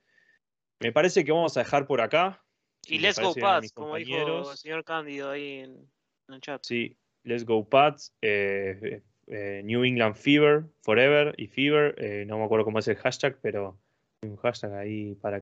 Me 0.79 0.91
parece 0.91 1.23
que 1.23 1.31
vamos 1.31 1.55
a 1.57 1.61
dejar 1.61 1.85
por 1.85 2.01
acá. 2.01 2.43
y 2.87 2.99
let's 2.99 3.19
go 3.19 3.35
Pats, 3.35 3.71
como 3.73 3.95
dijo 3.97 4.51
el 4.51 4.57
señor 4.57 4.83
Cándido 4.83 5.29
ahí 5.29 5.59
en, 5.59 5.89
el 6.29 6.41
chat. 6.41 6.63
Sí, 6.63 6.97
let's 7.23 7.45
go 7.45 7.67
Pats. 7.67 8.15
Eh, 8.21 9.01
eh, 9.27 9.61
New 9.63 9.83
England 9.83 10.15
Fever, 10.15 10.63
Forever 10.81 11.35
y 11.37 11.47
Fever. 11.47 11.95
Eh, 11.97 12.25
no 12.25 12.39
me 12.39 12.45
acuerdo 12.45 12.65
cómo 12.65 12.79
es 12.79 12.87
el 12.87 12.95
hashtag, 12.95 13.37
pero 13.41 13.77
hay 14.21 14.29
un 14.29 14.37
hashtag 14.37 14.73
ahí 14.73 15.15
para 15.15 15.37